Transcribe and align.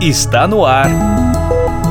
Está 0.00 0.48
no 0.48 0.64
ar. 0.64 0.88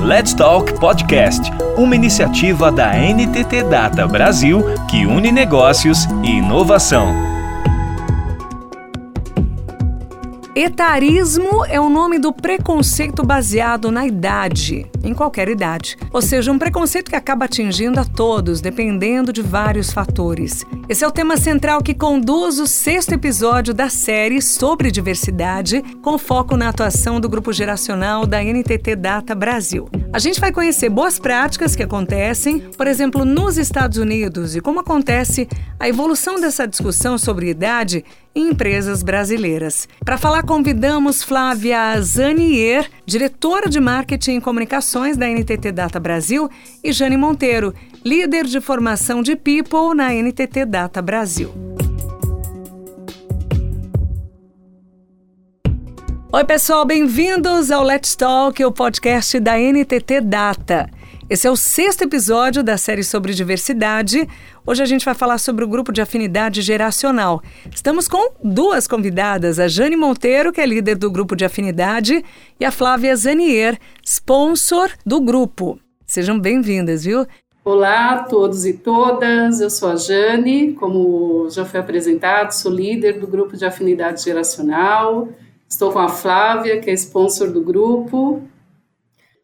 Let's 0.03 0.33
Talk 0.33 0.79
Podcast, 0.79 1.51
uma 1.77 1.95
iniciativa 1.95 2.71
da 2.71 2.91
NTT 2.95 3.65
Data 3.69 4.07
Brasil 4.07 4.63
que 4.89 5.05
une 5.05 5.31
negócios 5.31 6.05
e 6.23 6.39
inovação. 6.39 7.13
Etarismo 10.55 11.63
é 11.65 11.79
o 11.79 11.87
nome 11.87 12.17
do 12.17 12.33
preconceito 12.33 13.23
baseado 13.23 13.91
na 13.91 14.07
idade, 14.07 14.87
em 15.03 15.13
qualquer 15.13 15.49
idade. 15.49 15.97
Ou 16.11 16.21
seja, 16.21 16.51
um 16.51 16.59
preconceito 16.59 17.09
que 17.09 17.15
acaba 17.15 17.45
atingindo 17.45 17.99
a 17.99 18.05
todos, 18.05 18.61
dependendo 18.61 19.31
de 19.31 19.41
vários 19.41 19.91
fatores. 19.91 20.65
Esse 20.87 21.03
é 21.03 21.07
o 21.07 21.11
tema 21.11 21.37
central 21.37 21.81
que 21.81 21.93
conduz 21.93 22.59
o 22.59 22.67
sexto 22.67 23.13
episódio 23.13 23.73
da 23.73 23.89
série 23.89 24.41
sobre 24.41 24.91
diversidade, 24.91 25.81
com 26.01 26.17
foco 26.17 26.57
na 26.57 26.69
atuação 26.69 27.19
do 27.19 27.29
grupo 27.29 27.53
geracional 27.53 28.25
da 28.25 28.43
NTT 28.43 28.95
Data 28.95 29.35
Brasil. 29.35 29.89
A 30.11 30.19
gente 30.19 30.39
vai 30.39 30.51
conhecer 30.51 30.89
boas 30.89 31.19
práticas 31.19 31.75
que 31.75 31.83
acontecem, 31.83 32.59
por 32.59 32.87
exemplo, 32.87 33.23
nos 33.23 33.57
Estados 33.57 33.97
Unidos 33.97 34.55
e 34.55 34.61
como 34.61 34.79
acontece 34.79 35.47
a 35.79 35.87
evolução 35.87 36.39
dessa 36.39 36.67
discussão 36.67 37.17
sobre 37.17 37.49
idade 37.49 38.03
em 38.35 38.49
empresas 38.49 39.03
brasileiras. 39.03 39.87
Para 40.03 40.17
falar, 40.17 40.43
convidamos 40.43 41.23
Flávia 41.23 41.99
Zanier, 42.01 42.89
diretora 43.05 43.69
de 43.69 43.79
marketing 43.79 44.37
e 44.37 44.41
da 45.17 45.27
NTT 45.27 45.71
Data 45.71 45.99
Brasil, 45.99 46.49
e 46.83 46.91
Jane 46.91 47.15
Monteiro, 47.15 47.73
líder 48.03 48.45
de 48.45 48.59
formação 48.59 49.21
de 49.21 49.35
People 49.35 49.93
na 49.95 50.11
NTT 50.11 50.65
Data 50.65 50.99
Brasil. 51.01 51.53
Oi, 56.31 56.43
pessoal, 56.43 56.85
bem-vindos 56.85 57.69
ao 57.69 57.83
Let's 57.83 58.15
Talk, 58.15 58.63
o 58.63 58.71
podcast 58.71 59.39
da 59.39 59.59
NTT 59.59 60.21
Data. 60.21 60.89
Esse 61.29 61.45
é 61.45 61.51
o 61.51 61.55
sexto 61.55 62.01
episódio 62.01 62.63
da 62.63 62.75
série 62.75 63.03
sobre 63.03 63.35
diversidade. 63.35 64.27
Hoje 64.65 64.81
a 64.81 64.85
gente 64.87 65.05
vai 65.05 65.13
falar 65.13 65.37
sobre 65.37 65.63
o 65.63 65.67
grupo 65.67 65.91
de 65.91 66.01
afinidade 66.01 66.59
geracional. 66.63 67.39
Estamos 67.71 68.07
com 68.07 68.31
duas 68.43 68.87
convidadas, 68.87 69.59
a 69.59 69.67
Jane 69.67 69.95
Monteiro, 69.95 70.51
que 70.51 70.59
é 70.59 70.65
líder 70.65 70.95
do 70.95 71.11
grupo 71.11 71.35
de 71.35 71.45
afinidade, 71.45 72.25
e 72.59 72.65
a 72.65 72.71
Flávia 72.71 73.15
Zanier, 73.15 73.77
sponsor 74.03 74.89
do 75.05 75.21
grupo. 75.21 75.79
Sejam 76.03 76.39
bem-vindas, 76.39 77.03
viu? 77.03 77.27
Olá 77.63 78.13
a 78.13 78.23
todos 78.23 78.65
e 78.65 78.73
todas, 78.73 79.61
eu 79.61 79.69
sou 79.69 79.89
a 79.89 79.95
Jane, 79.97 80.73
como 80.73 81.47
já 81.51 81.63
foi 81.63 81.79
apresentado, 81.79 82.53
sou 82.53 82.71
líder 82.71 83.19
do 83.19 83.27
grupo 83.27 83.55
de 83.55 83.65
afinidade 83.65 84.23
geracional. 84.23 85.29
Estou 85.69 85.91
com 85.91 85.99
a 85.99 86.09
Flávia, 86.09 86.79
que 86.79 86.89
é 86.89 86.93
sponsor 86.93 87.51
do 87.51 87.61
grupo, 87.61 88.41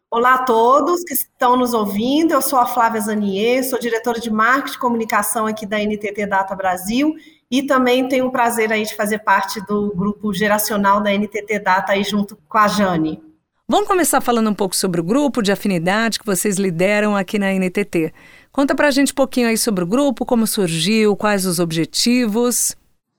Olá 0.08 0.34
a 0.34 0.44
todos 0.44 1.02
que 1.02 1.12
estão 1.12 1.56
nos 1.56 1.74
ouvindo. 1.74 2.32
Eu 2.32 2.40
sou 2.40 2.60
a 2.60 2.66
Flávia 2.66 3.00
Zanier, 3.00 3.68
sou 3.68 3.76
diretora 3.76 4.20
de 4.20 4.30
marketing 4.30 4.76
e 4.76 4.78
comunicação 4.78 5.46
aqui 5.46 5.66
da 5.66 5.78
NTT 5.78 6.26
Data 6.26 6.54
Brasil 6.54 7.16
e 7.50 7.64
também 7.64 8.08
tenho 8.08 8.26
o 8.26 8.30
prazer 8.30 8.72
aí 8.72 8.84
de 8.84 8.94
fazer 8.94 9.18
parte 9.18 9.60
do 9.66 9.92
grupo 9.96 10.32
geracional 10.32 11.02
da 11.02 11.10
NTT 11.10 11.58
Data 11.58 11.92
aí 11.92 12.04
junto 12.04 12.38
com 12.48 12.56
a 12.56 12.68
Jane. 12.68 13.20
Vamos 13.68 13.88
começar 13.88 14.20
falando 14.20 14.48
um 14.48 14.54
pouco 14.54 14.76
sobre 14.76 15.00
o 15.00 15.04
grupo 15.04 15.42
de 15.42 15.50
afinidade 15.50 16.20
que 16.20 16.26
vocês 16.26 16.56
lideram 16.56 17.16
aqui 17.16 17.36
na 17.36 17.52
NTT. 17.52 18.14
Conta 18.52 18.76
pra 18.76 18.92
gente 18.92 19.10
um 19.10 19.16
pouquinho 19.16 19.48
aí 19.48 19.58
sobre 19.58 19.82
o 19.82 19.86
grupo, 19.88 20.24
como 20.24 20.46
surgiu, 20.46 21.16
quais 21.16 21.44
os 21.44 21.58
objetivos. 21.58 22.76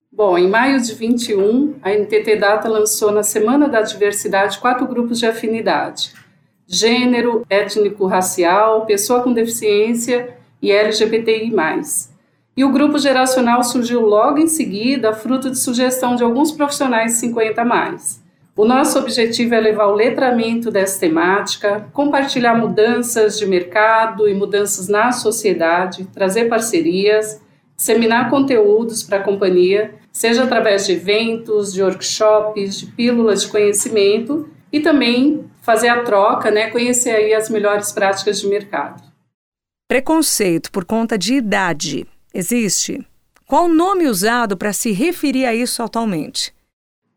Bom, 0.10 0.38
em 0.38 0.50
maio 0.50 0.82
de 0.82 0.94
21, 0.94 1.80
a 1.82 1.92
NTT 1.92 2.38
Data 2.38 2.70
lançou 2.70 3.12
na 3.12 3.24
Semana 3.24 3.68
da 3.68 3.82
Diversidade 3.82 4.58
quatro 4.58 4.88
grupos 4.88 5.20
de 5.20 5.26
afinidade 5.26 6.14
gênero, 6.68 7.46
étnico-racial, 7.50 8.86
pessoa 8.86 9.24
com 9.24 9.32
deficiência 9.32 10.36
e 10.62 10.72
LGBTI+. 10.72 11.54
E 12.56 12.66
o 12.66 12.72
grupo 12.72 13.00
geracional 13.00 13.64
surgiu 13.64 14.02
logo 14.02 14.40
em 14.40 14.48
seguida, 14.48 15.14
fruto 15.14 15.50
de 15.50 15.60
sugestão 15.60 16.16
de 16.16 16.24
alguns 16.24 16.52
profissionais 16.52 17.14
50 17.14 17.64
mais. 17.64 18.22
O 18.56 18.66
nosso 18.66 18.98
objetivo 18.98 19.54
é 19.54 19.60
levar 19.60 19.86
o 19.86 19.94
letramento 19.94 20.72
dessa 20.72 21.00
temática, 21.00 21.88
compartilhar 21.94 22.56
mudanças 22.56 23.38
de 23.38 23.46
mercado 23.46 24.28
e 24.28 24.34
mudanças 24.34 24.88
na 24.88 25.12
sociedade, 25.12 26.08
trazer 26.12 26.46
parcerias, 26.46 27.40
disseminar 27.76 28.32
conteúdos 28.32 29.04
para 29.04 29.20
a 29.20 29.24
companhia, 29.24 29.94
seja 30.12 30.44
através 30.44 30.88
de 30.88 30.94
eventos, 30.94 31.72
de 31.72 31.84
workshops, 31.84 32.80
de 32.80 32.88
pílulas 32.88 33.44
de 33.44 33.50
conhecimento 33.50 34.50
e 34.74 34.80
também 34.80 35.46
fazer 35.68 35.90
a 35.90 36.02
troca, 36.02 36.50
né, 36.50 36.70
conhecer 36.70 37.10
aí 37.10 37.34
as 37.34 37.50
melhores 37.50 37.92
práticas 37.92 38.40
de 38.40 38.48
mercado. 38.48 39.04
Preconceito 39.86 40.72
por 40.72 40.86
conta 40.86 41.18
de 41.18 41.34
idade 41.34 42.08
existe? 42.34 43.06
Qual 43.46 43.66
o 43.66 43.74
nome 43.74 44.08
usado 44.08 44.56
para 44.56 44.72
se 44.72 44.94
referir 44.94 45.46
a 45.46 45.54
isso 45.54 45.84
atualmente? 45.84 46.54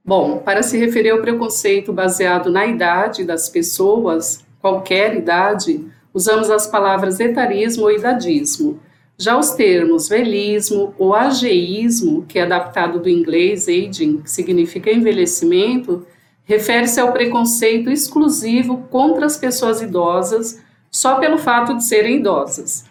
Bom, 0.05 0.38
para 0.38 0.65
se 0.65 0.77
referir 0.77 1.11
ao 1.11 1.21
preconceito 1.21 1.93
baseado 1.93 2.50
na 2.50 2.66
idade 2.66 3.22
das 3.22 3.49
pessoas, 3.49 4.44
qualquer 4.61 5.15
idade, 5.15 5.87
usamos 6.12 6.50
as 6.50 6.67
palavras 6.67 7.21
etarismo 7.21 7.84
ou 7.84 7.93
idadismo. 7.93 8.81
Já 9.17 9.38
os 9.38 9.50
termos 9.50 10.09
velhismo 10.09 10.93
ou 10.99 11.15
ageísmo, 11.15 12.25
que 12.27 12.41
é 12.41 12.43
adaptado 12.43 12.99
do 12.99 13.09
inglês 13.09 13.69
aging, 13.69 14.22
que 14.22 14.31
significa 14.31 14.91
envelhecimento, 14.91 16.05
refere-se 16.50 16.99
ao 16.99 17.12
preconceito 17.12 17.93
exclusivo 17.93 18.78
contra 18.91 19.25
as 19.25 19.37
pessoas 19.37 19.81
idosas 19.81 20.61
só 20.91 21.21
pelo 21.21 21.38
fato 21.38 21.77
de 21.77 21.84
serem 21.84 22.16
idosas. 22.16 22.84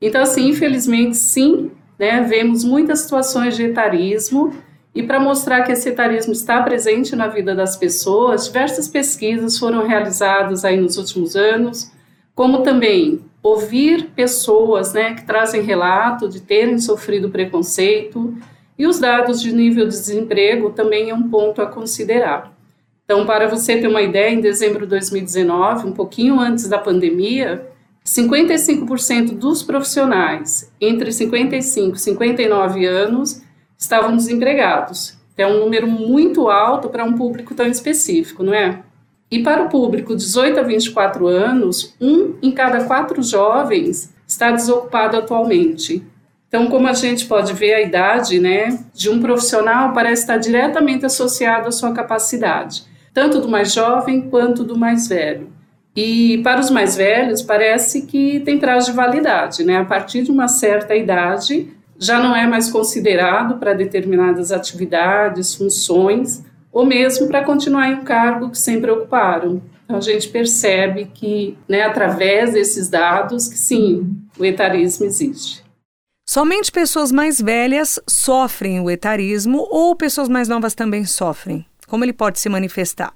Então, 0.00 0.22
assim, 0.22 0.48
infelizmente, 0.48 1.14
sim, 1.14 1.70
né, 1.98 2.22
vemos 2.22 2.64
muitas 2.64 3.00
situações 3.00 3.56
de 3.56 3.64
etarismo 3.64 4.54
e 4.94 5.02
para 5.02 5.20
mostrar 5.20 5.64
que 5.64 5.72
esse 5.72 5.90
etarismo 5.90 6.32
está 6.32 6.62
presente 6.62 7.14
na 7.14 7.28
vida 7.28 7.54
das 7.54 7.76
pessoas, 7.76 8.46
diversas 8.46 8.88
pesquisas 8.88 9.58
foram 9.58 9.86
realizadas 9.86 10.64
aí 10.64 10.80
nos 10.80 10.96
últimos 10.96 11.36
anos, 11.36 11.92
como 12.34 12.62
também 12.62 13.20
ouvir 13.42 14.12
pessoas 14.16 14.94
né, 14.94 15.12
que 15.12 15.26
trazem 15.26 15.60
relato 15.60 16.26
de 16.26 16.40
terem 16.40 16.78
sofrido 16.78 17.28
preconceito, 17.28 18.34
e 18.78 18.86
os 18.86 18.98
dados 18.98 19.42
de 19.42 19.52
nível 19.52 19.84
de 19.84 19.90
desemprego 19.90 20.70
também 20.70 21.10
é 21.10 21.14
um 21.14 21.28
ponto 21.28 21.60
a 21.60 21.66
considerar. 21.66 22.53
Então, 23.04 23.26
para 23.26 23.46
você 23.46 23.76
ter 23.76 23.86
uma 23.86 24.00
ideia, 24.00 24.30
em 24.30 24.40
dezembro 24.40 24.80
de 24.80 24.90
2019, 24.90 25.88
um 25.88 25.92
pouquinho 25.92 26.40
antes 26.40 26.66
da 26.68 26.78
pandemia, 26.78 27.68
55% 28.04 29.36
dos 29.36 29.62
profissionais 29.62 30.72
entre 30.80 31.12
55 31.12 31.96
e 31.96 32.00
59 32.00 32.86
anos 32.86 33.42
estavam 33.76 34.16
desempregados. 34.16 35.18
É 35.36 35.46
um 35.46 35.60
número 35.60 35.86
muito 35.86 36.48
alto 36.48 36.88
para 36.88 37.04
um 37.04 37.12
público 37.12 37.54
tão 37.54 37.66
específico, 37.66 38.42
não 38.42 38.54
é? 38.54 38.82
E 39.30 39.42
para 39.42 39.64
o 39.64 39.68
público 39.68 40.16
18 40.16 40.60
a 40.60 40.62
24 40.62 41.26
anos, 41.26 41.94
um 42.00 42.34
em 42.42 42.52
cada 42.52 42.84
quatro 42.84 43.22
jovens 43.22 44.14
está 44.26 44.50
desocupado 44.50 45.18
atualmente. 45.18 46.02
Então, 46.48 46.68
como 46.68 46.88
a 46.88 46.92
gente 46.94 47.26
pode 47.26 47.52
ver, 47.52 47.74
a 47.74 47.82
idade 47.82 48.38
né, 48.38 48.78
de 48.94 49.10
um 49.10 49.20
profissional 49.20 49.92
parece 49.92 50.22
estar 50.22 50.36
diretamente 50.38 51.04
associada 51.04 51.68
à 51.68 51.72
sua 51.72 51.92
capacidade 51.92 52.93
tanto 53.14 53.40
do 53.40 53.48
mais 53.48 53.72
jovem 53.72 54.28
quanto 54.28 54.64
do 54.64 54.76
mais 54.76 55.06
velho. 55.08 55.48
E 55.96 56.38
para 56.42 56.60
os 56.60 56.70
mais 56.70 56.96
velhos, 56.96 57.40
parece 57.40 58.02
que 58.02 58.40
tem 58.40 58.58
prazo 58.58 58.90
de 58.90 58.96
validade, 58.96 59.62
né? 59.62 59.78
A 59.78 59.84
partir 59.84 60.24
de 60.24 60.32
uma 60.32 60.48
certa 60.48 60.96
idade, 60.96 61.72
já 61.96 62.18
não 62.18 62.34
é 62.34 62.46
mais 62.46 62.68
considerado 62.68 63.58
para 63.58 63.72
determinadas 63.72 64.50
atividades, 64.50 65.54
funções, 65.54 66.42
ou 66.72 66.84
mesmo 66.84 67.28
para 67.28 67.44
continuar 67.44 67.88
em 67.88 67.94
um 67.94 68.04
cargo 68.04 68.50
que 68.50 68.58
sempre 68.58 68.90
ocuparam. 68.90 69.62
Então, 69.84 69.98
a 69.98 70.00
gente 70.00 70.28
percebe 70.28 71.08
que, 71.14 71.56
né, 71.68 71.82
através 71.82 72.54
desses 72.54 72.88
dados, 72.88 73.46
que 73.46 73.56
sim, 73.56 74.16
o 74.36 74.44
etarismo 74.44 75.06
existe. 75.06 75.62
Somente 76.28 76.72
pessoas 76.72 77.12
mais 77.12 77.40
velhas 77.40 78.00
sofrem 78.08 78.80
o 78.80 78.90
etarismo 78.90 79.68
ou 79.70 79.94
pessoas 79.94 80.28
mais 80.28 80.48
novas 80.48 80.74
também 80.74 81.04
sofrem? 81.04 81.64
Como 81.86 82.04
ele 82.04 82.12
pode 82.12 82.40
se 82.40 82.48
manifestar? 82.48 83.12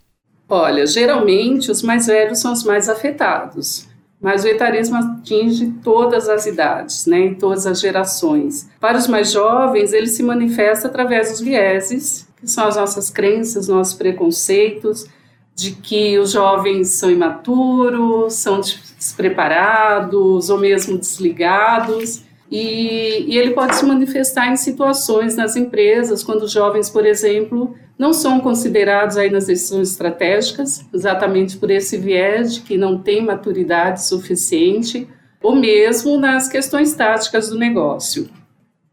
Olha, 0.48 0.86
geralmente 0.86 1.70
os 1.70 1.82
mais 1.82 2.06
velhos 2.06 2.40
são 2.40 2.52
os 2.52 2.64
mais 2.64 2.88
afetados, 2.88 3.86
mas 4.20 4.44
o 4.44 4.48
etarismo 4.48 4.96
atinge 4.96 5.74
todas 5.84 6.28
as 6.28 6.46
idades, 6.46 7.04
né, 7.06 7.18
em 7.18 7.34
todas 7.34 7.66
as 7.66 7.80
gerações. 7.80 8.68
Para 8.80 8.96
os 8.96 9.06
mais 9.06 9.30
jovens, 9.30 9.92
ele 9.92 10.06
se 10.06 10.22
manifesta 10.22 10.88
através 10.88 11.30
dos 11.30 11.40
vieses, 11.40 12.26
que 12.40 12.48
são 12.48 12.66
as 12.66 12.76
nossas 12.76 13.10
crenças, 13.10 13.68
nossos 13.68 13.94
preconceitos, 13.94 15.06
de 15.54 15.72
que 15.72 16.18
os 16.18 16.30
jovens 16.30 16.90
são 16.90 17.10
imaturos, 17.10 18.34
são 18.34 18.60
despreparados 18.60 20.48
ou 20.48 20.58
mesmo 20.58 20.96
desligados. 20.96 22.22
E, 22.50 23.24
e 23.26 23.36
ele 23.36 23.50
pode 23.50 23.76
se 23.76 23.84
manifestar 23.84 24.46
em 24.50 24.56
situações 24.56 25.36
nas 25.36 25.56
empresas, 25.56 26.22
quando 26.22 26.44
os 26.44 26.52
jovens, 26.52 26.88
por 26.88 27.04
exemplo, 27.04 27.74
não 27.98 28.12
são 28.12 28.40
considerados 28.40 29.16
aí 29.16 29.28
nas 29.28 29.46
decisões 29.46 29.90
estratégicas, 29.90 30.86
exatamente 30.94 31.56
por 31.56 31.70
esse 31.70 31.98
viés 31.98 32.54
de 32.54 32.60
que 32.60 32.78
não 32.78 32.98
tem 32.98 33.24
maturidade 33.24 34.06
suficiente, 34.06 35.08
ou 35.42 35.56
mesmo 35.56 36.16
nas 36.16 36.48
questões 36.48 36.94
táticas 36.94 37.48
do 37.48 37.58
negócio. 37.58 38.28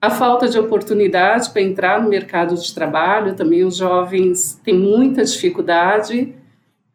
A 0.02 0.10
falta 0.10 0.48
de 0.48 0.60
oportunidade 0.60 1.50
para 1.52 1.62
entrar 1.62 2.02
no 2.02 2.10
mercado 2.10 2.56
de 2.56 2.74
trabalho, 2.74 3.36
também 3.36 3.64
os 3.64 3.78
jovens 3.78 4.60
têm 4.64 4.78
muita 4.78 5.24
dificuldade. 5.24 6.34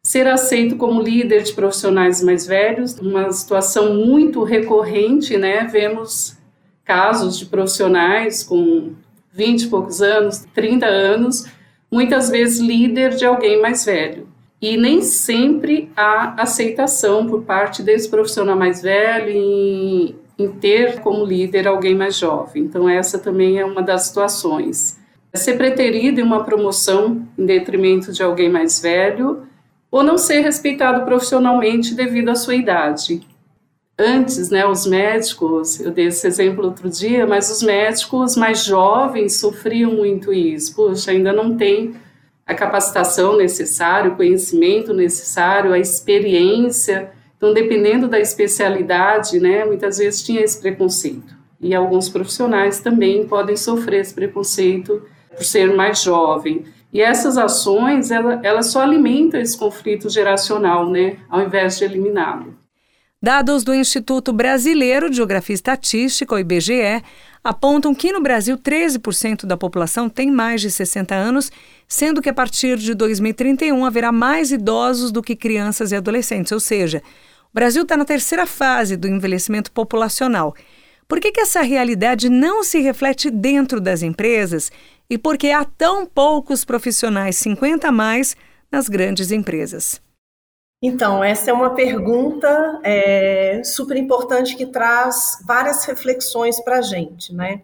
Ser 0.03 0.27
aceito 0.27 0.77
como 0.77 1.01
líder 1.01 1.43
de 1.43 1.53
profissionais 1.53 2.23
mais 2.23 2.47
velhos, 2.47 2.97
uma 2.99 3.31
situação 3.31 3.93
muito 3.93 4.43
recorrente, 4.43 5.37
né? 5.37 5.65
Vemos 5.65 6.37
casos 6.85 7.37
de 7.37 7.45
profissionais 7.45 8.43
com 8.43 8.93
20 9.33 9.63
e 9.63 9.67
poucos 9.67 10.01
anos, 10.01 10.45
30 10.53 10.85
anos, 10.85 11.45
muitas 11.91 12.29
vezes 12.29 12.59
líder 12.59 13.15
de 13.15 13.25
alguém 13.25 13.61
mais 13.61 13.85
velho. 13.85 14.27
E 14.61 14.77
nem 14.77 15.01
sempre 15.01 15.91
há 15.95 16.41
aceitação 16.41 17.27
por 17.27 17.43
parte 17.43 17.81
desse 17.83 18.09
profissional 18.09 18.55
mais 18.55 18.81
velho 18.81 19.29
em, 19.29 20.15
em 20.37 20.51
ter 20.51 20.99
como 21.01 21.25
líder 21.25 21.67
alguém 21.67 21.95
mais 21.95 22.15
jovem. 22.15 22.63
Então, 22.63 22.87
essa 22.87 23.19
também 23.19 23.59
é 23.59 23.65
uma 23.65 23.81
das 23.81 24.03
situações. 24.03 24.99
Ser 25.33 25.57
preterido 25.57 26.19
em 26.19 26.23
uma 26.23 26.43
promoção 26.43 27.27
em 27.37 27.45
detrimento 27.45 28.11
de 28.11 28.21
alguém 28.21 28.49
mais 28.49 28.79
velho, 28.79 29.43
ou 29.89 30.03
não 30.03 30.17
ser 30.17 30.41
respeitado 30.41 31.03
profissionalmente 31.05 31.95
devido 31.95 32.29
à 32.29 32.35
sua 32.35 32.55
idade 32.55 33.25
antes, 34.01 34.49
né, 34.49 34.65
os 34.65 34.85
médicos, 34.85 35.79
eu 35.79 35.91
dei 35.91 36.07
esse 36.07 36.25
exemplo 36.25 36.65
outro 36.65 36.89
dia, 36.89 37.25
mas 37.27 37.49
os 37.51 37.61
médicos 37.61 38.35
mais 38.35 38.65
jovens 38.65 39.39
sofriam 39.39 39.91
muito 39.91 40.33
isso. 40.33 40.75
Puxa, 40.75 41.11
ainda 41.11 41.31
não 41.31 41.55
tem 41.55 41.93
a 42.45 42.53
capacitação 42.53 43.37
necessária, 43.37 44.11
o 44.11 44.15
conhecimento 44.15 44.93
necessário, 44.93 45.71
a 45.71 45.79
experiência. 45.79 47.11
Então, 47.37 47.53
dependendo 47.53 48.07
da 48.07 48.19
especialidade, 48.19 49.39
né, 49.39 49.63
muitas 49.63 49.99
vezes 49.99 50.23
tinha 50.23 50.41
esse 50.41 50.59
preconceito. 50.59 51.35
E 51.59 51.75
alguns 51.75 52.09
profissionais 52.09 52.79
também 52.79 53.27
podem 53.27 53.55
sofrer 53.55 54.01
esse 54.01 54.13
preconceito 54.13 55.03
por 55.35 55.43
ser 55.43 55.73
mais 55.75 56.01
jovem. 56.01 56.65
E 56.91 56.99
essas 56.99 57.37
ações, 57.37 58.11
ela, 58.11 58.41
ela 58.43 58.63
só 58.63 58.81
alimentam 58.81 59.39
esse 59.39 59.57
conflito 59.57 60.09
geracional, 60.09 60.89
né, 60.89 61.17
ao 61.29 61.41
invés 61.41 61.77
de 61.77 61.85
eliminá-lo. 61.85 62.60
Dados 63.23 63.63
do 63.63 63.71
Instituto 63.71 64.33
Brasileiro 64.33 65.07
de 65.07 65.17
Geografia 65.17 65.53
e 65.53 65.55
Estatística, 65.55 66.33
o 66.33 66.39
IBGE, 66.39 67.03
apontam 67.43 67.93
que 67.93 68.11
no 68.11 68.19
Brasil 68.19 68.57
13% 68.57 69.45
da 69.45 69.55
população 69.55 70.09
tem 70.09 70.31
mais 70.31 70.59
de 70.59 70.71
60 70.71 71.13
anos, 71.13 71.51
sendo 71.87 72.19
que 72.19 72.29
a 72.29 72.33
partir 72.33 72.79
de 72.79 72.95
2031 72.95 73.85
haverá 73.85 74.11
mais 74.11 74.51
idosos 74.51 75.11
do 75.11 75.21
que 75.21 75.35
crianças 75.35 75.91
e 75.91 75.95
adolescentes, 75.95 76.51
ou 76.51 76.59
seja, 76.59 77.03
o 77.51 77.53
Brasil 77.53 77.83
está 77.83 77.95
na 77.95 78.05
terceira 78.05 78.47
fase 78.47 78.97
do 78.97 79.07
envelhecimento 79.07 79.71
populacional. 79.71 80.55
Por 81.07 81.19
que, 81.19 81.31
que 81.31 81.41
essa 81.41 81.61
realidade 81.61 82.27
não 82.27 82.63
se 82.63 82.79
reflete 82.79 83.29
dentro 83.29 83.79
das 83.79 84.01
empresas 84.01 84.71
e 85.07 85.15
por 85.15 85.37
que 85.37 85.51
há 85.51 85.63
tão 85.63 86.07
poucos 86.07 86.65
profissionais 86.65 87.35
50 87.35 87.87
a 87.87 87.91
mais 87.91 88.35
nas 88.71 88.89
grandes 88.89 89.31
empresas? 89.31 90.01
Então, 90.81 91.23
essa 91.23 91.51
é 91.51 91.53
uma 91.53 91.75
pergunta 91.75 92.79
é, 92.83 93.61
super 93.63 93.95
importante 93.95 94.55
que 94.55 94.65
traz 94.65 95.37
várias 95.45 95.85
reflexões 95.85 96.59
para 96.59 96.79
a 96.79 96.81
gente, 96.81 97.35
né? 97.35 97.61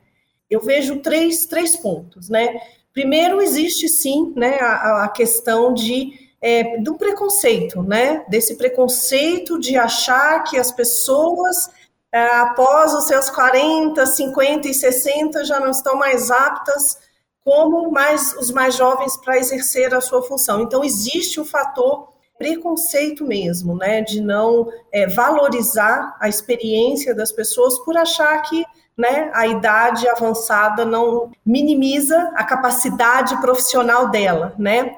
Eu 0.48 0.62
vejo 0.62 1.00
três, 1.00 1.48
três 1.48 1.76
pontos, 1.76 2.30
né? 2.30 2.62
Primeiro, 2.94 3.42
existe 3.42 3.90
sim 3.90 4.34
né, 4.36 4.60
a, 4.60 5.06
a 5.06 5.08
questão 5.10 5.74
de, 5.74 6.14
é, 6.40 6.78
do 6.78 6.96
preconceito, 6.96 7.82
né? 7.82 8.24
Desse 8.30 8.56
preconceito 8.56 9.60
de 9.60 9.76
achar 9.76 10.44
que 10.44 10.56
as 10.56 10.72
pessoas, 10.72 11.72
é, 12.12 12.24
após 12.36 12.94
os 12.94 13.08
seus 13.08 13.32
40, 13.32 14.06
50 14.06 14.68
e 14.68 14.74
60, 14.76 15.44
já 15.44 15.60
não 15.60 15.72
estão 15.72 15.96
mais 15.96 16.30
aptas 16.30 17.00
como 17.44 17.90
mais, 17.90 18.34
os 18.34 18.52
mais 18.52 18.76
jovens 18.76 19.18
para 19.18 19.40
exercer 19.40 19.96
a 19.96 20.02
sua 20.02 20.22
função. 20.22 20.62
Então, 20.62 20.84
existe 20.84 21.40
o 21.40 21.46
fator 21.46 22.16
preconceito 22.38 23.26
mesmo, 23.26 23.76
né, 23.76 24.02
de 24.02 24.22
não 24.22 24.72
é, 24.92 25.08
valorizar 25.08 26.16
a 26.20 26.30
experiência 26.30 27.14
das 27.14 27.32
pessoas 27.32 27.78
por 27.80 27.98
achar 27.98 28.42
que 28.44 28.64
né, 28.98 29.30
a 29.34 29.46
idade 29.46 30.08
avançada 30.08 30.84
não 30.84 31.32
minimiza 31.46 32.32
a 32.36 32.44
capacidade 32.44 33.40
profissional 33.40 34.10
dela, 34.10 34.56
né? 34.58 34.98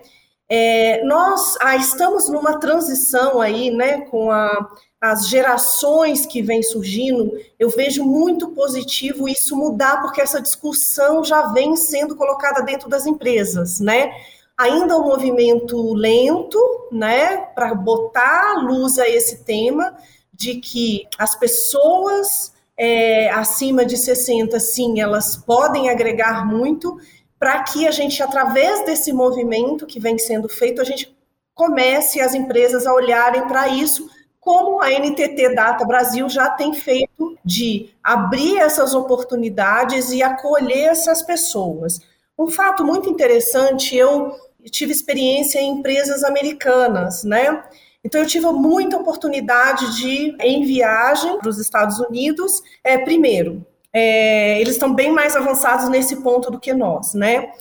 É, 0.52 1.04
nós 1.04 1.56
ah, 1.62 1.76
estamos 1.76 2.28
numa 2.28 2.58
transição 2.60 3.40
aí, 3.40 3.70
né, 3.70 4.02
com 4.02 4.32
a, 4.32 4.72
as 5.00 5.28
gerações 5.30 6.26
que 6.26 6.42
vêm 6.42 6.64
surgindo. 6.64 7.32
Eu 7.60 7.70
vejo 7.70 8.04
muito 8.04 8.50
positivo 8.50 9.30
isso 9.30 9.56
mudar, 9.56 10.02
porque 10.02 10.22
essa 10.22 10.42
discussão 10.42 11.24
já 11.24 11.54
vem 11.54 11.76
sendo 11.76 12.16
colocada 12.16 12.64
dentro 12.64 12.90
das 12.90 13.06
empresas, 13.06 13.80
né? 13.80 14.12
Ainda 14.60 14.98
um 14.98 15.04
movimento 15.04 15.94
lento, 15.94 16.60
né, 16.92 17.38
para 17.56 17.74
botar 17.74 18.56
à 18.56 18.62
luz 18.62 19.00
a 19.00 19.08
esse 19.08 19.46
tema 19.46 19.96
de 20.34 20.56
que 20.56 21.08
as 21.18 21.34
pessoas 21.34 22.52
é, 22.78 23.30
acima 23.30 23.86
de 23.86 23.96
60, 23.96 24.60
sim, 24.60 25.00
elas 25.00 25.38
podem 25.38 25.90
agregar 25.90 26.46
muito, 26.46 27.00
para 27.40 27.64
que 27.64 27.88
a 27.88 27.92
gente, 27.92 28.22
através 28.22 28.86
desse 28.86 29.14
movimento 29.14 29.86
que 29.86 29.98
vem 29.98 30.18
sendo 30.18 30.50
feito, 30.50 30.82
a 30.82 30.84
gente 30.84 31.18
comece 31.56 32.20
as 32.20 32.34
empresas 32.34 32.86
a 32.86 32.94
olharem 32.94 33.48
para 33.48 33.70
isso, 33.70 34.10
como 34.42 34.82
a 34.82 34.90
NTT 34.90 35.56
Data 35.56 35.86
Brasil 35.86 36.28
já 36.28 36.50
tem 36.50 36.74
feito, 36.74 37.38
de 37.46 37.94
abrir 38.04 38.58
essas 38.58 38.94
oportunidades 38.94 40.12
e 40.12 40.22
acolher 40.22 40.90
essas 40.90 41.22
pessoas. 41.22 42.02
Um 42.38 42.50
fato 42.50 42.86
muito 42.86 43.10
interessante, 43.10 43.96
eu 43.96 44.34
tive 44.70 44.92
experiência 44.92 45.60
em 45.60 45.80
empresas 45.80 46.24
americanas, 46.24 47.24
né? 47.24 47.64
Então, 48.04 48.22
eu 48.22 48.28
tive 48.28 48.46
muita 48.48 48.98
oportunidade 48.98 49.98
de, 49.98 50.36
em 50.40 50.64
viagem 50.64 51.38
para 51.38 51.50
os 51.50 51.60
Estados 51.60 52.00
Unidos, 52.00 52.62
é, 52.84 52.98
primeiro, 52.98 53.66
é, 53.92 54.60
eles 54.62 54.74
estão 54.74 54.94
bem 54.94 55.12
mais 55.12 55.36
avançados 55.36 55.90
nesse 55.90 56.18
ponto 56.18 56.50
do 56.50 56.60
que 56.60 56.74
nós, 56.74 57.14
né? 57.14 57.52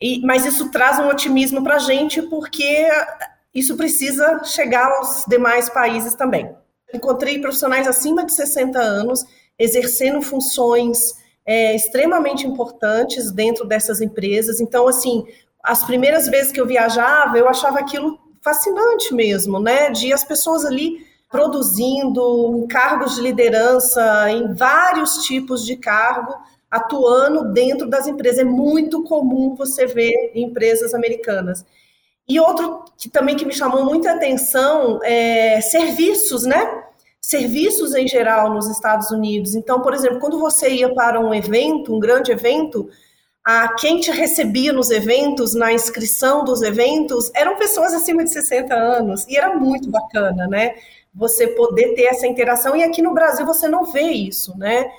E, 0.00 0.20
mas 0.24 0.46
isso 0.46 0.70
traz 0.70 0.98
um 0.98 1.08
otimismo 1.08 1.62
para 1.62 1.76
a 1.76 1.80
gente, 1.80 2.22
porque 2.22 2.88
isso 3.54 3.76
precisa 3.76 4.42
chegar 4.44 4.90
aos 4.90 5.24
demais 5.26 5.68
países 5.68 6.14
também. 6.14 6.54
Encontrei 6.92 7.38
profissionais 7.38 7.86
acima 7.86 8.24
de 8.24 8.32
60 8.32 8.78
anos 8.78 9.24
exercendo 9.58 10.20
funções 10.22 11.14
é, 11.46 11.74
extremamente 11.74 12.46
importantes 12.46 13.30
dentro 13.30 13.66
dessas 13.66 14.00
empresas. 14.00 14.60
Então, 14.60 14.88
assim, 14.88 15.24
as 15.64 15.82
primeiras 15.82 16.28
vezes 16.28 16.52
que 16.52 16.60
eu 16.60 16.66
viajava, 16.66 17.38
eu 17.38 17.48
achava 17.48 17.78
aquilo 17.78 18.18
fascinante 18.42 19.14
mesmo, 19.14 19.58
né? 19.58 19.90
De 19.90 20.12
as 20.12 20.22
pessoas 20.22 20.66
ali 20.66 20.98
produzindo 21.30 22.66
cargos 22.68 23.16
de 23.16 23.22
liderança, 23.22 24.30
em 24.30 24.52
vários 24.52 25.24
tipos 25.24 25.64
de 25.64 25.74
cargo, 25.76 26.34
atuando 26.70 27.52
dentro 27.52 27.88
das 27.88 28.06
empresas. 28.06 28.40
É 28.40 28.44
muito 28.44 29.02
comum 29.04 29.54
você 29.54 29.86
ver 29.86 30.32
em 30.34 30.44
empresas 30.44 30.92
americanas. 30.92 31.64
E 32.28 32.38
outro 32.38 32.84
que 32.98 33.08
também 33.08 33.36
que 33.36 33.44
me 33.44 33.52
chamou 33.52 33.84
muita 33.84 34.12
atenção 34.12 35.00
é 35.02 35.60
serviços, 35.62 36.44
né? 36.44 36.84
Serviços 37.20 37.94
em 37.94 38.06
geral 38.06 38.52
nos 38.52 38.68
Estados 38.68 39.10
Unidos. 39.10 39.54
Então, 39.54 39.80
por 39.80 39.94
exemplo, 39.94 40.20
quando 40.20 40.38
você 40.38 40.68
ia 40.68 40.94
para 40.94 41.18
um 41.18 41.34
evento, 41.34 41.94
um 41.94 41.98
grande 41.98 42.30
evento, 42.30 42.88
a 43.44 43.74
quem 43.74 44.00
te 44.00 44.10
recebia 44.10 44.72
nos 44.72 44.90
eventos, 44.90 45.54
na 45.54 45.72
inscrição 45.72 46.44
dos 46.44 46.62
eventos, 46.62 47.30
eram 47.34 47.56
pessoas 47.56 47.92
acima 47.92 48.24
de 48.24 48.30
60 48.30 48.74
anos, 48.74 49.26
e 49.28 49.36
era 49.36 49.54
muito 49.54 49.90
bacana, 49.90 50.46
né? 50.46 50.74
Você 51.14 51.48
poder 51.48 51.94
ter 51.94 52.04
essa 52.04 52.26
interação, 52.26 52.74
e 52.74 52.82
aqui 52.82 53.02
no 53.02 53.12
Brasil 53.12 53.44
você 53.44 53.68
não 53.68 53.84
vê 53.84 54.10
isso, 54.12 54.56
né? 54.56 54.90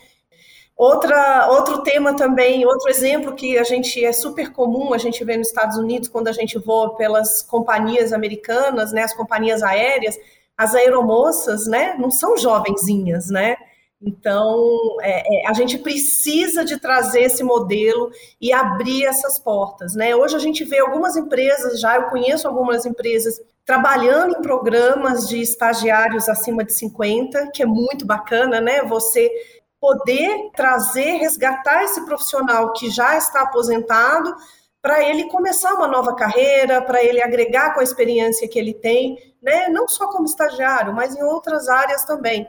Outra, 0.78 1.48
outro 1.52 1.82
tema 1.84 2.16
também, 2.16 2.66
outro 2.66 2.90
exemplo 2.90 3.34
que 3.34 3.58
a 3.58 3.64
gente 3.64 4.04
é 4.04 4.12
super 4.12 4.52
comum, 4.52 4.94
a 4.94 4.98
gente 4.98 5.24
vê 5.24 5.38
nos 5.38 5.48
Estados 5.48 5.78
Unidos 5.78 6.10
quando 6.10 6.28
a 6.28 6.34
gente 6.34 6.60
voa 6.60 6.96
pelas 6.98 7.42
companhias 7.42 8.12
americanas, 8.12 8.92
né, 8.92 9.04
as 9.04 9.14
companhias 9.14 9.64
aéreas, 9.64 10.20
as 10.58 10.75
aeromoças, 10.75 11.66
né, 11.66 11.96
não 11.98 12.12
são 12.12 12.38
jovenzinhas, 12.38 13.30
né? 13.30 13.56
Então, 14.02 14.98
é, 15.02 15.22
é, 15.22 15.48
a 15.48 15.54
gente 15.54 15.78
precisa 15.78 16.64
de 16.64 16.80
trazer 16.80 17.22
esse 17.22 17.44
modelo 17.44 18.12
e 18.40 18.52
abrir 18.54 19.06
essas 19.06 19.40
portas. 19.40 19.96
Né? 19.96 20.16
Hoje 20.16 20.36
a 20.36 20.40
gente 20.40 20.64
vê 20.64 20.80
algumas 20.80 21.16
empresas, 21.16 21.80
já 21.80 21.96
eu 21.96 22.04
conheço 22.10 22.48
algumas 22.48 22.86
empresas 22.86 23.40
trabalhando 23.66 24.38
em 24.38 24.42
programas 24.42 25.28
de 25.28 25.42
estagiários 25.42 26.30
acima 26.30 26.64
de 26.64 26.74
50, 26.74 27.52
que 27.52 27.64
é 27.64 27.66
muito 27.66 28.06
bacana, 28.06 28.62
né? 28.62 28.84
Você 28.84 29.32
poder 29.80 30.52
trazer, 30.56 31.18
resgatar 31.18 31.84
esse 31.84 32.06
profissional 32.06 32.74
que 32.74 32.90
já 32.92 33.18
está 33.18 33.42
aposentado 33.42 34.36
para 34.82 35.04
ele 35.04 35.28
começar 35.30 35.74
uma 35.74 35.88
nova 35.88 36.16
carreira, 36.16 36.80
para 36.80 37.04
ele 37.04 37.22
agregar 37.22 37.74
com 37.74 37.80
a 37.80 37.84
experiência 37.84 38.48
que 38.48 38.60
ele 38.60 38.74
tem, 38.74 39.18
né? 39.42 39.68
não 39.68 39.88
só 39.88 40.08
como 40.10 40.25
estagiário, 40.25 40.94
mas 40.94 41.16
em 41.16 41.24
outras 41.24 41.68
áreas 41.68 42.06
também. 42.06 42.48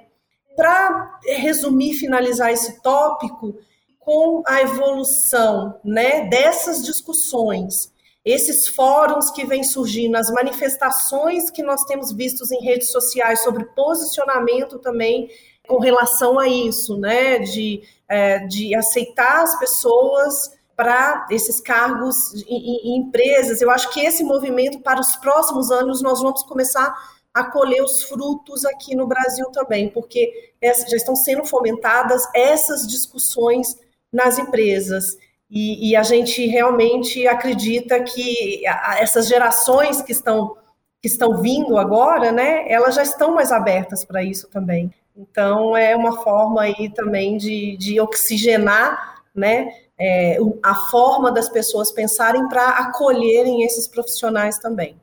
Para 0.57 1.21
resumir, 1.25 1.95
finalizar 1.95 2.51
esse 2.51 2.81
tópico, 2.83 3.59
com 4.07 4.43
a 4.47 4.63
evolução 4.63 5.81
né, 5.85 6.29
dessas 6.29 6.85
discussões, 6.85 7.93
esses 8.25 8.69
fóruns 8.69 9.33
que 9.33 9.45
vêm 9.45 9.65
surgindo, 9.65 10.17
as 10.17 10.31
manifestações 10.31 11.51
que 11.51 11.61
nós 11.61 11.83
temos 11.85 12.13
vistos 12.13 12.53
em 12.53 12.61
redes 12.61 12.93
sociais 12.93 13.43
sobre 13.43 13.65
posicionamento 13.67 14.79
também 14.79 15.29
com 15.67 15.81
relação 15.81 16.39
a 16.39 16.47
isso, 16.47 16.97
né, 16.97 17.41
de, 17.41 17.83
é, 18.09 18.47
de 18.47 18.77
aceitar 18.77 19.43
as 19.43 19.59
pessoas 19.59 20.57
para 20.77 21.27
esses 21.31 21.61
cargos 21.61 22.17
em, 22.47 22.95
em, 22.95 22.99
empresas. 22.99 23.61
Eu 23.61 23.71
acho 23.71 23.91
que 23.91 24.01
esse 24.01 24.23
movimento, 24.23 24.79
para 24.81 25.01
os 25.01 25.17
próximos 25.17 25.73
anos, 25.73 26.01
nós 26.01 26.21
vamos 26.21 26.45
começar 26.45 26.95
a 27.37 27.45
colher 27.45 27.83
os 27.83 28.05
frutos 28.05 28.65
aqui 28.65 28.97
no 28.97 29.07
Brasil 29.07 29.51
também, 29.51 29.91
porque 29.91 30.55
já 30.63 30.97
estão 30.97 31.15
sendo 31.15 31.45
fomentadas 31.45 32.27
essas 32.35 32.87
discussões 32.87 33.77
nas 34.11 34.39
empresas. 34.39 35.19
E, 35.51 35.91
e 35.91 35.95
a 35.95 36.03
gente 36.03 36.47
realmente 36.47 37.29
acredita 37.29 38.03
que 38.03 38.63
essas 38.99 39.29
gerações 39.29 40.01
que 40.01 40.13
estão, 40.13 40.57
que 41.03 41.09
estão 41.09 41.37
vindo 41.43 41.77
agora, 41.77 42.33
né, 42.33 42.65
elas 42.73 42.95
já 42.95 43.03
estão 43.03 43.35
mais 43.35 43.53
abertas 43.53 44.03
para 44.03 44.25
isso 44.25 44.49
também. 44.49 44.91
Então, 45.15 45.77
é 45.77 45.95
uma 45.95 46.23
forma 46.23 46.63
aí 46.63 46.89
também 46.89 47.37
de, 47.37 47.77
de 47.77 48.01
oxigenar, 48.01 49.23
né, 49.35 49.69
é, 49.99 50.39
a 50.63 50.75
forma 50.91 51.31
das 51.31 51.51
pessoas 51.51 51.93
pensarem 51.93 52.49
para 52.49 52.67
acolherem 52.67 53.63
esses 53.63 53.87
profissionais 53.87 54.59
também. 54.59 54.99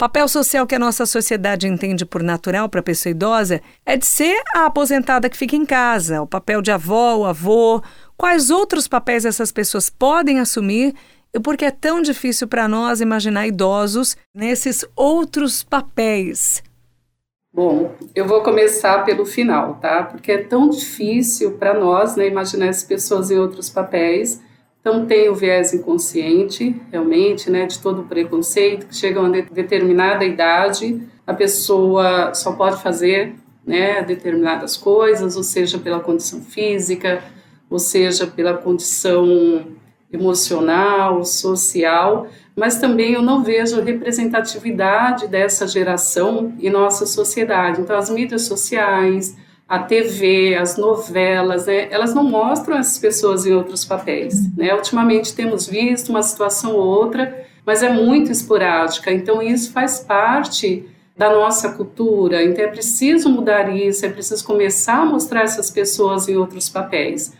Papel 0.00 0.26
social 0.28 0.66
que 0.66 0.74
a 0.74 0.78
nossa 0.78 1.04
sociedade 1.04 1.68
entende 1.68 2.06
por 2.06 2.22
natural 2.22 2.70
para 2.70 2.80
a 2.80 2.82
pessoa 2.82 3.10
idosa 3.10 3.60
é 3.84 3.98
de 3.98 4.06
ser 4.06 4.42
a 4.54 4.64
aposentada 4.64 5.28
que 5.28 5.36
fica 5.36 5.54
em 5.54 5.66
casa, 5.66 6.22
o 6.22 6.26
papel 6.26 6.62
de 6.62 6.70
avó, 6.70 7.16
o 7.16 7.26
avô. 7.26 7.82
Quais 8.16 8.48
outros 8.48 8.88
papéis 8.88 9.26
essas 9.26 9.52
pessoas 9.52 9.90
podem 9.90 10.40
assumir 10.40 10.94
e 11.34 11.38
por 11.38 11.54
que 11.54 11.66
é 11.66 11.70
tão 11.70 12.00
difícil 12.00 12.48
para 12.48 12.66
nós 12.66 13.02
imaginar 13.02 13.46
idosos 13.46 14.16
nesses 14.34 14.86
outros 14.96 15.62
papéis? 15.62 16.62
Bom, 17.52 17.94
eu 18.14 18.26
vou 18.26 18.42
começar 18.42 19.04
pelo 19.04 19.26
final, 19.26 19.74
tá? 19.82 20.04
Porque 20.04 20.32
é 20.32 20.38
tão 20.44 20.70
difícil 20.70 21.58
para 21.58 21.74
nós 21.74 22.16
né, 22.16 22.26
imaginar 22.26 22.70
as 22.70 22.82
pessoas 22.82 23.30
em 23.30 23.38
outros 23.38 23.68
papéis. 23.68 24.40
Então, 24.80 25.04
tem 25.06 25.28
o 25.28 25.34
viés 25.34 25.74
inconsciente, 25.74 26.74
realmente, 26.90 27.50
né, 27.50 27.66
de 27.66 27.78
todo 27.78 28.00
o 28.00 28.04
preconceito, 28.04 28.86
que 28.86 28.96
chega 28.96 29.20
a 29.20 29.22
uma 29.22 29.42
determinada 29.42 30.24
idade, 30.24 31.02
a 31.26 31.34
pessoa 31.34 32.32
só 32.34 32.52
pode 32.52 32.82
fazer 32.82 33.34
né, 33.64 34.02
determinadas 34.02 34.76
coisas, 34.76 35.36
ou 35.36 35.42
seja, 35.42 35.78
pela 35.78 36.00
condição 36.00 36.40
física, 36.40 37.22
ou 37.68 37.78
seja, 37.78 38.26
pela 38.26 38.54
condição 38.54 39.66
emocional, 40.12 41.24
social, 41.24 42.26
mas 42.56 42.78
também 42.78 43.12
eu 43.12 43.22
não 43.22 43.44
vejo 43.44 43.80
representatividade 43.80 45.28
dessa 45.28 45.68
geração 45.68 46.52
em 46.58 46.68
nossa 46.68 47.06
sociedade. 47.06 47.80
Então, 47.80 47.96
as 47.96 48.10
mídias 48.10 48.42
sociais, 48.42 49.36
a 49.70 49.78
TV, 49.78 50.56
as 50.56 50.76
novelas, 50.76 51.66
né, 51.66 51.88
elas 51.90 52.12
não 52.12 52.24
mostram 52.24 52.76
essas 52.76 52.98
pessoas 52.98 53.46
em 53.46 53.54
outros 53.54 53.84
papéis. 53.84 54.54
Né? 54.54 54.74
Ultimamente 54.74 55.32
temos 55.32 55.66
visto 55.66 56.10
uma 56.10 56.22
situação 56.22 56.74
ou 56.74 56.84
outra, 56.84 57.46
mas 57.64 57.82
é 57.82 57.90
muito 57.90 58.30
esporádica. 58.30 59.12
Então, 59.12 59.40
isso 59.40 59.72
faz 59.72 60.00
parte 60.00 60.84
da 61.16 61.30
nossa 61.32 61.70
cultura. 61.72 62.42
Então, 62.42 62.64
é 62.64 62.68
preciso 62.68 63.30
mudar 63.30 63.74
isso, 63.74 64.04
é 64.04 64.08
preciso 64.08 64.44
começar 64.44 65.02
a 65.02 65.06
mostrar 65.06 65.42
essas 65.42 65.70
pessoas 65.70 66.28
em 66.28 66.36
outros 66.36 66.68
papéis, 66.68 67.32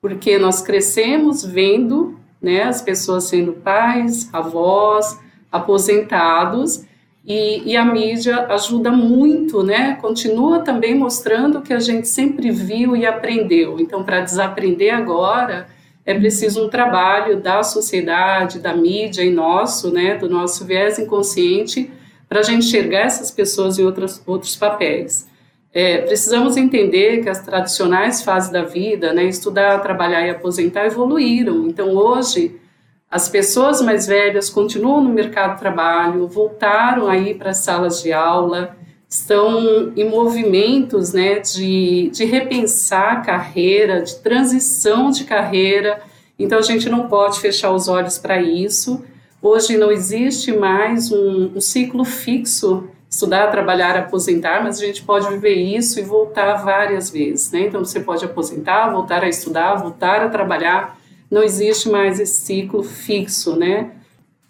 porque 0.00 0.38
nós 0.38 0.60
crescemos 0.60 1.42
vendo 1.42 2.18
né? 2.40 2.62
As 2.62 2.80
pessoas 2.80 3.24
sendo 3.24 3.52
pais, 3.52 4.32
avós, 4.32 5.18
aposentados, 5.50 6.84
e, 7.28 7.72
e, 7.72 7.76
a 7.76 7.84
mídia 7.84 8.46
ajuda 8.46 8.90
muito, 8.90 9.62
né? 9.62 9.98
Continua 10.00 10.60
também 10.60 10.94
mostrando 10.94 11.58
o 11.58 11.62
que 11.62 11.74
a 11.74 11.78
gente 11.78 12.08
sempre 12.08 12.50
viu 12.50 12.96
e 12.96 13.04
aprendeu. 13.04 13.78
Então, 13.78 14.02
para 14.02 14.22
desaprender 14.22 14.94
agora, 14.94 15.68
é 16.06 16.14
preciso 16.14 16.64
um 16.64 16.70
trabalho 16.70 17.38
da 17.38 17.62
sociedade, 17.62 18.58
da 18.60 18.74
mídia 18.74 19.22
e 19.22 19.30
nosso, 19.30 19.92
né? 19.92 20.16
Do 20.16 20.26
nosso 20.26 20.64
viés 20.64 20.98
inconsciente, 20.98 21.90
para 22.26 22.40
a 22.40 22.42
gente 22.42 22.66
enxergar 22.66 23.00
essas 23.00 23.30
pessoas 23.30 23.78
em 23.78 23.84
outros, 23.84 24.56
papéis. 24.56 25.28
É, 25.70 25.98
precisamos 25.98 26.56
entender 26.56 27.22
que 27.22 27.28
as 27.28 27.42
tradicionais 27.42 28.22
fases 28.22 28.50
da 28.50 28.62
vida, 28.62 29.12
né, 29.12 29.24
estudar, 29.24 29.82
trabalhar 29.82 30.26
e 30.26 30.30
aposentar, 30.30 30.86
evoluíram. 30.86 31.66
Então, 31.68 31.90
hoje, 31.90 32.58
as 33.10 33.28
pessoas 33.28 33.80
mais 33.80 34.06
velhas 34.06 34.50
continuam 34.50 35.00
no 35.00 35.10
mercado 35.10 35.54
de 35.54 35.60
trabalho, 35.60 36.28
voltaram 36.28 37.08
aí 37.08 37.34
para 37.34 37.50
as 37.50 37.58
salas 37.58 38.02
de 38.02 38.12
aula, 38.12 38.76
estão 39.08 39.92
em 39.96 40.08
movimentos 40.08 41.14
né, 41.14 41.38
de, 41.38 42.10
de 42.12 42.24
repensar 42.26 43.12
a 43.12 43.20
carreira, 43.20 44.02
de 44.02 44.16
transição 44.16 45.10
de 45.10 45.24
carreira. 45.24 46.02
Então, 46.38 46.58
a 46.58 46.62
gente 46.62 46.90
não 46.90 47.08
pode 47.08 47.40
fechar 47.40 47.72
os 47.72 47.88
olhos 47.88 48.18
para 48.18 48.40
isso. 48.42 49.02
Hoje 49.40 49.78
não 49.78 49.90
existe 49.90 50.52
mais 50.52 51.10
um, 51.10 51.52
um 51.56 51.60
ciclo 51.60 52.04
fixo 52.04 52.88
estudar, 53.08 53.50
trabalhar, 53.50 53.96
aposentar, 53.96 54.62
mas 54.62 54.78
a 54.78 54.84
gente 54.84 55.02
pode 55.02 55.26
viver 55.28 55.54
isso 55.54 55.98
e 55.98 56.02
voltar 56.02 56.56
várias 56.56 57.08
vezes, 57.08 57.50
né? 57.50 57.60
Então 57.60 57.82
você 57.82 58.00
pode 58.00 58.22
aposentar, 58.24 58.90
voltar 58.90 59.24
a 59.24 59.28
estudar, 59.28 59.76
voltar 59.76 60.22
a 60.22 60.28
trabalhar. 60.28 60.97
Não 61.30 61.42
existe 61.42 61.88
mais 61.88 62.18
esse 62.18 62.40
ciclo 62.42 62.82
fixo, 62.82 63.56
né? 63.56 63.92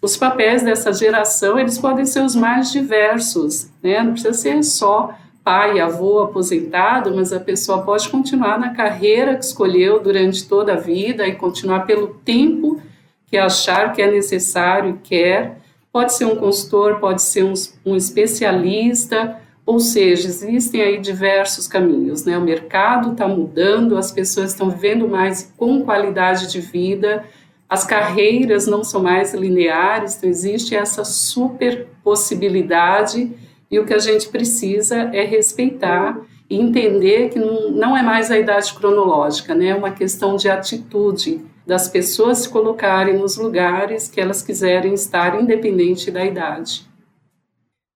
Os 0.01 0.15
papéis 0.15 0.63
dessa 0.63 0.93
geração, 0.93 1.59
eles 1.59 1.77
podem 1.77 2.05
ser 2.05 2.21
os 2.21 2.35
mais 2.35 2.71
diversos, 2.71 3.69
né? 3.83 4.01
Não 4.01 4.13
precisa 4.13 4.33
ser 4.33 4.63
só 4.63 5.13
pai, 5.43 5.79
avô, 5.79 6.19
aposentado, 6.19 7.15
mas 7.15 7.33
a 7.33 7.39
pessoa 7.39 7.81
pode 7.81 8.07
continuar 8.09 8.59
na 8.59 8.73
carreira 8.73 9.35
que 9.35 9.43
escolheu 9.43 9.99
durante 9.99 10.47
toda 10.47 10.73
a 10.73 10.77
vida 10.77 11.27
e 11.27 11.35
continuar 11.35 11.85
pelo 11.85 12.07
tempo 12.07 12.81
que 13.25 13.37
achar 13.37 13.93
que 13.93 14.01
é 14.01 14.09
necessário 14.09 14.91
e 14.91 15.07
quer 15.07 15.59
Pode 15.91 16.13
ser 16.13 16.25
um 16.25 16.35
consultor, 16.35 16.99
pode 16.99 17.21
ser 17.21 17.43
um, 17.43 17.53
um 17.85 17.95
especialista, 17.95 19.41
ou 19.69 19.79
seja, 19.79 20.27
existem 20.27 20.81
aí 20.81 20.97
diversos 20.97 21.67
caminhos, 21.67 22.25
né? 22.25 22.35
O 22.39 22.41
mercado 22.41 23.11
está 23.11 23.27
mudando, 23.27 23.99
as 23.99 24.11
pessoas 24.11 24.49
estão 24.49 24.67
vivendo 24.67 25.07
mais 25.07 25.53
com 25.55 25.83
qualidade 25.83 26.51
de 26.51 26.59
vida, 26.59 27.23
as 27.69 27.85
carreiras 27.85 28.65
não 28.65 28.83
são 28.83 29.03
mais 29.03 29.31
lineares, 29.35 30.17
então 30.17 30.27
existe 30.27 30.75
essa 30.75 31.03
super 31.05 31.85
possibilidade 32.03 33.31
e 33.69 33.77
o 33.77 33.85
que 33.85 33.93
a 33.93 33.99
gente 33.99 34.29
precisa 34.29 35.11
é 35.13 35.23
respeitar 35.23 36.19
e 36.49 36.59
entender 36.59 37.29
que 37.29 37.37
não, 37.37 37.95
é 37.95 38.01
mais 38.01 38.31
a 38.31 38.39
idade 38.39 38.73
cronológica, 38.73 39.53
né? 39.53 39.67
É 39.67 39.75
uma 39.75 39.91
questão 39.91 40.35
de 40.35 40.49
atitude 40.49 41.45
das 41.67 41.87
pessoas 41.87 42.39
se 42.39 42.49
colocarem 42.49 43.19
nos 43.19 43.37
lugares 43.37 44.07
que 44.07 44.19
elas 44.19 44.41
quiserem 44.41 44.95
estar, 44.95 45.39
independente 45.39 46.09
da 46.09 46.25
idade. 46.25 46.88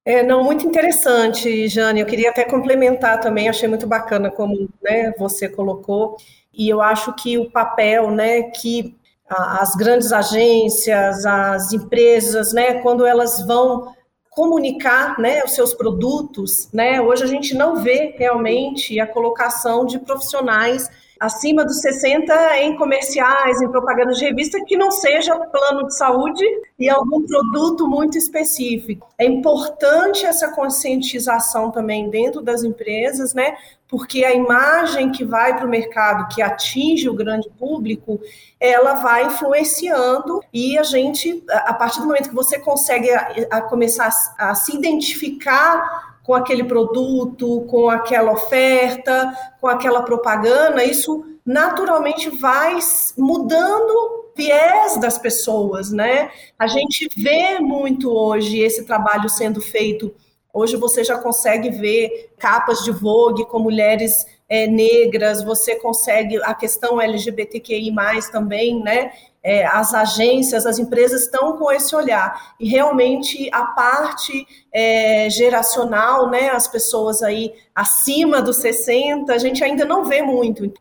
É, 0.06 0.22
não, 0.22 0.44
muito 0.44 0.68
interessante, 0.68 1.68
Jane. 1.70 2.02
Eu 2.02 2.06
queria 2.06 2.30
até 2.30 2.44
complementar 2.44 3.22
também, 3.22 3.48
achei 3.48 3.70
muito 3.70 3.88
bacana 3.88 4.30
como 4.30 4.70
né, 4.82 5.14
você 5.18 5.48
colocou, 5.48 6.18
e 6.54 6.68
eu 6.68 6.82
acho 6.82 7.14
que 7.14 7.38
o 7.38 7.50
papel 7.50 8.12
né, 8.12 8.44
que 8.44 8.98
as 9.30 9.76
grandes 9.76 10.12
agências, 10.12 11.26
as 11.26 11.72
empresas, 11.72 12.54
né, 12.54 12.82
quando 12.82 13.06
elas 13.06 13.46
vão 13.48 13.96
comunicar 14.30 15.18
né, 15.20 15.44
os 15.44 15.54
seus 15.54 15.74
produtos, 15.74 16.70
né, 16.74 17.00
hoje 17.00 17.24
a 17.24 17.28
gente 17.28 17.56
não 17.56 17.78
vê 17.78 18.14
realmente 18.18 19.00
a 19.00 19.08
colocação 19.08 19.86
de 19.86 20.00
profissionais 20.00 20.90
acima 21.24 21.64
dos 21.64 21.80
60 21.80 22.60
em 22.60 22.76
comerciais, 22.76 23.62
em 23.62 23.70
propaganda 23.70 24.12
de 24.12 24.26
revista, 24.26 24.62
que 24.66 24.76
não 24.76 24.92
seja 24.92 25.34
plano 25.38 25.88
de 25.88 25.96
saúde 25.96 26.44
e 26.78 26.90
algum 26.90 27.26
produto 27.26 27.88
muito 27.88 28.18
específico. 28.18 29.08
É 29.18 29.26
importante 29.26 30.26
essa 30.26 30.52
conscientização 30.52 31.72
também 31.72 32.10
dentro 32.10 32.42
das 32.42 32.62
empresas, 32.66 33.34
né? 33.34 33.56
Porque 33.88 34.26
a 34.26 34.34
imagem 34.34 35.14
que 35.14 35.24
vai 35.24 35.56
para 35.56 35.66
o 35.66 35.70
mercado, 35.70 36.28
que 36.36 36.42
atinge 36.42 37.08
o 37.08 37.14
grande 37.14 37.50
público, 37.58 38.20
ela 38.60 38.96
vai 38.96 39.28
influenciando 39.28 40.42
e 40.52 40.78
a 40.78 40.84
gente, 40.84 41.42
a 41.50 41.74
partir 41.74 42.02
do 42.02 42.08
momento 42.08 42.30
que 42.30 42.36
você 42.36 42.60
consegue 42.60 43.10
a, 43.12 43.32
a 43.50 43.62
começar 43.62 44.10
a, 44.38 44.50
a 44.52 44.56
se 44.56 44.76
identificar 44.76 46.13
com 46.24 46.34
aquele 46.34 46.64
produto, 46.64 47.62
com 47.70 47.90
aquela 47.90 48.32
oferta, 48.32 49.34
com 49.60 49.68
aquela 49.68 50.02
propaganda, 50.04 50.84
isso 50.84 51.26
naturalmente 51.46 52.30
vai 52.30 52.80
mudando 53.18 54.32
viés 54.36 54.98
das 55.00 55.18
pessoas, 55.18 55.92
né? 55.92 56.32
A 56.58 56.66
gente 56.66 57.08
vê 57.16 57.60
muito 57.60 58.12
hoje 58.12 58.60
esse 58.60 58.86
trabalho 58.86 59.30
sendo 59.30 59.62
feito. 59.62 60.14
Hoje 60.52 60.76
você 60.78 61.04
já 61.04 61.18
consegue 61.18 61.70
ver 61.70 62.32
capas 62.38 62.84
de 62.84 62.92
Vogue 62.92 63.46
com 63.46 63.60
mulheres 63.60 64.26
é, 64.48 64.68
negras, 64.68 65.44
você 65.44 65.76
consegue 65.76 66.38
a 66.44 66.54
questão 66.54 67.02
LGBTQI+, 67.02 67.94
também, 68.32 68.82
né? 68.82 69.12
É, 69.44 69.66
as 69.66 69.94
agências, 69.94 70.66
as 70.66 70.80
empresas 70.80 71.24
estão 71.24 71.58
com 71.58 71.72
esse 71.72 71.94
olhar. 71.96 72.56
E 72.60 72.68
realmente 72.68 73.50
a 73.52 73.66
parte 73.66 74.48
é, 74.74 75.30
geracional, 75.30 76.30
né, 76.30 76.50
as 76.50 76.68
pessoas 76.68 77.22
aí 77.22 77.54
acima 77.76 78.42
dos 78.42 78.58
60, 78.58 79.34
a 79.34 79.38
gente 79.38 79.64
ainda 79.64 79.84
não 79.84 80.06
vê 80.06 80.22
muito. 80.22 80.72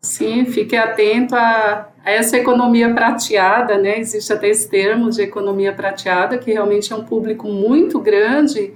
Sim, 0.00 0.46
fique 0.46 0.76
atento 0.76 1.36
a, 1.36 1.88
a, 2.04 2.10
essa 2.10 2.36
economia 2.36 2.92
prateada, 2.92 3.78
né? 3.78 4.00
Existe 4.00 4.32
até 4.32 4.48
esse 4.48 4.68
termo 4.68 5.10
de 5.10 5.22
economia 5.22 5.72
prateada, 5.72 6.38
que 6.38 6.50
realmente 6.50 6.92
é 6.92 6.96
um 6.96 7.04
público 7.04 7.46
muito 7.46 8.00
grande 8.00 8.74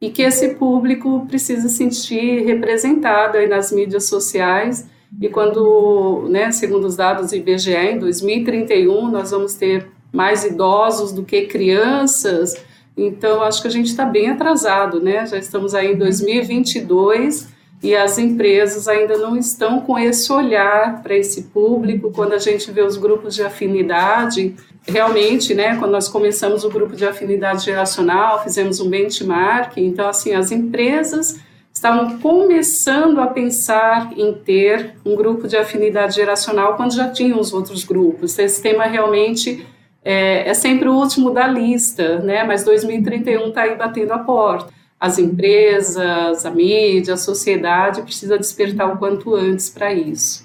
e 0.00 0.08
que 0.08 0.22
esse 0.22 0.54
público 0.54 1.26
precisa 1.26 1.68
sentir 1.68 2.44
representado 2.44 3.36
aí 3.36 3.48
nas 3.48 3.72
mídias 3.72 4.06
sociais. 4.06 4.88
E 5.20 5.28
quando, 5.28 6.26
né, 6.28 6.50
segundo 6.52 6.86
os 6.86 6.96
dados 6.96 7.30
do 7.30 7.36
IBGE, 7.36 7.74
em 7.74 7.98
2031 7.98 9.10
nós 9.10 9.30
vamos 9.30 9.54
ter 9.54 9.88
mais 10.12 10.44
idosos 10.44 11.12
do 11.12 11.24
que 11.24 11.42
crianças. 11.42 12.54
Então, 12.96 13.42
acho 13.42 13.62
que 13.62 13.68
a 13.68 13.70
gente 13.70 13.86
está 13.86 14.04
bem 14.04 14.30
atrasado, 14.30 15.00
né? 15.00 15.24
Já 15.26 15.38
estamos 15.38 15.74
aí 15.74 15.92
em 15.92 15.96
2022 15.96 17.48
e 17.82 17.94
as 17.94 18.18
empresas 18.18 18.88
ainda 18.88 19.16
não 19.18 19.36
estão 19.36 19.80
com 19.80 19.98
esse 19.98 20.32
olhar 20.32 21.00
para 21.02 21.16
esse 21.16 21.44
público. 21.44 22.10
Quando 22.10 22.32
a 22.32 22.38
gente 22.38 22.70
vê 22.72 22.82
os 22.82 22.96
grupos 22.96 23.34
de 23.34 23.42
afinidade, 23.42 24.56
realmente, 24.82 25.54
né, 25.54 25.76
quando 25.76 25.92
nós 25.92 26.08
começamos 26.08 26.64
o 26.64 26.70
grupo 26.70 26.96
de 26.96 27.06
afinidade 27.06 27.64
geracional, 27.64 28.42
fizemos 28.42 28.80
um 28.80 28.90
benchmark, 28.90 29.76
então, 29.76 30.08
assim, 30.08 30.34
as 30.34 30.50
empresas 30.50 31.38
estavam 31.78 32.18
começando 32.18 33.20
a 33.20 33.28
pensar 33.28 34.12
em 34.16 34.34
ter 34.34 34.94
um 35.04 35.14
grupo 35.14 35.46
de 35.46 35.56
afinidade 35.56 36.16
geracional 36.16 36.76
quando 36.76 36.94
já 36.94 37.08
tinham 37.10 37.38
os 37.38 37.52
outros 37.52 37.84
grupos. 37.84 38.38
Esse 38.38 38.60
tema 38.60 38.84
realmente 38.84 39.66
é, 40.04 40.48
é 40.48 40.54
sempre 40.54 40.88
o 40.88 40.94
último 40.94 41.30
da 41.30 41.46
lista, 41.46 42.18
né, 42.18 42.44
mas 42.44 42.64
2031 42.64 43.48
está 43.48 43.62
aí 43.62 43.76
batendo 43.76 44.12
a 44.12 44.18
porta 44.18 44.78
as 45.00 45.18
empresas, 45.18 46.44
a 46.44 46.50
mídia, 46.50 47.14
a 47.14 47.16
sociedade 47.16 48.02
precisa 48.02 48.36
despertar 48.36 48.92
o 48.92 48.98
quanto 48.98 49.34
antes 49.34 49.70
para 49.70 49.92
isso. 49.92 50.44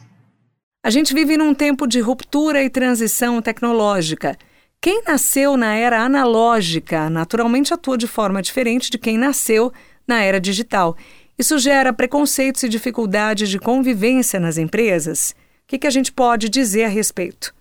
A 0.86 0.90
gente 0.90 1.14
vive 1.14 1.38
num 1.38 1.54
tempo 1.54 1.88
de 1.88 2.00
ruptura 2.00 2.62
e 2.62 2.70
transição 2.70 3.42
tecnológica. 3.42 4.38
Quem 4.80 5.02
nasceu 5.04 5.56
na 5.58 5.74
era 5.74 6.04
analógica 6.04 7.10
naturalmente 7.10 7.74
atua 7.74 7.98
de 7.98 8.06
forma 8.06 8.42
diferente 8.42 8.92
de 8.92 8.98
quem 8.98 9.18
nasceu 9.18 9.72
na 10.06 10.22
era 10.22 10.40
digital. 10.40 10.96
Isso 11.38 11.58
gera 11.58 11.92
preconceitos 11.92 12.64
e 12.64 12.70
dificuldades 12.70 13.50
de 13.50 13.60
convivência 13.60 14.40
nas 14.40 14.58
empresas? 14.58 15.36
O 15.64 15.68
que, 15.68 15.80
que 15.80 15.88
a 15.88 15.92
gente 15.92 16.12
pode 16.12 16.48
dizer 16.50 16.86
a 16.86 16.90
respeito? 16.90 17.54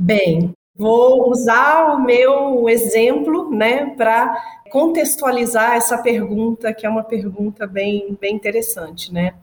Bem, 0.00 0.52
vou 0.74 1.30
usar 1.30 1.94
o 1.94 2.02
meu 2.02 2.68
exemplo 2.68 3.50
né, 3.50 3.94
para 3.96 4.34
contextualizar 4.70 5.74
essa 5.74 5.98
pergunta, 5.98 6.72
que 6.72 6.86
é 6.86 6.88
uma 6.88 7.04
pergunta 7.04 7.66
bem, 7.66 8.16
bem 8.18 8.34
interessante, 8.34 9.12
né? 9.12 9.34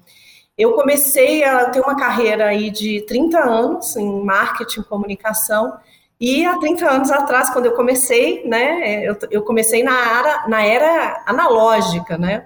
Eu 0.58 0.74
comecei 0.74 1.44
a 1.44 1.70
ter 1.70 1.82
uma 1.82 1.96
carreira 1.96 2.48
aí 2.48 2.72
de 2.72 3.02
30 3.02 3.38
anos 3.38 3.96
em 3.96 4.24
marketing 4.24 4.80
e 4.80 4.86
comunicação, 4.86 5.78
e 6.20 6.44
há 6.44 6.58
30 6.58 6.90
anos 6.90 7.12
atrás, 7.12 7.52
quando 7.52 7.68
eu 7.68 7.74
comecei, 7.74 8.44
né, 8.48 9.04
eu, 9.08 9.16
eu 9.30 9.44
comecei 9.44 9.84
na 9.84 10.18
era, 10.18 10.48
na 10.48 10.66
era 10.66 11.24
analógica, 11.28 12.18
né, 12.18 12.46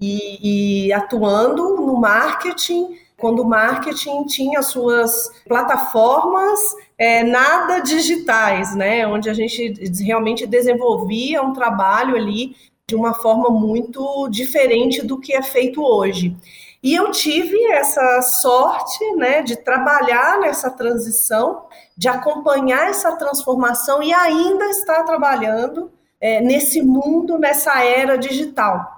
e, 0.00 0.86
e 0.86 0.92
atuando 0.92 1.76
no 1.76 1.96
marketing, 1.96 2.96
quando 3.16 3.40
o 3.40 3.48
marketing 3.48 4.24
tinha 4.24 4.62
suas 4.62 5.30
plataformas 5.46 6.60
é, 6.96 7.24
nada 7.24 7.80
digitais, 7.80 8.74
né? 8.74 9.06
Onde 9.06 9.28
a 9.28 9.34
gente 9.34 9.74
realmente 10.02 10.46
desenvolvia 10.46 11.42
um 11.42 11.52
trabalho 11.52 12.14
ali 12.14 12.54
de 12.86 12.94
uma 12.94 13.12
forma 13.12 13.50
muito 13.50 14.28
diferente 14.28 15.02
do 15.04 15.18
que 15.18 15.34
é 15.34 15.42
feito 15.42 15.82
hoje. 15.82 16.34
E 16.82 16.94
eu 16.94 17.10
tive 17.10 17.60
essa 17.72 18.22
sorte, 18.22 19.04
né, 19.16 19.42
de 19.42 19.56
trabalhar 19.56 20.38
nessa 20.38 20.70
transição, 20.70 21.64
de 21.96 22.08
acompanhar 22.08 22.88
essa 22.88 23.16
transformação 23.16 24.00
e 24.00 24.14
ainda 24.14 24.64
estar 24.66 25.02
trabalhando 25.02 25.90
é, 26.20 26.40
nesse 26.40 26.80
mundo, 26.80 27.36
nessa 27.36 27.84
era 27.84 28.16
digital. 28.16 28.97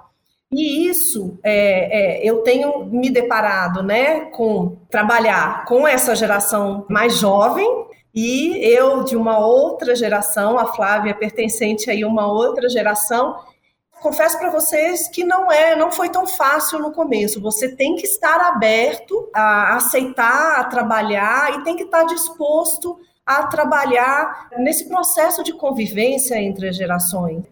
E 0.53 0.87
isso 0.87 1.39
é, 1.41 2.19
é, 2.19 2.29
eu 2.29 2.43
tenho 2.43 2.85
me 2.85 3.09
deparado 3.09 3.81
né, 3.81 4.25
com 4.31 4.75
trabalhar 4.89 5.63
com 5.65 5.87
essa 5.87 6.13
geração 6.13 6.85
mais 6.89 7.17
jovem, 7.17 7.87
e 8.13 8.57
eu, 8.57 9.03
de 9.03 9.15
uma 9.15 9.39
outra 9.39 9.95
geração, 9.95 10.59
a 10.59 10.73
Flávia 10.73 11.15
pertencente 11.15 11.89
aí 11.89 12.03
a 12.03 12.07
uma 12.07 12.27
outra 12.27 12.67
geração, 12.67 13.37
confesso 14.01 14.37
para 14.37 14.49
vocês 14.49 15.07
que 15.07 15.23
não 15.23 15.49
é, 15.49 15.75
não 15.75 15.91
foi 15.91 16.09
tão 16.09 16.27
fácil 16.27 16.79
no 16.79 16.91
começo. 16.91 17.39
Você 17.39 17.73
tem 17.73 17.95
que 17.95 18.05
estar 18.05 18.41
aberto 18.41 19.29
a 19.33 19.75
aceitar, 19.75 20.59
a 20.59 20.65
trabalhar 20.65 21.53
e 21.53 21.63
tem 21.63 21.77
que 21.77 21.83
estar 21.83 22.03
disposto 22.03 22.99
a 23.25 23.47
trabalhar 23.47 24.49
nesse 24.57 24.89
processo 24.89 25.43
de 25.43 25.53
convivência 25.53 26.35
entre 26.35 26.67
as 26.67 26.75
gerações. 26.75 27.45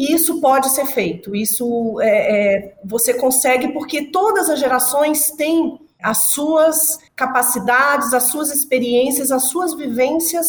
E 0.00 0.14
isso 0.14 0.40
pode 0.40 0.70
ser 0.70 0.86
feito. 0.86 1.36
Isso 1.36 2.00
é, 2.00 2.08
é, 2.08 2.74
você 2.82 3.12
consegue 3.12 3.68
porque 3.68 4.06
todas 4.06 4.48
as 4.48 4.58
gerações 4.58 5.30
têm 5.32 5.78
as 6.02 6.30
suas 6.30 6.98
capacidades, 7.14 8.14
as 8.14 8.30
suas 8.30 8.50
experiências, 8.50 9.30
as 9.30 9.50
suas 9.50 9.74
vivências 9.74 10.46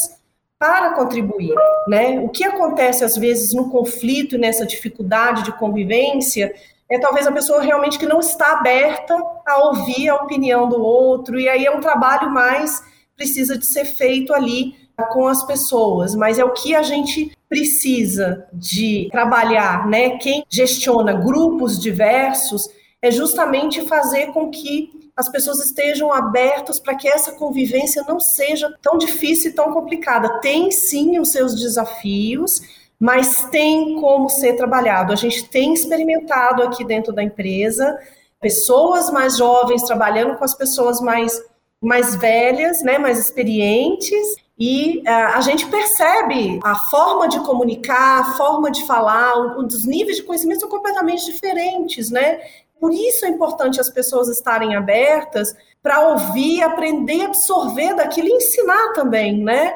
para 0.57 0.93
contribuir, 0.93 1.53
né? 1.85 2.17
O 2.21 2.29
que 2.29 2.45
acontece 2.45 3.03
às 3.03 3.17
vezes 3.17 3.53
no 3.53 3.69
conflito 3.69 4.37
nessa 4.37 4.65
dificuldade 4.65 5.43
de 5.43 5.51
convivência 5.57 6.55
é 6.89 6.97
talvez 6.97 7.27
a 7.27 7.31
pessoa 7.33 7.61
realmente 7.61 7.99
que 7.99 8.05
não 8.05 8.21
está 8.21 8.53
aberta 8.53 9.21
a 9.45 9.67
ouvir 9.67 10.07
a 10.07 10.15
opinião 10.15 10.69
do 10.69 10.81
outro 10.81 11.37
e 11.37 11.49
aí 11.49 11.65
é 11.65 11.71
um 11.71 11.81
trabalho 11.81 12.29
mais 12.29 12.81
precisa 13.17 13.57
de 13.57 13.65
ser 13.65 13.83
feito 13.83 14.33
ali 14.33 14.75
com 15.12 15.27
as 15.27 15.43
pessoas, 15.45 16.15
mas 16.15 16.39
é 16.39 16.43
o 16.43 16.54
que 16.54 16.75
a 16.75 16.84
gente 16.84 17.32
precisa 17.49 18.47
de 18.54 19.10
trabalhar, 19.12 19.88
né? 19.88 20.17
Quem 20.17 20.45
gestiona 20.49 21.13
grupos 21.13 21.80
diversos 21.80 22.69
é 23.01 23.10
justamente 23.10 23.82
fazer 23.88 24.27
com 24.27 24.49
que 24.49 25.12
as 25.15 25.27
pessoas 25.30 25.60
estejam 25.60 26.12
abertas 26.13 26.80
para 26.80 26.95
que 26.95 27.08
essa 27.08 27.34
convivência 27.34 28.04
não 28.08 28.19
seja 28.19 28.73
tão 28.82 28.97
difícil 28.97 29.51
e 29.51 29.54
tão 29.54 29.73
complicada. 29.73 30.39
Tem 30.39 30.71
sim 30.71 31.19
os 31.19 31.32
seus 31.32 31.56
desafios, 31.56 32.62
mas 32.99 33.49
tem 33.49 33.99
como 33.99 34.30
ser 34.30 34.54
trabalhado. 34.54 35.12
A 35.12 35.15
gente 35.15 35.47
tem 35.49 35.73
experimentado 35.73 36.63
aqui 36.63 36.86
dentro 36.86 37.12
da 37.12 37.23
empresa 37.23 37.99
pessoas 38.39 39.12
mais 39.12 39.38
jovens 39.38 39.84
trabalhando 39.84 40.36
com 40.36 40.43
as 40.43 40.56
pessoas 40.56 40.99
mais 41.01 41.39
mais 41.84 42.15
velhas, 42.15 42.84
né, 42.84 42.99
mais 42.99 43.17
experientes, 43.17 44.36
e 44.63 45.00
uh, 45.00 45.34
a 45.34 45.41
gente 45.41 45.65
percebe 45.65 46.60
a 46.63 46.76
forma 46.76 47.28
de 47.28 47.39
comunicar, 47.39 48.19
a 48.19 48.34
forma 48.34 48.69
de 48.69 48.86
falar, 48.86 49.58
os 49.58 49.88
níveis 49.88 50.17
de 50.17 50.24
conhecimento 50.24 50.60
são 50.60 50.69
completamente 50.69 51.26
diferentes, 51.26 52.12
né? 52.12 52.39
Por 52.80 52.93
isso 52.93 53.26
é 53.26 53.30
importante 53.30 53.82
as 53.82 53.89
pessoas 53.89 54.30
estarem 54.30 54.76
abertas 54.76 55.56
para 55.82 56.10
ouvir, 56.10 56.62
aprender, 56.62 57.26
absorver 57.26 57.95
daquilo 57.95 58.28
e 58.28 58.34
ensinar 58.34 58.93
também, 58.93 59.43
né? 59.43 59.74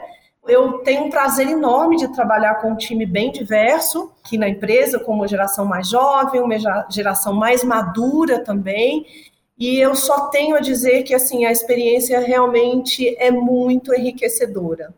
Eu 0.47 0.73
tenho 0.83 1.05
um 1.05 1.09
prazer 1.09 1.49
enorme 1.49 1.97
de 1.97 2.07
trabalhar 2.09 2.61
com 2.61 2.73
um 2.73 2.77
time 2.77 3.07
bem 3.07 3.31
diverso 3.31 4.11
aqui 4.23 4.37
na 4.37 4.47
empresa, 4.47 4.99
com 4.99 5.13
uma 5.13 5.27
geração 5.27 5.65
mais 5.65 5.89
jovem, 5.89 6.41
uma 6.41 6.59
geração 6.91 7.33
mais 7.33 7.63
madura 7.63 8.37
também. 8.43 9.03
E 9.57 9.79
eu 9.79 9.95
só 9.95 10.27
tenho 10.27 10.55
a 10.55 10.59
dizer 10.59 11.03
que 11.03 11.13
assim 11.13 11.45
a 11.45 11.51
experiência 11.51 12.19
realmente 12.19 13.15
é 13.17 13.31
muito 13.31 13.93
enriquecedora. 13.93 14.93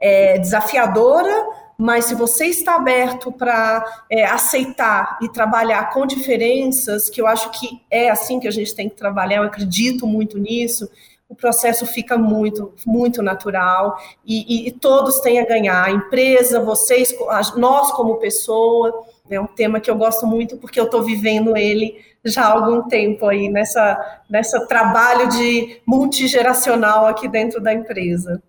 É 0.00 0.38
desafiadora, 0.38 1.46
mas 1.78 2.06
se 2.06 2.14
você 2.14 2.46
está 2.46 2.76
aberto 2.76 3.30
para 3.30 4.04
é, 4.10 4.24
aceitar 4.24 5.18
e 5.22 5.28
trabalhar 5.28 5.92
com 5.92 6.06
diferenças, 6.06 7.08
que 7.08 7.20
eu 7.20 7.26
acho 7.26 7.50
que 7.52 7.80
é 7.90 8.10
assim 8.10 8.40
que 8.40 8.48
a 8.48 8.50
gente 8.50 8.74
tem 8.74 8.88
que 8.88 8.96
trabalhar, 8.96 9.36
eu 9.36 9.44
acredito 9.44 10.06
muito 10.06 10.38
nisso, 10.38 10.90
o 11.28 11.34
processo 11.34 11.86
fica 11.86 12.18
muito, 12.18 12.74
muito 12.84 13.22
natural 13.22 13.96
e, 14.26 14.64
e, 14.64 14.68
e 14.68 14.72
todos 14.72 15.20
têm 15.20 15.38
a 15.38 15.46
ganhar. 15.46 15.84
A 15.84 15.90
empresa, 15.90 16.60
vocês, 16.60 17.14
nós 17.56 17.92
como 17.92 18.16
pessoa, 18.16 19.06
é 19.30 19.40
um 19.40 19.46
tema 19.46 19.78
que 19.78 19.88
eu 19.90 19.94
gosto 19.94 20.26
muito 20.26 20.56
porque 20.56 20.80
eu 20.80 20.84
estou 20.84 21.04
vivendo 21.04 21.56
ele 21.56 22.04
já 22.24 22.44
há 22.44 22.52
algum 22.52 22.88
tempo 22.88 23.26
aí 23.26 23.48
nessa, 23.48 24.20
nessa 24.28 24.66
trabalho 24.66 25.28
de 25.28 25.80
multigeracional 25.86 27.06
aqui 27.06 27.28
dentro 27.28 27.60
da 27.60 27.72
empresa. 27.72 28.42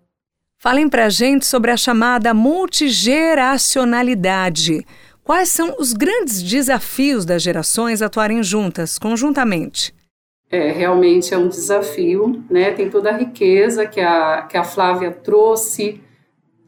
Falem 0.57 0.89
para 0.89 1.05
a 1.05 1.09
gente 1.09 1.45
sobre 1.45 1.69
a 1.71 1.77
chamada 1.77 2.33
multigeracionalidade. 2.33 4.85
Quais 5.23 5.49
são 5.49 5.75
os 5.79 5.93
grandes 5.93 6.43
desafios 6.43 7.23
das 7.25 7.41
gerações 7.41 8.01
atuarem 8.01 8.43
juntas, 8.43 8.99
conjuntamente? 8.99 9.93
É, 10.51 10.71
realmente 10.71 11.33
é 11.33 11.37
um 11.37 11.47
desafio, 11.47 12.43
né? 12.49 12.71
Tem 12.71 12.89
toda 12.89 13.09
a 13.09 13.17
riqueza 13.17 13.85
que 13.85 14.01
a, 14.01 14.41
que 14.43 14.57
a 14.57 14.63
Flávia 14.63 15.11
trouxe 15.11 16.01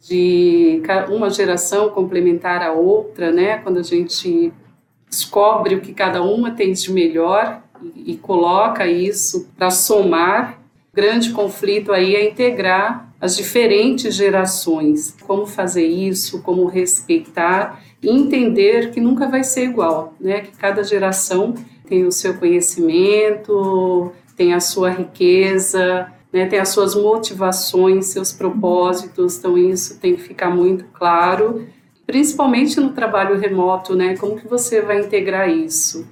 de 0.01 0.81
uma 1.09 1.29
geração 1.29 1.89
complementar 1.89 2.61
a 2.61 2.71
outra, 2.71 3.31
né? 3.31 3.57
Quando 3.59 3.79
a 3.79 3.83
gente 3.83 4.53
descobre 5.13 5.75
o 5.75 5.81
que 5.81 5.93
cada 5.93 6.23
uma 6.23 6.51
tem 6.51 6.73
de 6.73 6.91
melhor 6.91 7.61
e, 7.81 8.13
e 8.13 8.17
coloca 8.17 8.87
isso 8.87 9.47
para 9.55 9.69
somar. 9.69 10.59
O 10.91 10.95
grande 10.95 11.31
conflito 11.31 11.91
aí 11.93 12.15
é 12.15 12.29
integrar 12.29 13.13
as 13.21 13.37
diferentes 13.37 14.15
gerações. 14.15 15.15
Como 15.25 15.45
fazer 15.45 15.85
isso, 15.85 16.41
como 16.41 16.65
respeitar 16.65 17.81
e 18.01 18.09
entender 18.09 18.91
que 18.91 18.99
nunca 18.99 19.27
vai 19.27 19.43
ser 19.43 19.65
igual, 19.65 20.13
né? 20.19 20.41
Que 20.41 20.51
cada 20.57 20.83
geração 20.83 21.53
tem 21.87 22.05
o 22.05 22.11
seu 22.11 22.33
conhecimento, 22.35 24.11
tem 24.35 24.53
a 24.53 24.59
sua 24.59 24.89
riqueza, 24.89 26.11
né? 26.31 26.47
Tem 26.47 26.59
as 26.59 26.69
suas 26.69 26.95
motivações, 26.95 28.07
seus 28.07 28.31
propósitos. 28.31 29.37
Então 29.37 29.57
isso 29.57 29.99
tem 29.99 30.15
que 30.15 30.21
ficar 30.21 30.49
muito 30.49 30.85
claro, 30.85 31.67
principalmente 32.05 32.79
no 32.79 32.89
trabalho 32.89 33.39
remoto, 33.39 33.95
né? 33.95 34.15
Como 34.17 34.35
que 34.35 34.47
você 34.47 34.81
vai 34.81 34.99
integrar 34.99 35.49
isso? 35.49 36.07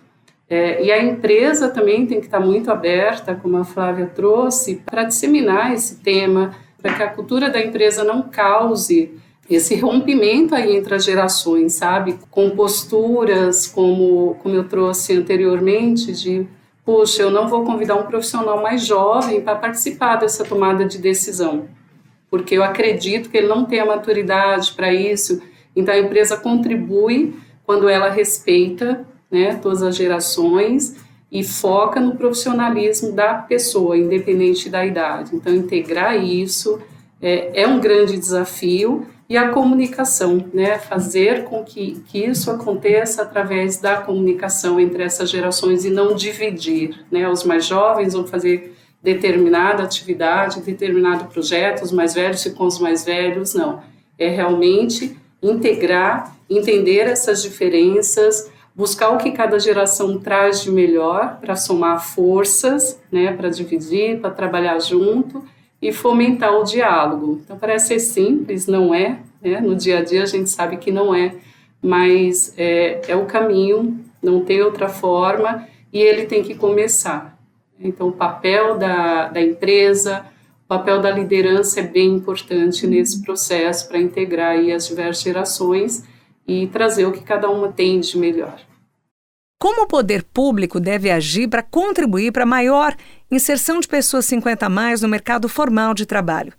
É, 0.50 0.84
e 0.84 0.92
a 0.92 1.02
empresa 1.02 1.70
também 1.70 2.06
tem 2.06 2.20
que 2.20 2.26
estar 2.26 2.40
muito 2.40 2.70
aberta, 2.70 3.34
como 3.34 3.58
a 3.58 3.64
Flávia 3.64 4.06
trouxe, 4.08 4.82
para 4.86 5.06
disseminar 5.06 5.74
esse 5.74 5.98
tema, 5.98 6.54
para 6.82 6.94
que 6.94 7.04
a 7.04 7.10
cultura 7.10 7.50
da 7.50 7.62
empresa 7.64 8.04
não 8.04 8.24
cause 8.24 9.14
esse 9.50 9.76
rompimento 9.76 10.56
aí 10.56 10.76
entre 10.76 10.96
as 10.96 11.04
gerações, 11.04 11.74
sabe? 11.74 12.18
Com 12.30 12.50
posturas, 12.52 13.68
como, 13.68 14.36
como 14.42 14.56
eu 14.56 14.68
trouxe 14.68 15.16
anteriormente, 15.16 16.12
de, 16.14 16.48
puxa, 16.86 17.24
eu 17.24 17.32
não 17.32 17.48
vou 17.48 17.64
convidar 17.64 17.96
um 17.96 18.04
profissional 18.04 18.62
mais 18.62 18.86
jovem 18.86 19.42
para 19.42 19.56
participar 19.56 20.18
dessa 20.18 20.44
tomada 20.44 20.86
de 20.86 20.98
decisão, 20.98 21.68
porque 22.30 22.56
eu 22.56 22.64
acredito 22.64 23.30
que 23.30 23.38
ele 23.38 23.48
não 23.48 23.66
tem 23.66 23.80
a 23.80 23.86
maturidade 23.86 24.74
para 24.74 24.94
isso. 24.94 25.42
Então, 25.76 25.94
a 25.94 26.00
empresa 26.00 26.38
contribui 26.38 27.36
quando 27.66 27.88
ela 27.88 28.10
respeita 28.10 29.06
né, 29.30 29.56
todas 29.56 29.82
as 29.82 29.96
gerações 29.96 30.96
e 31.32 31.44
foca 31.44 32.00
no 32.00 32.16
profissionalismo 32.16 33.14
da 33.14 33.36
pessoa, 33.36 33.98
independente 33.98 34.70
da 34.70 34.86
idade. 34.86 35.34
Então, 35.34 35.54
integrar 35.54 36.22
isso 36.22 36.82
é, 37.22 37.62
é 37.62 37.68
um 37.68 37.80
grande 37.80 38.18
desafio 38.18 39.08
e 39.30 39.38
a 39.38 39.48
comunicação, 39.48 40.46
né, 40.54 40.78
fazer 40.78 41.46
com 41.46 41.64
que, 41.64 42.04
que 42.10 42.26
isso 42.26 42.52
aconteça 42.52 43.22
através 43.22 43.78
da 43.78 43.96
comunicação 43.96 44.78
entre 44.78 45.04
essas 45.04 45.30
gerações 45.30 45.86
e 45.86 45.90
não 45.90 46.14
dividir, 46.14 47.06
né, 47.10 47.30
os 47.30 47.46
mais 47.46 47.66
jovens 47.66 48.12
vão 48.12 48.28
fazer 48.28 48.76
determinada 49.02 49.84
atividade, 49.84 50.60
determinado 50.60 51.26
projeto, 51.26 51.82
os 51.82 51.94
mais 51.94 52.14
velhos 52.14 52.44
com 52.50 52.66
os 52.66 52.78
mais 52.78 53.06
velhos, 53.06 53.54
não, 53.54 53.82
é 54.20 54.28
realmente 54.28 55.18
integrar, 55.42 56.36
entender 56.50 57.08
essas 57.08 57.42
diferenças, 57.42 58.52
buscar 58.76 59.10
o 59.10 59.18
que 59.18 59.32
cada 59.32 59.60
geração 59.60 60.20
traz 60.20 60.62
de 60.62 60.72
melhor 60.72 61.38
para 61.40 61.56
somar 61.56 62.06
forças, 62.06 63.00
né, 63.12 63.34
para 63.34 63.50
dividir, 63.50 64.20
para 64.20 64.30
trabalhar 64.30 64.80
junto 64.80 65.44
e 65.82 65.92
fomentar 65.92 66.54
o 66.54 66.64
diálogo. 66.64 67.42
Então 67.44 67.58
parece 67.58 67.88
ser 67.88 68.00
simples, 68.00 68.68
não 68.68 68.94
é? 68.94 69.20
Né? 69.42 69.60
No 69.60 69.76
dia 69.76 70.00
a 70.00 70.04
dia 70.04 70.24
a 70.24 70.28
gente 70.28 70.50
sabe 70.50 70.78
que 70.78 70.92
não 70.92 71.14
é, 71.14 71.36
mas 71.82 72.54
é, 72.58 73.02
é 73.08 73.16
o 73.16 73.26
caminho, 73.26 74.00
não 74.22 74.42
tem 74.42 74.62
outra 74.62 74.88
forma 74.88 75.68
e 75.92 76.00
ele 76.00 76.26
tem 76.26 76.44
que 76.44 76.54
começar. 76.56 77.38
Então 77.80 78.10
o 78.10 78.12
papel 78.12 78.78
da, 78.78 79.28
da 79.28 79.42
empresa, 79.42 80.26
o 80.72 80.78
papel 80.78 81.02
da 81.02 81.12
liderança 81.12 81.82
é 81.82 81.84
bem 81.84 82.16
importante 82.16 82.88
nesse 82.88 83.22
processo 83.22 83.90
para 83.90 84.00
integrar 84.00 84.58
as 84.74 84.88
diversas 84.88 85.22
gerações 85.22 86.06
e 86.48 86.66
trazer 86.68 87.06
o 87.06 87.12
que 87.12 87.20
cada 87.20 87.50
uma 87.50 87.70
tem 87.74 88.00
de 88.00 88.18
melhor. 88.18 88.58
Como 89.60 89.84
o 89.84 89.88
poder 89.88 90.24
público 90.24 90.80
deve 90.80 91.12
agir 91.12 91.50
para 91.50 91.62
contribuir 91.62 92.32
para 92.32 92.46
maior 92.46 92.96
inserção 93.30 93.82
de 93.82 93.88
pessoas 93.88 94.24
50 94.28 94.66
a 94.66 94.70
mais 94.70 95.02
no 95.02 95.10
mercado 95.10 95.50
formal 95.50 95.94
de 95.94 96.06
trabalho? 96.06 96.54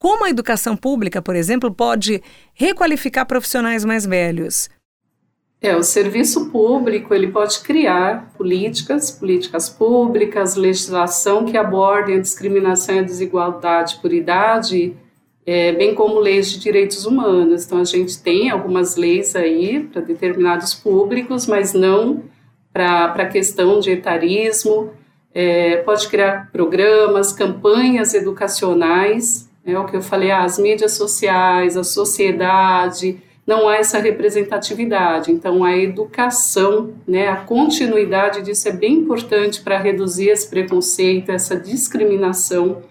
Como 0.00 0.24
a 0.24 0.30
educação 0.30 0.76
pública, 0.76 1.22
por 1.22 1.36
exemplo, 1.36 1.72
pode 1.72 2.20
requalificar 2.54 3.24
profissionais 3.24 3.84
mais 3.84 4.04
velhos? 4.04 4.68
É, 5.64 5.74
o 5.74 5.82
serviço 5.82 6.50
público 6.50 7.14
ele 7.14 7.28
pode 7.28 7.60
criar 7.60 8.30
políticas, 8.36 9.10
políticas 9.10 9.70
públicas, 9.70 10.56
legislação 10.56 11.46
que 11.46 11.56
abordem 11.56 12.16
a 12.16 12.20
discriminação 12.20 12.96
e 12.96 12.98
a 12.98 13.02
desigualdade 13.02 13.98
por 14.02 14.12
idade 14.12 14.94
é, 15.46 15.72
bem 15.72 15.94
como 15.94 16.20
leis 16.20 16.50
de 16.50 16.58
direitos 16.58 17.06
humanos. 17.06 17.64
Então, 17.64 17.78
a 17.78 17.84
gente 17.84 18.20
tem 18.22 18.50
algumas 18.50 18.96
leis 18.96 19.34
aí 19.34 19.80
para 19.80 20.02
determinados 20.02 20.74
públicos, 20.74 21.46
mas 21.46 21.72
não 21.72 22.24
para 22.70 23.06
a 23.06 23.26
questão 23.26 23.80
de 23.80 23.90
etarismo. 23.90 24.90
É, 25.32 25.78
pode 25.78 26.08
criar 26.08 26.50
programas, 26.52 27.32
campanhas 27.32 28.12
educacionais, 28.12 29.48
é 29.64 29.78
o 29.78 29.86
que 29.86 29.96
eu 29.96 30.02
falei, 30.02 30.30
ah, 30.30 30.44
as 30.44 30.58
mídias 30.58 30.92
sociais, 30.92 31.74
a 31.74 31.84
sociedade, 31.84 33.18
não 33.46 33.68
há 33.68 33.76
essa 33.76 33.98
representatividade. 33.98 35.30
Então, 35.30 35.62
a 35.64 35.76
educação, 35.76 36.94
né, 37.06 37.28
a 37.28 37.36
continuidade 37.36 38.42
disso 38.42 38.68
é 38.68 38.72
bem 38.72 38.94
importante 38.94 39.60
para 39.60 39.78
reduzir 39.78 40.28
esse 40.28 40.48
preconceito, 40.48 41.30
essa 41.30 41.56
discriminação 41.56 42.82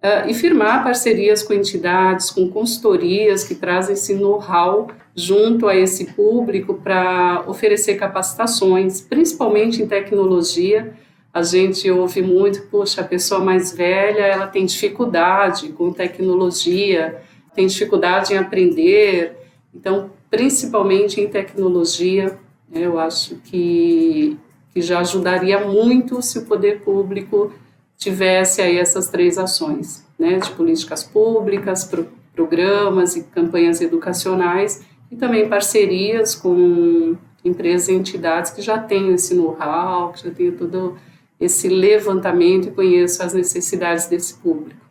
Uh, 0.00 0.30
e 0.30 0.34
firmar 0.34 0.84
parcerias 0.84 1.42
com 1.42 1.52
entidades, 1.52 2.30
com 2.30 2.48
consultorias 2.48 3.42
que 3.42 3.56
trazem 3.56 3.94
esse 3.94 4.14
know-how 4.14 4.86
junto 5.12 5.66
a 5.66 5.74
esse 5.74 6.12
público 6.12 6.74
para 6.74 7.42
oferecer 7.48 7.96
capacitações, 7.96 9.00
principalmente 9.00 9.82
em 9.82 9.88
tecnologia. 9.88 10.94
A 11.34 11.42
gente 11.42 11.90
ouve 11.90 12.22
muito, 12.22 12.62
poxa, 12.68 13.00
a 13.00 13.04
pessoa 13.04 13.40
mais 13.40 13.72
velha, 13.76 14.22
ela 14.22 14.46
tem 14.46 14.64
dificuldade 14.64 15.70
com 15.70 15.92
tecnologia, 15.92 17.20
tem 17.52 17.66
dificuldade 17.66 18.34
em 18.34 18.36
aprender. 18.36 19.36
Então, 19.78 20.10
principalmente 20.28 21.20
em 21.20 21.28
tecnologia, 21.28 22.36
eu 22.72 22.98
acho 22.98 23.36
que, 23.36 24.36
que 24.74 24.82
já 24.82 24.98
ajudaria 24.98 25.64
muito 25.66 26.20
se 26.20 26.40
o 26.40 26.46
poder 26.46 26.80
público 26.80 27.52
tivesse 27.96 28.60
aí 28.60 28.76
essas 28.76 29.08
três 29.08 29.38
ações, 29.38 30.04
né, 30.18 30.38
de 30.38 30.50
políticas 30.50 31.04
públicas, 31.04 31.84
pro, 31.84 32.08
programas 32.34 33.14
e 33.14 33.22
campanhas 33.22 33.80
educacionais 33.80 34.82
e 35.12 35.16
também 35.16 35.48
parcerias 35.48 36.34
com 36.34 37.16
empresas 37.44 37.88
e 37.88 37.92
entidades 37.92 38.50
que 38.50 38.60
já 38.60 38.78
têm 38.78 39.14
esse 39.14 39.32
know-how, 39.32 40.12
que 40.12 40.24
já 40.24 40.30
têm 40.32 40.50
todo 40.50 40.96
esse 41.40 41.68
levantamento 41.68 42.68
e 42.68 42.70
conheçam 42.72 43.24
as 43.24 43.32
necessidades 43.32 44.08
desse 44.08 44.34
público. 44.34 44.87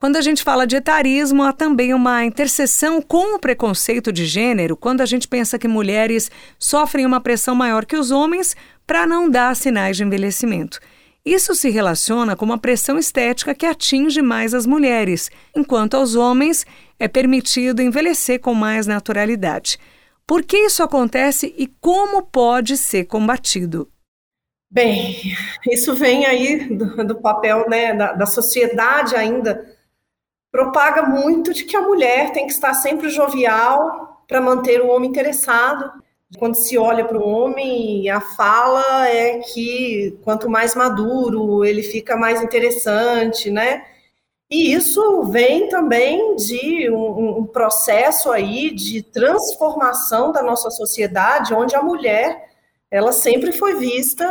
Quando 0.00 0.14
a 0.14 0.20
gente 0.20 0.44
fala 0.44 0.64
de 0.64 0.76
etarismo, 0.76 1.42
há 1.42 1.52
também 1.52 1.92
uma 1.92 2.24
interseção 2.24 3.02
com 3.02 3.34
o 3.34 3.38
preconceito 3.40 4.12
de 4.12 4.26
gênero, 4.26 4.76
quando 4.76 5.00
a 5.00 5.06
gente 5.06 5.26
pensa 5.26 5.58
que 5.58 5.66
mulheres 5.66 6.30
sofrem 6.56 7.04
uma 7.04 7.20
pressão 7.20 7.52
maior 7.52 7.84
que 7.84 7.96
os 7.96 8.12
homens 8.12 8.54
para 8.86 9.04
não 9.08 9.28
dar 9.28 9.56
sinais 9.56 9.96
de 9.96 10.04
envelhecimento. 10.04 10.78
Isso 11.24 11.52
se 11.52 11.68
relaciona 11.68 12.36
com 12.36 12.44
uma 12.44 12.58
pressão 12.58 12.96
estética 12.96 13.56
que 13.56 13.66
atinge 13.66 14.22
mais 14.22 14.54
as 14.54 14.66
mulheres, 14.66 15.32
enquanto 15.54 15.94
aos 15.94 16.14
homens 16.14 16.64
é 16.96 17.08
permitido 17.08 17.82
envelhecer 17.82 18.40
com 18.40 18.54
mais 18.54 18.86
naturalidade. 18.86 19.78
Por 20.24 20.44
que 20.44 20.58
isso 20.58 20.80
acontece 20.80 21.52
e 21.58 21.66
como 21.66 22.22
pode 22.22 22.76
ser 22.76 23.06
combatido? 23.06 23.90
Bem, 24.70 25.34
isso 25.68 25.92
vem 25.96 26.24
aí 26.24 26.68
do, 26.72 27.04
do 27.04 27.20
papel 27.20 27.68
né, 27.68 27.92
da, 27.94 28.12
da 28.12 28.26
sociedade 28.26 29.16
ainda. 29.16 29.76
Propaga 30.50 31.02
muito 31.02 31.52
de 31.52 31.64
que 31.64 31.76
a 31.76 31.82
mulher 31.82 32.32
tem 32.32 32.46
que 32.46 32.52
estar 32.52 32.74
sempre 32.74 33.10
jovial 33.10 34.22
para 34.26 34.40
manter 34.40 34.80
o 34.80 34.88
homem 34.88 35.10
interessado 35.10 35.92
quando 36.36 36.56
se 36.56 36.76
olha 36.76 37.04
para 37.06 37.16
o 37.16 37.26
homem, 37.26 38.08
a 38.10 38.20
fala 38.20 39.08
é 39.08 39.38
que 39.38 40.18
quanto 40.22 40.50
mais 40.50 40.74
maduro, 40.74 41.64
ele 41.64 41.82
fica 41.82 42.16
mais 42.16 42.42
interessante, 42.42 43.50
né? 43.50 43.82
E 44.50 44.72
isso 44.72 45.24
vem 45.24 45.68
também 45.68 46.36
de 46.36 46.90
um, 46.90 47.38
um, 47.38 47.46
processo 47.46 48.30
aí 48.30 48.70
de 48.74 49.02
transformação 49.02 50.32
da 50.32 50.42
nossa 50.42 50.70
sociedade, 50.70 51.54
onde 51.54 51.74
a 51.74 51.82
mulher 51.82 52.48
ela 52.90 53.12
sempre 53.12 53.52
foi 53.52 53.76
vista, 53.76 54.26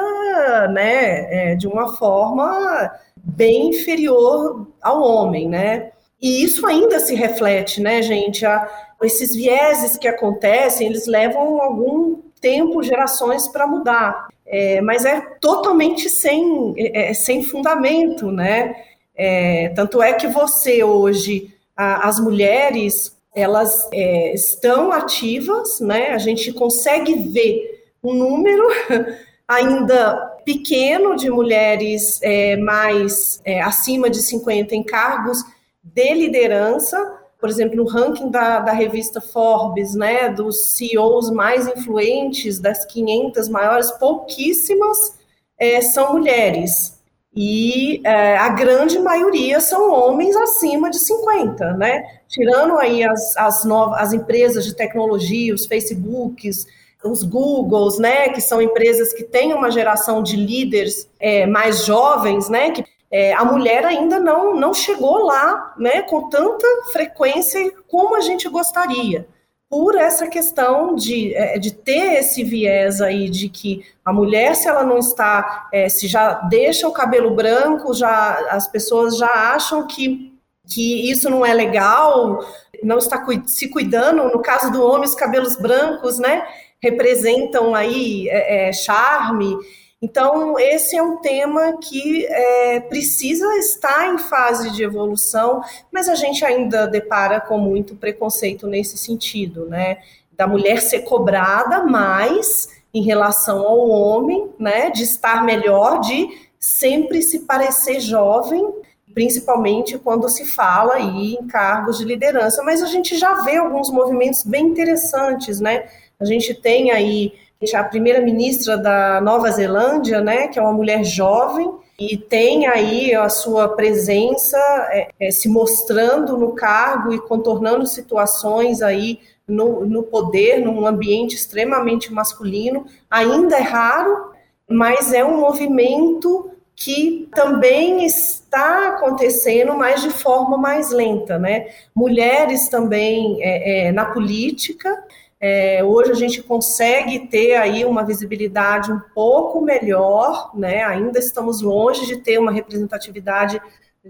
né, 0.69 1.51
é, 1.51 1.55
de 1.55 1.67
uma 1.67 1.95
forma 1.97 2.91
bem 3.15 3.69
inferior 3.69 4.67
ao 4.81 5.01
homem, 5.01 5.47
né? 5.47 5.91
E 6.21 6.43
isso 6.43 6.65
ainda 6.65 6.99
se 6.99 7.13
reflete, 7.13 7.81
né, 7.81 8.01
gente? 8.01 8.45
A, 8.45 8.69
esses 9.03 9.35
vieses 9.35 9.97
que 9.97 10.07
acontecem, 10.07 10.87
eles 10.87 11.05
levam 11.05 11.61
algum 11.61 12.17
tempo, 12.41 12.83
gerações 12.83 13.47
para 13.47 13.67
mudar. 13.67 14.27
É, 14.45 14.79
mas 14.81 15.05
é 15.05 15.19
totalmente 15.41 16.09
sem, 16.09 16.73
é, 16.77 17.09
é, 17.09 17.13
sem 17.13 17.43
fundamento, 17.43 18.31
né? 18.31 18.75
É, 19.15 19.69
tanto 19.75 20.01
é 20.01 20.13
que 20.13 20.27
você 20.27 20.83
hoje, 20.83 21.53
a, 21.75 22.07
as 22.07 22.19
mulheres, 22.19 23.15
elas 23.35 23.87
é, 23.91 24.33
estão 24.33 24.91
ativas, 24.91 25.79
né? 25.79 26.11
A 26.11 26.17
gente 26.17 26.53
consegue 26.53 27.15
ver 27.15 27.83
um 28.01 28.13
número 28.13 28.63
ainda 29.47 30.15
pequeno 30.45 31.15
de 31.15 31.29
mulheres 31.29 32.19
é, 32.23 32.55
mais 32.55 33.41
acima 33.63 34.09
de 34.09 34.21
50 34.21 34.73
em 34.73 34.83
cargos 34.83 35.43
de 35.93 36.13
liderança, 36.13 36.97
por 37.39 37.49
exemplo, 37.49 37.75
no 37.75 37.85
ranking 37.85 38.29
da, 38.29 38.59
da 38.59 38.71
revista 38.71 39.21
Forbes, 39.21 39.93
né, 39.93 40.29
dos 40.29 40.75
CEOs 40.75 41.29
mais 41.29 41.67
influentes, 41.67 42.59
das 42.59 42.85
500 42.85 43.47
maiores, 43.49 43.91
pouquíssimas 43.91 45.17
é, 45.57 45.81
são 45.81 46.13
mulheres. 46.13 46.97
E 47.35 48.01
é, 48.03 48.35
a 48.37 48.49
grande 48.49 48.97
maioria 48.97 49.59
são 49.59 49.91
homens 49.91 50.35
acima 50.35 50.89
de 50.89 50.97
50, 50.97 51.73
né? 51.73 52.03
Tirando 52.27 52.79
aí 52.79 53.03
as, 53.03 53.37
as, 53.37 53.63
novas, 53.63 53.99
as 53.99 54.13
empresas 54.13 54.65
de 54.65 54.73
tecnologia, 54.73 55.53
os 55.53 55.67
Facebooks, 55.67 56.65
os 57.03 57.21
Googles, 57.21 57.99
né, 57.99 58.29
que 58.29 58.41
são 58.41 58.61
empresas 58.61 59.13
que 59.13 59.23
têm 59.23 59.53
uma 59.53 59.69
geração 59.69 60.23
de 60.23 60.35
líderes 60.35 61.07
é, 61.19 61.45
mais 61.45 61.85
jovens, 61.85 62.49
né, 62.49 62.71
que 62.71 62.83
é, 63.09 63.33
a 63.33 63.45
mulher 63.45 63.85
ainda 63.85 64.19
não, 64.19 64.55
não 64.55 64.73
chegou 64.73 65.23
lá 65.23 65.73
né, 65.77 66.01
com 66.01 66.29
tanta 66.29 66.67
frequência 66.91 67.71
como 67.87 68.15
a 68.15 68.21
gente 68.21 68.49
gostaria. 68.49 69.27
Por 69.69 69.95
essa 69.95 70.27
questão 70.27 70.95
de, 70.95 71.33
é, 71.35 71.59
de 71.59 71.73
ter 71.73 72.19
esse 72.19 72.43
viés 72.43 73.01
aí 73.01 73.29
de 73.29 73.49
que 73.49 73.85
a 74.03 74.13
mulher, 74.13 74.55
se 74.55 74.67
ela 74.67 74.83
não 74.83 74.97
está, 74.97 75.67
é, 75.73 75.89
se 75.89 76.07
já 76.07 76.33
deixa 76.33 76.87
o 76.87 76.93
cabelo 76.93 77.31
branco, 77.31 77.93
já 77.93 78.47
as 78.49 78.67
pessoas 78.67 79.17
já 79.17 79.27
acham 79.53 79.85
que, 79.85 80.33
que 80.65 81.11
isso 81.11 81.29
não 81.29 81.45
é 81.45 81.53
legal, 81.53 82.39
não 82.81 82.97
está 82.97 83.21
se 83.45 83.69
cuidando. 83.69 84.23
No 84.29 84.41
caso 84.41 84.71
do 84.71 84.81
homem, 84.81 85.07
os 85.07 85.15
cabelos 85.15 85.57
brancos, 85.57 86.17
né, 86.17 86.47
representam 86.81 87.75
aí 87.75 88.29
é, 88.29 88.69
é 88.69 88.73
charme. 88.73 89.57
Então, 89.99 90.59
esse 90.59 90.95
é 90.95 91.01
um 91.01 91.17
tema 91.17 91.77
que 91.79 92.25
é, 92.27 92.79
precisa 92.81 93.47
estar 93.57 94.13
em 94.13 94.19
fase 94.19 94.69
de 94.71 94.83
evolução, 94.83 95.61
mas 95.91 96.07
a 96.07 96.13
gente 96.13 96.45
ainda 96.45 96.85
depara 96.85 97.41
com 97.41 97.57
muito 97.57 97.95
preconceito 97.95 98.67
nesse 98.67 98.95
sentido, 98.95 99.65
né? 99.65 99.97
Da 100.33 100.45
mulher 100.45 100.81
ser 100.81 100.99
cobrada 100.99 101.83
mais 101.83 102.69
em 102.93 103.01
relação 103.01 103.65
ao 103.65 103.89
homem, 103.89 104.51
né? 104.59 104.91
De 104.91 105.01
estar 105.01 105.43
melhor, 105.43 105.99
de 105.99 106.47
sempre 106.59 107.23
se 107.23 107.39
parecer 107.39 107.99
jovem, 107.99 108.71
principalmente 109.15 109.97
quando 109.97 110.29
se 110.29 110.45
fala 110.45 110.93
aí 110.93 111.33
em 111.33 111.47
cargos 111.47 111.97
de 111.97 112.05
liderança. 112.05 112.61
Mas 112.61 112.83
a 112.83 112.87
gente 112.87 113.17
já 113.17 113.41
vê 113.41 113.57
alguns 113.57 113.89
movimentos 113.89 114.43
bem 114.43 114.67
interessantes, 114.67 115.59
né? 115.59 115.87
A 116.19 116.25
gente 116.25 116.53
tem 116.53 116.91
aí 116.91 117.33
a 117.73 117.83
primeira-ministra 117.83 118.77
da 118.77 119.19
Nova 119.21 119.49
Zelândia, 119.51 120.21
né, 120.21 120.47
que 120.47 120.59
é 120.59 120.61
uma 120.61 120.73
mulher 120.73 121.03
jovem, 121.03 121.71
e 121.99 122.15
tem 122.15 122.67
aí 122.67 123.15
a 123.15 123.27
sua 123.27 123.69
presença 123.69 124.57
é, 124.91 125.09
é, 125.19 125.31
se 125.31 125.49
mostrando 125.49 126.37
no 126.37 126.53
cargo 126.53 127.11
e 127.11 127.19
contornando 127.19 127.87
situações 127.87 128.83
aí 128.83 129.19
no, 129.47 129.83
no 129.85 130.03
poder, 130.03 130.59
num 130.59 130.85
ambiente 130.85 131.35
extremamente 131.35 132.13
masculino. 132.13 132.85
Ainda 133.09 133.57
é 133.57 133.61
raro, 133.61 134.31
mas 134.69 135.11
é 135.11 135.25
um 135.25 135.39
movimento 135.39 136.51
que 136.75 137.27
também 137.33 138.05
está 138.05 138.89
acontecendo, 138.89 139.73
mas 139.73 139.99
de 140.03 140.11
forma 140.11 140.55
mais 140.55 140.91
lenta, 140.91 141.39
né? 141.39 141.69
Mulheres 141.95 142.69
também 142.69 143.41
é, 143.41 143.87
é, 143.87 143.91
na 143.91 144.05
política, 144.05 144.95
é, 145.39 145.83
hoje 145.83 146.11
a 146.11 146.15
gente 146.15 146.41
consegue 146.41 147.27
ter 147.27 147.55
aí 147.55 147.85
uma 147.85 148.03
visibilidade 148.03 148.91
um 148.91 148.99
pouco 149.13 149.61
melhor, 149.61 150.51
né? 150.55 150.83
Ainda 150.83 151.19
estamos 151.19 151.61
longe 151.61 152.05
de 152.07 152.17
ter 152.17 152.39
uma 152.39 152.51
representatividade 152.51 153.61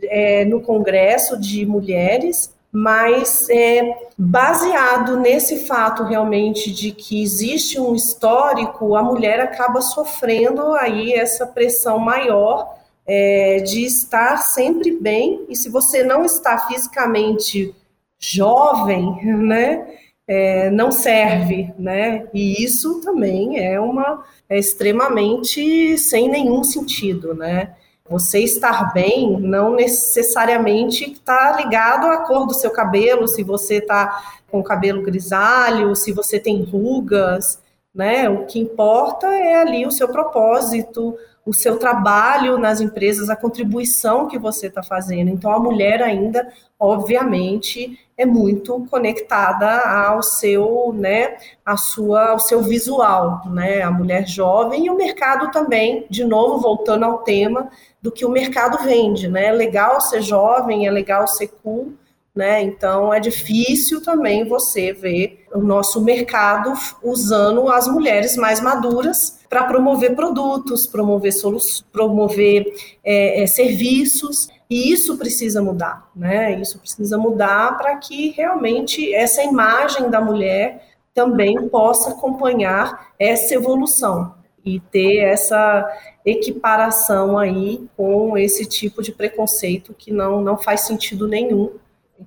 é, 0.04 0.46
no 0.46 0.62
Congresso 0.62 1.38
de 1.38 1.66
mulheres, 1.66 2.56
mas 2.72 3.50
é, 3.50 4.08
baseado 4.18 5.18
nesse 5.18 5.66
fato 5.66 6.04
realmente 6.04 6.72
de 6.72 6.92
que 6.92 7.22
existe 7.22 7.80
um 7.80 7.94
histórico, 7.94 8.96
a 8.96 9.04
mulher 9.04 9.40
acaba 9.40 9.82
sofrendo 9.82 10.74
aí 10.76 11.14
essa 11.14 11.46
pressão 11.46 12.00
maior 12.00 12.78
é, 13.06 13.58
de 13.60 13.86
estar 13.86 14.38
sempre 14.38 14.92
bem, 14.92 15.46
e 15.50 15.56
se 15.56 15.70
você 15.70 16.04
não 16.04 16.24
está 16.26 16.58
fisicamente 16.68 17.74
jovem, 18.20 19.24
né? 19.24 19.88
É, 20.28 20.70
não 20.70 20.92
serve, 20.92 21.74
né? 21.80 22.28
E 22.34 22.62
isso 22.62 23.00
também 23.02 23.64
é 23.64 23.80
uma 23.80 24.24
é 24.50 24.58
extremamente 24.58 25.98
sem 25.98 26.30
nenhum 26.30 26.64
sentido, 26.64 27.34
né? 27.34 27.76
Você 28.10 28.40
estar 28.40 28.94
bem 28.94 29.40
não 29.40 29.76
necessariamente 29.76 31.12
está 31.12 31.56
ligado 31.58 32.08
à 32.08 32.18
cor 32.26 32.46
do 32.46 32.54
seu 32.54 32.72
cabelo, 32.72 33.28
se 33.28 33.44
você 33.44 33.76
está 33.76 34.38
com 34.50 34.64
cabelo 34.64 35.02
grisalho, 35.02 35.96
se 35.96 36.12
você 36.12 36.40
tem 36.40 36.64
rugas, 36.64 37.62
né? 37.94 38.30
O 38.30 38.46
que 38.46 38.60
importa 38.60 39.28
é 39.28 39.56
ali 39.56 39.86
o 39.86 39.92
seu 39.92 40.10
propósito, 40.10 41.18
o 41.46 41.54
seu 41.54 41.78
trabalho 41.78 42.58
nas 42.58 42.82
empresas, 42.82 43.30
a 43.30 43.36
contribuição 43.36 44.28
que 44.28 44.38
você 44.38 44.68
está 44.68 44.84
fazendo. 44.84 45.30
Então, 45.30 45.52
a 45.52 45.60
mulher 45.60 46.02
ainda, 46.02 46.48
obviamente, 46.78 47.98
é 48.18 48.26
muito 48.26 48.86
conectada 48.90 49.80
ao 49.82 50.24
seu, 50.24 50.92
né, 50.94 51.38
a 51.64 51.78
sua, 51.78 52.30
ao 52.30 52.40
seu 52.40 52.62
visual, 52.62 53.44
né, 53.46 53.82
a 53.84 53.92
mulher 53.92 54.28
jovem 54.28 54.88
e 54.88 54.90
o 54.90 54.96
mercado 54.96 55.52
também, 55.52 56.06
de 56.10 56.24
novo, 56.24 56.60
voltando 56.60 57.06
ao 57.06 57.20
tema 57.20 57.70
do 58.02 58.12
que 58.12 58.26
o 58.26 58.30
mercado 58.30 58.84
vende, 58.84 59.28
né, 59.28 59.46
é 59.46 59.52
legal 59.52 60.02
ser 60.02 60.22
jovem, 60.22 60.88
é 60.88 60.92
legal 60.92 61.28
ser 61.28 61.48
cool, 61.64 61.94
né? 62.38 62.62
Então 62.62 63.12
é 63.12 63.20
difícil 63.20 64.02
também 64.02 64.48
você 64.48 64.94
ver 64.94 65.48
o 65.52 65.60
nosso 65.60 66.00
mercado 66.00 66.72
usando 67.02 67.68
as 67.68 67.88
mulheres 67.88 68.38
mais 68.38 68.62
maduras 68.62 69.40
para 69.50 69.64
promover 69.64 70.16
produtos, 70.16 70.86
promover 70.86 71.34
soluções, 71.34 71.84
promover 71.92 72.72
é, 73.04 73.42
é, 73.42 73.48
serviços. 73.48 74.50
E 74.70 74.92
isso 74.92 75.18
precisa 75.18 75.62
mudar, 75.62 76.10
né? 76.16 76.60
Isso 76.60 76.78
precisa 76.80 77.18
mudar 77.18 77.78
para 77.78 77.96
que 77.98 78.32
realmente 78.32 79.14
essa 79.14 79.42
imagem 79.44 80.10
da 80.10 80.20
mulher 80.20 80.84
também 81.14 81.68
possa 81.70 82.12
acompanhar 82.12 83.14
essa 83.18 83.56
evolução 83.56 84.36
e 84.64 84.80
ter 84.80 85.20
essa 85.20 85.88
equiparação 86.26 87.38
aí 87.38 87.88
com 87.96 88.38
esse 88.38 88.66
tipo 88.66 89.02
de 89.02 89.14
preconceito 89.14 89.96
que 89.98 90.12
não, 90.12 90.42
não 90.42 90.58
faz 90.58 90.82
sentido 90.82 91.28
nenhum 91.28 91.72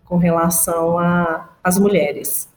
com 0.05 0.16
relação 0.16 0.96
às 1.62 1.79
mulheres. 1.79 2.48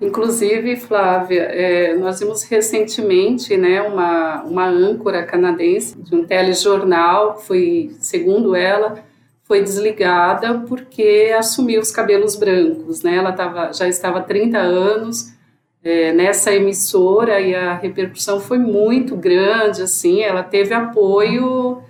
Inclusive, 0.00 0.76
Flávia, 0.76 1.42
é, 1.42 1.94
nós 1.94 2.18
vimos 2.18 2.42
recentemente 2.42 3.56
né, 3.56 3.80
uma, 3.80 4.42
uma 4.42 4.66
âncora 4.66 5.24
canadense 5.24 5.96
de 5.96 6.14
um 6.14 6.26
telejornal, 6.26 7.38
foi, 7.38 7.94
segundo 8.00 8.54
ela, 8.56 9.02
foi 9.52 9.60
desligada 9.60 10.60
porque 10.66 11.30
assumiu 11.38 11.82
os 11.82 11.90
cabelos 11.90 12.36
brancos. 12.36 13.02
Né? 13.02 13.16
Ela 13.16 13.32
tava, 13.32 13.70
já 13.70 13.86
estava 13.86 14.20
há 14.20 14.22
30 14.22 14.56
anos 14.56 15.30
é, 15.84 16.10
nessa 16.10 16.54
emissora 16.54 17.38
e 17.38 17.54
a 17.54 17.74
repercussão 17.74 18.40
foi 18.40 18.56
muito 18.56 19.14
grande. 19.14 19.82
assim 19.82 20.22
Ela 20.22 20.42
teve 20.42 20.72
apoio 20.72 21.82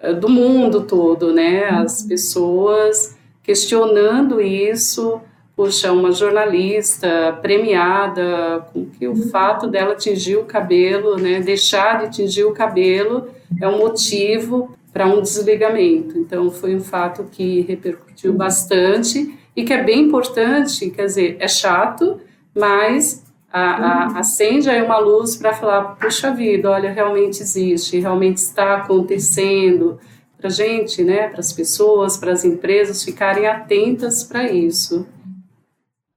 é, 0.00 0.14
do 0.14 0.26
mundo 0.26 0.84
todo, 0.84 1.34
né? 1.34 1.64
as 1.64 2.02
pessoas 2.02 3.14
questionando 3.42 4.40
isso. 4.40 5.20
Poxa, 5.54 5.92
uma 5.92 6.12
jornalista 6.12 7.38
premiada, 7.42 8.66
com 8.72 8.86
que 8.86 9.06
o 9.06 9.14
fato 9.28 9.66
dela 9.66 9.92
atingir 9.92 10.36
o 10.36 10.46
cabelo, 10.46 11.18
né, 11.18 11.40
deixar 11.40 11.98
de 11.98 12.06
atingir 12.06 12.44
o 12.44 12.54
cabelo, 12.54 13.28
é 13.60 13.68
um 13.68 13.76
motivo 13.76 14.74
para 14.92 15.06
um 15.06 15.22
desligamento. 15.22 16.18
Então, 16.18 16.50
foi 16.50 16.74
um 16.74 16.80
fato 16.80 17.24
que 17.24 17.62
repercutiu 17.62 18.32
bastante 18.32 19.38
e 19.56 19.64
que 19.64 19.72
é 19.72 19.82
bem 19.82 20.00
importante, 20.00 20.90
quer 20.90 21.06
dizer, 21.06 21.36
é 21.40 21.48
chato, 21.48 22.20
mas 22.54 23.24
a, 23.52 23.60
a, 23.60 24.18
acende 24.18 24.68
aí 24.68 24.82
uma 24.82 24.98
luz 24.98 25.36
para 25.36 25.52
falar, 25.52 25.96
puxa 25.96 26.32
vida, 26.32 26.70
olha, 26.70 26.90
realmente 26.90 27.42
existe, 27.42 27.98
realmente 27.98 28.38
está 28.38 28.76
acontecendo, 28.76 29.98
para 30.38 30.48
a 30.48 30.50
gente, 30.50 31.04
né, 31.04 31.28
para 31.28 31.40
as 31.40 31.52
pessoas, 31.52 32.16
para 32.16 32.32
as 32.32 32.44
empresas 32.44 33.04
ficarem 33.04 33.46
atentas 33.46 34.24
para 34.24 34.50
isso. 34.50 35.06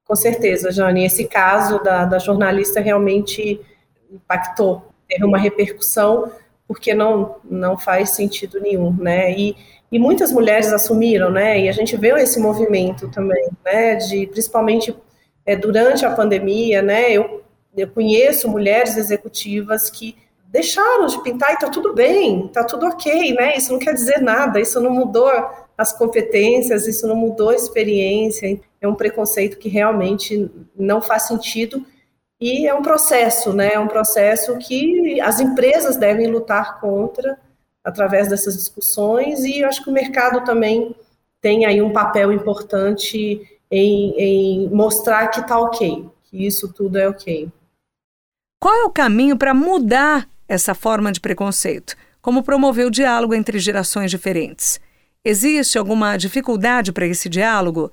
Com 0.04 0.16
certeza, 0.16 0.72
Jane. 0.72 1.04
Esse 1.04 1.26
caso 1.26 1.82
da, 1.82 2.04
da 2.04 2.18
jornalista 2.18 2.80
realmente 2.80 3.60
impactou, 4.10 4.86
teve 5.08 5.24
uma 5.24 5.38
repercussão, 5.38 6.30
porque 6.66 6.94
não, 6.94 7.36
não 7.44 7.78
faz 7.78 8.10
sentido 8.10 8.60
nenhum, 8.60 8.92
né? 8.92 9.32
E, 9.32 9.56
e 9.90 9.98
muitas 9.98 10.32
mulheres 10.32 10.72
assumiram, 10.72 11.30
né? 11.30 11.60
E 11.60 11.68
a 11.68 11.72
gente 11.72 11.96
vê 11.96 12.08
esse 12.20 12.40
movimento 12.40 13.08
também, 13.10 13.48
né? 13.64 13.96
De 13.96 14.26
principalmente 14.26 14.94
é, 15.44 15.54
durante 15.54 16.04
a 16.04 16.10
pandemia, 16.10 16.82
né? 16.82 17.12
Eu, 17.12 17.42
eu 17.76 17.88
conheço 17.88 18.48
mulheres 18.48 18.96
executivas 18.96 19.88
que 19.88 20.16
deixaram 20.48 21.06
de 21.06 21.22
pintar 21.22 21.52
e 21.52 21.58
tá 21.58 21.68
tudo 21.68 21.92
bem, 21.92 22.48
tá 22.48 22.64
tudo 22.64 22.86
ok, 22.86 23.34
né? 23.34 23.56
Isso 23.56 23.72
não 23.72 23.78
quer 23.78 23.94
dizer 23.94 24.20
nada, 24.20 24.60
isso 24.60 24.80
não 24.80 24.90
mudou 24.90 25.30
as 25.76 25.92
competências, 25.92 26.86
isso 26.86 27.06
não 27.06 27.16
mudou 27.16 27.50
a 27.50 27.54
experiência. 27.54 28.58
É 28.80 28.88
um 28.88 28.94
preconceito 28.94 29.58
que 29.58 29.68
realmente 29.68 30.50
não 30.74 31.00
faz 31.00 31.24
sentido 31.24 31.84
e 32.40 32.66
é 32.66 32.74
um 32.74 32.82
processo, 32.82 33.52
né? 33.52 33.72
É 33.74 33.78
um 33.78 33.88
processo 33.88 34.56
que 34.58 35.20
as 35.20 35.40
empresas 35.40 35.96
devem 35.96 36.26
lutar 36.26 36.80
contra 36.80 37.38
através 37.82 38.28
dessas 38.28 38.56
discussões 38.56 39.44
e 39.44 39.60
eu 39.60 39.68
acho 39.68 39.82
que 39.82 39.90
o 39.90 39.92
mercado 39.92 40.44
também 40.44 40.94
tem 41.40 41.64
aí 41.64 41.80
um 41.80 41.92
papel 41.92 42.32
importante 42.32 43.40
em, 43.70 44.14
em 44.18 44.68
mostrar 44.68 45.28
que 45.28 45.40
está 45.40 45.58
ok, 45.58 46.04
que 46.24 46.46
isso 46.46 46.72
tudo 46.72 46.98
é 46.98 47.08
ok. 47.08 47.48
Qual 48.60 48.74
é 48.74 48.84
o 48.84 48.90
caminho 48.90 49.36
para 49.36 49.54
mudar 49.54 50.28
essa 50.48 50.74
forma 50.74 51.12
de 51.12 51.20
preconceito? 51.20 51.94
Como 52.20 52.42
promover 52.42 52.86
o 52.86 52.90
diálogo 52.90 53.34
entre 53.34 53.58
gerações 53.58 54.10
diferentes? 54.10 54.80
Existe 55.24 55.78
alguma 55.78 56.16
dificuldade 56.16 56.92
para 56.92 57.06
esse 57.06 57.28
diálogo? 57.28 57.92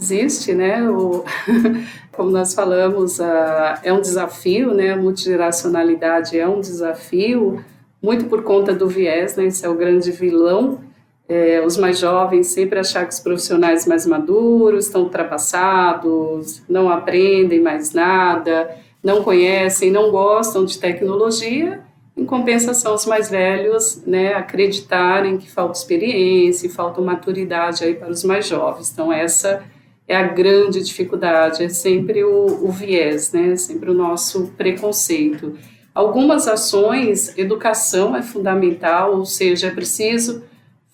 Existe, 0.00 0.54
né? 0.54 0.88
O, 0.88 1.24
como 2.12 2.30
nós 2.30 2.54
falamos, 2.54 3.18
uh, 3.18 3.78
é 3.82 3.92
um 3.92 4.00
desafio, 4.00 4.72
né? 4.72 4.92
A 4.92 4.96
multigeracionalidade 4.96 6.38
é 6.38 6.48
um 6.48 6.60
desafio, 6.60 7.64
muito 8.00 8.26
por 8.26 8.42
conta 8.42 8.72
do 8.72 8.88
viés, 8.88 9.36
né? 9.36 9.46
Esse 9.46 9.66
é 9.66 9.68
o 9.68 9.74
grande 9.74 10.12
vilão. 10.12 10.80
É, 11.28 11.60
os 11.64 11.76
mais 11.76 11.98
jovens 11.98 12.46
sempre 12.46 12.78
achar 12.78 13.06
que 13.06 13.12
os 13.12 13.20
profissionais 13.20 13.86
mais 13.86 14.06
maduros 14.06 14.86
estão 14.86 15.02
ultrapassados, 15.02 16.62
não 16.66 16.88
aprendem 16.88 17.60
mais 17.60 17.92
nada, 17.92 18.70
não 19.02 19.22
conhecem, 19.22 19.90
não 19.90 20.10
gostam 20.10 20.64
de 20.64 20.78
tecnologia, 20.78 21.82
em 22.16 22.24
compensação, 22.24 22.94
os 22.94 23.06
mais 23.06 23.30
velhos 23.30 24.02
né, 24.04 24.34
acreditarem 24.34 25.38
que 25.38 25.48
falta 25.48 25.78
experiência, 25.78 26.68
falta 26.68 27.00
maturidade 27.00 27.84
aí 27.84 27.94
para 27.94 28.10
os 28.10 28.24
mais 28.24 28.48
jovens. 28.48 28.90
Então, 28.90 29.12
essa 29.12 29.62
é 30.08 30.16
a 30.16 30.22
grande 30.22 30.82
dificuldade, 30.82 31.62
é 31.62 31.68
sempre 31.68 32.24
o, 32.24 32.66
o 32.66 32.72
viés, 32.72 33.30
né, 33.32 33.54
sempre 33.56 33.90
o 33.90 33.94
nosso 33.94 34.54
preconceito. 34.56 35.56
Algumas 35.94 36.48
ações, 36.48 37.36
educação 37.36 38.16
é 38.16 38.22
fundamental, 38.22 39.16
ou 39.16 39.26
seja, 39.26 39.68
é 39.68 39.70
preciso 39.70 40.42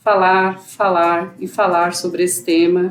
falar, 0.03 0.59
falar 0.59 1.35
e 1.39 1.47
falar 1.47 1.95
sobre 1.95 2.25
esse 2.25 2.45
tema 2.45 2.91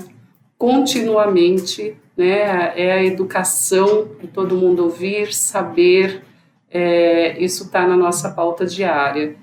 continuamente 0.58 1.98
né? 2.16 2.74
É 2.80 2.94
a 2.94 3.04
educação 3.04 4.08
para 4.08 4.28
todo 4.28 4.56
mundo 4.56 4.84
ouvir, 4.84 5.34
saber. 5.34 6.24
É, 6.70 7.40
isso 7.44 7.66
está 7.66 7.88
na 7.88 7.96
nossa 7.96 8.32
pauta 8.32 8.66
diária. 8.66 9.36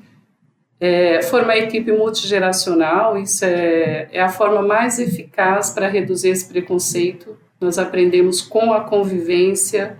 É, 0.81 1.21
formar 1.21 1.59
equipe 1.59 1.93
multigeracional, 1.93 3.19
isso 3.19 3.45
é, 3.45 4.09
é 4.11 4.21
a 4.21 4.31
forma 4.31 4.62
mais 4.62 4.99
eficaz 4.99 5.71
para 5.71 5.87
reduzir 5.87 6.31
esse 6.31 6.49
preconceito. 6.49 7.37
Nós 7.61 7.79
aprendemos 7.79 8.40
com 8.40 8.73
a 8.73 8.81
convivência, 8.81 9.99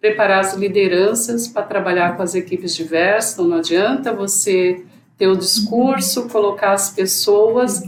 preparar 0.00 0.40
as 0.40 0.54
lideranças 0.54 1.46
para 1.46 1.62
trabalhar 1.62 2.16
com 2.16 2.22
as 2.22 2.34
equipes 2.34 2.74
diversas. 2.74 3.34
Então, 3.34 3.46
não 3.46 3.58
adianta 3.58 4.14
você 4.14 4.82
ter 5.18 5.28
o 5.28 5.36
discurso, 5.36 6.28
colocar 6.28 6.72
as 6.72 6.90
pessoas 6.90 7.82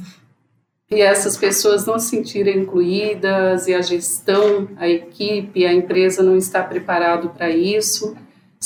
e 0.90 1.00
essas 1.00 1.36
pessoas 1.36 1.84
não 1.84 1.98
se 1.98 2.10
sentirem 2.10 2.58
incluídas 2.58 3.66
e 3.66 3.74
a 3.74 3.82
gestão, 3.82 4.68
a 4.76 4.88
equipe, 4.88 5.66
a 5.66 5.72
empresa 5.72 6.22
não 6.22 6.36
está 6.36 6.62
preparado 6.62 7.30
para 7.30 7.50
isso. 7.50 8.16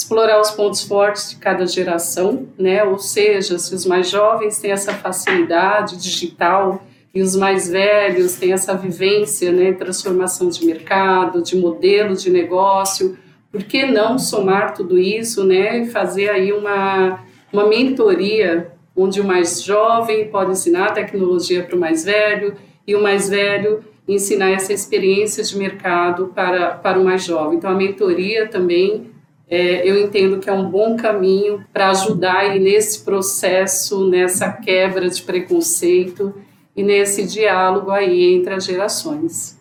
Explorar 0.01 0.41
os 0.41 0.51
pontos 0.51 0.83
fortes 0.83 1.29
de 1.29 1.37
cada 1.37 1.67
geração, 1.67 2.49
né? 2.59 2.83
Ou 2.83 2.99
seja, 2.99 3.59
se 3.59 3.75
os 3.75 3.85
mais 3.85 4.09
jovens 4.09 4.59
têm 4.59 4.71
essa 4.71 4.95
facilidade 4.95 5.99
digital 5.99 6.83
e 7.15 7.21
os 7.21 7.37
mais 7.37 7.69
velhos 7.69 8.37
têm 8.37 8.55
essa 8.55 8.75
vivência, 8.75 9.53
né, 9.53 9.73
transformação 9.75 10.49
de 10.49 10.65
mercado, 10.65 11.43
de 11.43 11.55
modelo 11.55 12.17
de 12.17 12.31
negócio, 12.31 13.19
por 13.53 13.63
que 13.63 13.85
não 13.85 14.19
somar 14.19 14.73
tudo 14.73 14.99
isso, 14.99 15.45
né, 15.45 15.81
e 15.81 15.91
fazer 15.91 16.31
aí 16.31 16.51
uma 16.51 17.23
uma 17.53 17.69
mentoria 17.69 18.73
onde 18.97 19.21
o 19.21 19.25
mais 19.25 19.63
jovem 19.63 20.29
pode 20.29 20.53
ensinar 20.53 20.87
a 20.87 20.93
tecnologia 20.93 21.63
para 21.63 21.77
o 21.77 21.79
mais 21.79 22.07
velho 22.07 22.55
e 22.87 22.95
o 22.95 23.03
mais 23.03 23.29
velho 23.29 23.85
ensinar 24.09 24.51
essa 24.51 24.73
experiência 24.73 25.45
de 25.45 25.59
mercado 25.59 26.33
para, 26.35 26.71
para 26.71 26.99
o 26.99 27.05
mais 27.05 27.23
jovem. 27.23 27.59
Então, 27.59 27.71
a 27.71 27.75
mentoria 27.75 28.49
também 28.49 29.11
é, 29.51 29.87
eu 29.87 30.01
entendo 30.01 30.39
que 30.39 30.49
é 30.49 30.53
um 30.53 30.71
bom 30.71 30.97
caminho 30.97 31.67
para 31.73 31.91
ajudar 31.91 32.37
aí 32.37 32.61
nesse 32.61 33.05
processo, 33.05 34.09
nessa 34.09 34.53
quebra 34.53 35.11
de 35.11 35.21
preconceito 35.23 36.33
e 36.77 36.83
nesse 36.85 37.27
diálogo 37.27 37.91
aí 37.91 38.33
entre 38.35 38.55
as 38.55 38.65
gerações. 38.65 39.59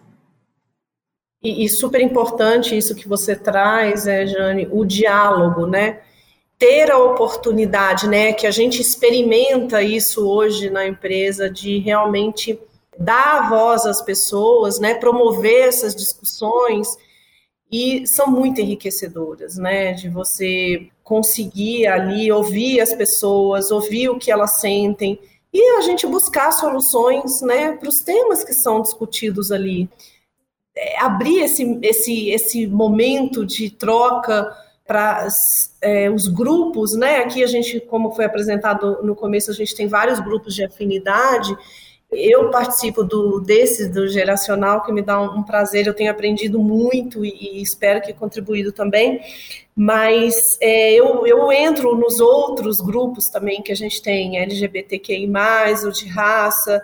E, 1.44 1.66
e 1.66 1.70
super 1.70 2.02
importante 2.02 2.78
isso 2.78 2.94
que 2.94 3.08
você 3.08 3.36
traz, 3.36 4.06
é, 4.06 4.28
Jane, 4.28 4.68
o 4.72 4.86
diálogo, 4.86 5.66
né? 5.66 6.02
ter 6.60 6.92
a 6.92 6.98
oportunidade, 6.98 8.06
né, 8.06 8.34
que 8.34 8.46
a 8.46 8.52
gente 8.52 8.82
experimenta 8.82 9.82
isso 9.82 10.28
hoje 10.30 10.70
na 10.70 10.86
empresa, 10.86 11.50
de 11.50 11.80
realmente 11.80 12.60
dar 12.98 13.50
voz 13.50 13.86
às 13.86 14.02
pessoas, 14.02 14.78
né, 14.78 14.94
promover 14.94 15.70
essas 15.70 15.96
discussões, 15.96 16.98
e 17.72 18.06
são 18.08 18.28
muito 18.28 18.60
enriquecedoras, 18.60 19.58
né, 19.58 19.94
de 19.94 20.10
você 20.10 20.88
conseguir 21.04 21.88
ali 21.88 22.32
ouvir 22.32 22.82
as 22.82 22.94
pessoas, 22.94 23.72
ouvir 23.72 24.10
o 24.10 24.18
que 24.18 24.32
elas 24.32 24.60
sentem, 24.60 25.20
e 25.54 25.78
a 25.78 25.82
gente 25.82 26.06
buscar 26.06 26.52
soluções, 26.52 27.42
né, 27.42 27.74
para 27.74 27.90
os 27.90 28.00
temas 28.00 28.44
que 28.44 28.54
são 28.54 28.82
discutidos 28.82 29.52
ali. 29.52 29.90
É, 30.76 31.02
abrir 31.02 31.42
esse, 31.42 31.80
esse, 31.82 32.30
esse 32.30 32.68
momento 32.68 33.46
de 33.46 33.70
troca, 33.70 34.56
para 34.90 35.28
é, 35.84 36.10
os 36.10 36.28
grupos, 36.28 36.96
né? 36.96 37.18
Aqui 37.18 37.44
a 37.44 37.48
gente, 37.48 37.80
como 37.80 38.12
foi 38.12 38.26
apresentado 38.26 39.04
no 39.04 39.16
começo, 39.16 39.52
a 39.52 39.54
gente 39.54 39.76
tem 39.76 39.88
vários 39.88 40.20
grupos 40.20 40.56
de 40.56 40.64
afinidade. 40.64 41.56
Eu 42.12 42.50
participo 42.50 43.04
do 43.04 43.40
desses 43.40 43.88
do 43.88 44.08
geracional, 44.08 44.84
que 44.84 44.92
me 44.92 45.02
dá 45.02 45.22
um, 45.22 45.44
prazer. 45.44 45.86
Eu 45.86 45.94
tenho 45.94 46.10
aprendido 46.10 46.60
muito 46.60 47.24
e, 47.24 47.30
e 47.30 47.62
espero 47.62 48.02
que 48.02 48.14
contribuído 48.14 48.72
também. 48.72 49.22
Mas 49.76 50.58
é, 50.60 50.94
eu, 50.94 51.26
eu 51.28 51.52
entro 51.52 51.96
nos 51.96 52.20
outros 52.20 52.82
grupos 52.82 53.30
também 53.30 53.62
que 53.62 53.72
a 53.72 53.76
gente 53.76 54.02
tem, 54.02 54.40
LGBTQI+, 54.40 55.30
o 55.86 55.92
de 55.92 56.08
raça, 56.08 56.84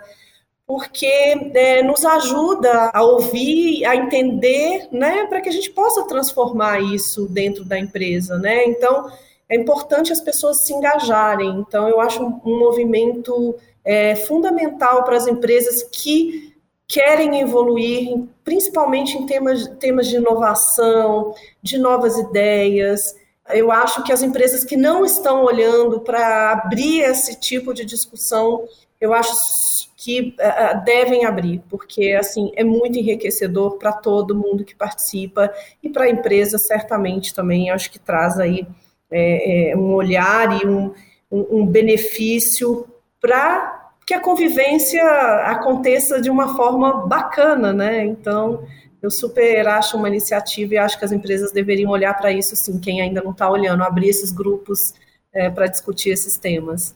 porque 0.66 1.06
é, 1.54 1.82
nos 1.82 2.04
ajuda 2.04 2.90
a 2.94 3.02
ouvir, 3.02 3.84
a 3.84 3.94
entender, 3.94 4.88
né, 4.90 5.26
para 5.26 5.40
que 5.40 5.48
a 5.48 5.52
gente 5.52 5.70
possa 5.70 6.06
transformar 6.06 6.80
isso 6.80 7.28
dentro 7.28 7.64
da 7.64 7.78
empresa, 7.78 8.38
né? 8.38 8.64
Então 8.66 9.10
é 9.48 9.56
importante 9.56 10.12
as 10.12 10.20
pessoas 10.20 10.62
se 10.62 10.72
engajarem. 10.72 11.50
Então 11.60 11.88
eu 11.88 12.00
acho 12.00 12.22
um, 12.22 12.40
um 12.44 12.58
movimento 12.58 13.56
é, 13.86 14.16
fundamental 14.16 15.04
para 15.04 15.16
as 15.16 15.28
empresas 15.28 15.84
que 15.84 16.52
querem 16.88 17.40
evoluir, 17.40 18.24
principalmente 18.42 19.16
em 19.16 19.24
temas, 19.26 19.68
temas 19.78 20.08
de 20.08 20.16
inovação, 20.16 21.32
de 21.62 21.78
novas 21.78 22.18
ideias. 22.18 23.14
Eu 23.50 23.70
acho 23.70 24.02
que 24.02 24.12
as 24.12 24.22
empresas 24.22 24.64
que 24.64 24.76
não 24.76 25.04
estão 25.04 25.44
olhando 25.44 26.00
para 26.00 26.50
abrir 26.50 27.00
esse 27.02 27.38
tipo 27.38 27.72
de 27.72 27.84
discussão, 27.84 28.64
eu 29.00 29.14
acho 29.14 29.32
que 29.96 30.34
uh, 30.40 30.84
devem 30.84 31.24
abrir, 31.24 31.62
porque 31.68 32.12
assim 32.12 32.50
é 32.56 32.64
muito 32.64 32.98
enriquecedor 32.98 33.78
para 33.78 33.92
todo 33.92 34.34
mundo 34.34 34.64
que 34.64 34.74
participa 34.74 35.52
e 35.82 35.88
para 35.88 36.04
a 36.04 36.10
empresa 36.10 36.58
certamente 36.58 37.32
também. 37.32 37.70
Acho 37.70 37.90
que 37.90 37.98
traz 37.98 38.38
aí 38.38 38.66
é, 39.10 39.70
é, 39.70 39.76
um 39.76 39.94
olhar 39.94 40.60
e 40.60 40.66
um, 40.66 40.92
um, 41.30 41.60
um 41.60 41.66
benefício 41.66 42.86
para 43.26 43.90
que 44.06 44.14
a 44.14 44.20
convivência 44.20 45.02
aconteça 45.46 46.20
de 46.20 46.30
uma 46.30 46.54
forma 46.54 47.08
bacana, 47.08 47.72
né? 47.72 48.04
Então 48.04 48.64
eu 49.02 49.10
super 49.10 49.66
acho 49.66 49.96
uma 49.96 50.08
iniciativa 50.08 50.74
e 50.74 50.78
acho 50.78 50.96
que 50.96 51.04
as 51.04 51.10
empresas 51.10 51.50
deveriam 51.50 51.90
olhar 51.90 52.14
para 52.14 52.30
isso, 52.30 52.54
sim. 52.54 52.78
Quem 52.78 53.00
ainda 53.00 53.20
não 53.20 53.32
está 53.32 53.50
olhando, 53.50 53.82
abrir 53.82 54.08
esses 54.10 54.30
grupos 54.30 54.94
é, 55.32 55.50
para 55.50 55.66
discutir 55.66 56.10
esses 56.10 56.38
temas. 56.38 56.94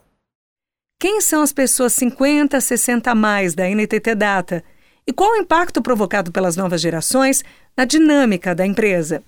Quem 1.01 1.21
são 1.21 1.43
as 1.43 1.53
pessoas 1.53 1.95
50, 1.95 2.61
60 2.61 3.11
a 3.11 3.15
mais 3.15 3.53
da 3.53 3.69
NTT 3.69 4.15
Data? 4.15 4.63
E 5.05 5.13
qual 5.13 5.33
o 5.33 5.37
impacto 5.37 5.83
provocado 5.83 6.31
pelas 6.31 6.57
novas 6.57 6.81
gerações 6.81 7.43
na 7.77 7.85
dinâmica 7.85 8.55
da 8.55 8.65
empresa? 8.65 9.21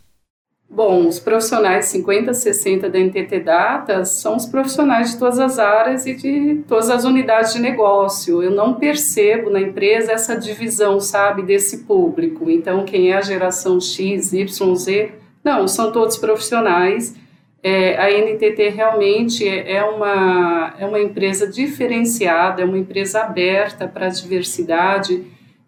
Bom, 0.75 1.07
os 1.07 1.21
profissionais 1.21 1.85
50, 1.85 2.33
60 2.33 2.89
da 2.89 2.99
NTT 2.99 3.41
Data 3.41 4.07
são 4.07 4.37
os 4.37 4.47
profissionais 4.47 5.11
de 5.11 5.19
todas 5.19 5.39
as 5.39 5.59
áreas 5.59 6.07
e 6.07 6.15
de 6.15 6.65
todas 6.67 6.89
as 6.89 7.05
unidades 7.05 7.53
de 7.53 7.61
negócio. 7.61 8.43
Eu 8.43 8.53
não 8.53 8.73
percebo 8.73 9.51
na 9.51 9.61
empresa 9.61 10.13
essa 10.13 10.35
divisão, 10.35 10.99
sabe, 10.99 11.43
desse 11.43 11.85
público. 11.85 12.51
Então, 12.51 12.87
quem 12.87 13.11
é 13.11 13.19
a 13.19 13.21
geração 13.21 13.79
X, 13.79 14.33
Y, 14.33 14.75
Z, 14.75 15.13
não, 15.45 15.69
são 15.69 15.93
todos 15.93 16.17
profissionais. 16.17 17.15
É, 17.63 17.99
a 17.99 18.11
NTT 18.11 18.71
realmente 18.71 19.47
é 19.47 19.85
uma, 19.85 20.75
é 20.79 20.87
uma 20.87 20.99
empresa 20.99 21.47
diferenciada, 21.47 22.63
é 22.63 22.65
uma 22.65 22.79
empresa 22.79 23.21
aberta 23.21 23.87
para 23.87 24.07
a 24.07 24.09
diversidade 24.09 25.23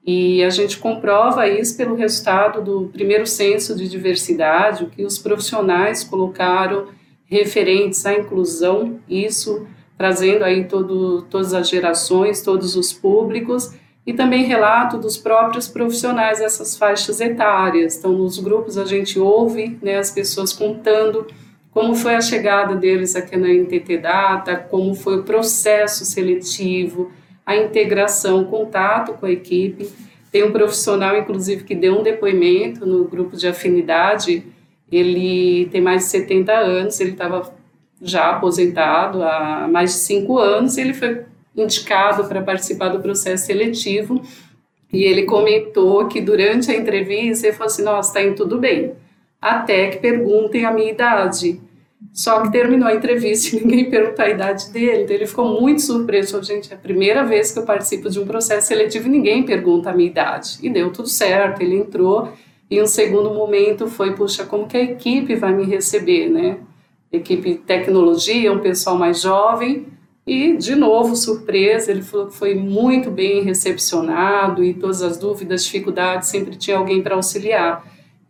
e 0.07 0.45
a 0.45 0.51
gente 0.51 0.79
comprova 0.79 1.49
isso 1.49 1.77
pelo 1.77 1.95
resultado 1.95 2.63
do 2.63 2.91
primeiro 2.93 3.27
censo 3.27 3.75
de 3.75 3.89
diversidade, 3.89 4.87
que 4.87 5.03
os 5.03 5.19
profissionais 5.19 6.05
colocaram 6.05 6.89
referentes 7.25 8.05
à 8.05 8.13
inclusão, 8.13 9.01
isso 9.09 9.67
trazendo 9.97 10.45
aí 10.45 10.65
todo, 10.65 11.23
todas 11.23 11.55
as 11.55 11.69
gerações, 11.69 12.43
todos 12.43 12.77
os 12.77 12.93
públicos, 12.93 13.73
e 14.07 14.13
também 14.13 14.45
relato 14.45 14.99
dos 14.99 15.17
próprios 15.17 15.67
profissionais 15.67 16.39
dessas 16.39 16.77
faixas 16.77 17.21
etárias. 17.21 17.97
Então, 17.97 18.13
nos 18.13 18.39
grupos 18.39 18.77
a 18.77 18.85
gente 18.85 19.19
ouve 19.19 19.79
né, 19.81 19.97
as 19.97 20.11
pessoas 20.11 20.53
contando 20.53 21.27
como 21.71 21.95
foi 21.97 22.15
a 22.15 22.21
chegada 22.21 22.77
deles 22.77 23.17
aqui 23.17 23.37
na 23.37 23.49
NTT 23.49 23.99
Data, 23.99 24.57
como 24.57 24.95
foi 24.95 25.19
o 25.19 25.23
processo 25.25 26.05
seletivo, 26.05 27.11
a 27.45 27.57
integração, 27.57 28.43
o 28.43 28.47
contato 28.47 29.15
com 29.15 29.27
a 29.27 29.31
equipe. 29.31 29.91
Tem 30.31 30.43
um 30.43 30.53
profissional, 30.53 31.17
inclusive, 31.17 31.65
que 31.65 31.75
deu 31.75 31.99
um 31.99 32.03
depoimento 32.03 32.85
no 32.87 33.05
grupo 33.05 33.37
de 33.37 33.47
afinidade. 33.47 34.45
Ele 34.91 35.67
tem 35.67 35.81
mais 35.81 36.05
de 36.05 36.09
70 36.11 36.53
anos, 36.53 37.01
ele 37.01 37.13
estava 37.13 37.55
já 38.01 38.31
aposentado 38.31 39.23
há 39.23 39.69
mais 39.71 39.93
de 39.93 39.99
cinco 39.99 40.39
anos. 40.39 40.77
Ele 40.77 40.95
foi 40.95 41.25
indicado 41.57 42.25
para 42.25 42.43
participar 42.43 42.89
do 42.89 43.01
processo 43.01 43.47
seletivo 43.47 44.21
e 44.93 45.05
ele 45.05 45.25
comentou 45.25 46.07
que 46.07 46.21
durante 46.21 46.71
a 46.71 46.77
entrevista 46.77 47.47
ele 47.47 47.57
falou 47.57 47.67
assim: 47.67 47.83
Nossa, 47.83 48.09
está 48.11 48.23
indo 48.23 48.37
tudo 48.37 48.59
bem. 48.59 48.95
Até 49.41 49.89
que 49.89 49.99
perguntem 49.99 50.65
a 50.65 50.73
minha 50.73 50.91
idade. 50.91 51.61
Só 52.13 52.43
que 52.43 52.53
terminou 52.53 52.89
a 52.89 52.95
entrevista 52.95 53.57
e 53.57 53.61
ninguém 53.65 53.91
perguntou 53.91 54.25
a 54.25 54.29
idade 54.29 54.71
dele. 54.71 55.03
Então 55.03 55.17
ele 55.17 55.27
ficou 55.27 55.61
muito 55.61 55.83
surpreso. 55.83 56.33
Falou, 56.33 56.45
gente, 56.45 56.73
é 56.73 56.77
a 56.77 56.79
primeira 56.79 57.25
vez 57.25 57.51
que 57.51 57.59
eu 57.59 57.65
participo 57.65 58.09
de 58.09 58.21
um 58.21 58.27
processo 58.27 58.69
seletivo 58.69 59.09
e 59.09 59.11
ninguém 59.11 59.43
pergunta 59.43 59.91
a 59.91 59.93
minha 59.95 60.09
idade. 60.09 60.59
E 60.63 60.71
deu 60.71 60.93
tudo 60.93 61.09
certo. 61.09 61.61
Ele 61.61 61.77
entrou 61.77 62.33
e 62.71 62.81
um 62.81 62.87
segundo 62.87 63.33
momento 63.33 63.87
foi, 63.87 64.15
puxa, 64.15 64.45
como 64.45 64.67
que 64.67 64.77
a 64.77 64.83
equipe 64.83 65.35
vai 65.35 65.53
me 65.53 65.65
receber, 65.65 66.29
né? 66.29 66.59
Equipe 67.13 67.57
tecnologia, 67.57 68.53
um 68.53 68.59
pessoal 68.59 68.97
mais 68.97 69.21
jovem. 69.21 69.87
E, 70.27 70.57
de 70.57 70.75
novo, 70.75 71.15
surpresa, 71.15 71.91
ele 71.91 72.01
falou 72.03 72.29
que 72.29 72.35
foi 72.35 72.55
muito 72.55 73.11
bem 73.11 73.43
recepcionado 73.43 74.65
e 74.65 74.73
todas 74.73 75.03
as 75.03 75.19
dúvidas, 75.19 75.65
dificuldades, 75.65 76.29
sempre 76.29 76.57
tinha 76.57 76.79
alguém 76.79 77.03
para 77.03 77.15
auxiliar. 77.15 77.85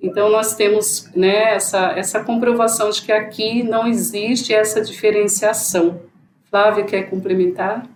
Então, 0.05 0.29
nós 0.29 0.55
temos 0.55 1.11
né, 1.17 1.55
essa, 1.55 1.93
essa 1.99 2.23
comprovação 2.23 2.91
de 2.91 3.01
que 3.01 3.11
aqui 3.11 3.63
não 3.63 3.87
existe 3.87 4.53
essa 4.53 4.83
diferenciação. 4.83 6.03
Flávia, 6.51 6.85
quer 6.85 7.09
complementar? 7.09 7.89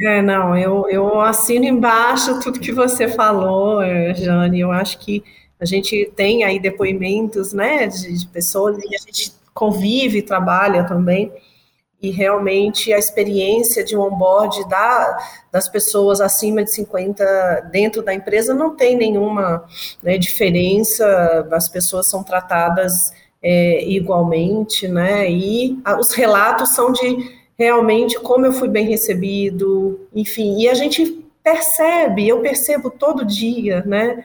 É, 0.00 0.22
não, 0.22 0.56
eu, 0.56 0.88
eu 0.88 1.20
assino 1.20 1.66
embaixo 1.66 2.40
tudo 2.40 2.58
que 2.58 2.72
você 2.72 3.06
falou, 3.06 3.82
é, 3.82 4.14
Jane. 4.14 4.60
Eu 4.60 4.72
acho 4.72 4.98
que 4.98 5.22
a 5.60 5.66
gente 5.66 6.10
tem 6.16 6.42
aí 6.42 6.58
depoimentos 6.58 7.52
né, 7.52 7.86
de, 7.86 8.18
de 8.18 8.26
pessoas 8.28 8.78
e 8.78 8.94
a 8.94 8.98
gente 8.98 9.32
convive, 9.52 10.22
trabalha 10.22 10.84
também 10.84 11.30
e 12.00 12.10
realmente 12.10 12.92
a 12.92 12.98
experiência 12.98 13.82
de 13.82 13.96
um 13.96 14.02
onboard 14.02 14.68
da, 14.68 15.18
das 15.50 15.68
pessoas 15.68 16.20
acima 16.20 16.62
de 16.62 16.70
50 16.72 17.68
dentro 17.72 18.02
da 18.02 18.12
empresa 18.12 18.54
não 18.54 18.76
tem 18.76 18.96
nenhuma 18.96 19.64
né, 20.02 20.18
diferença, 20.18 21.48
as 21.50 21.68
pessoas 21.68 22.08
são 22.08 22.22
tratadas 22.22 23.12
é, 23.42 23.82
igualmente, 23.84 24.86
né, 24.86 25.30
e 25.30 25.78
a, 25.84 25.98
os 25.98 26.12
relatos 26.12 26.74
são 26.74 26.92
de 26.92 27.34
realmente 27.58 28.20
como 28.20 28.44
eu 28.44 28.52
fui 28.52 28.68
bem 28.68 28.86
recebido, 28.86 30.06
enfim, 30.14 30.60
e 30.60 30.68
a 30.68 30.74
gente 30.74 31.24
percebe, 31.42 32.28
eu 32.28 32.40
percebo 32.40 32.90
todo 32.90 33.24
dia, 33.24 33.82
né, 33.86 34.22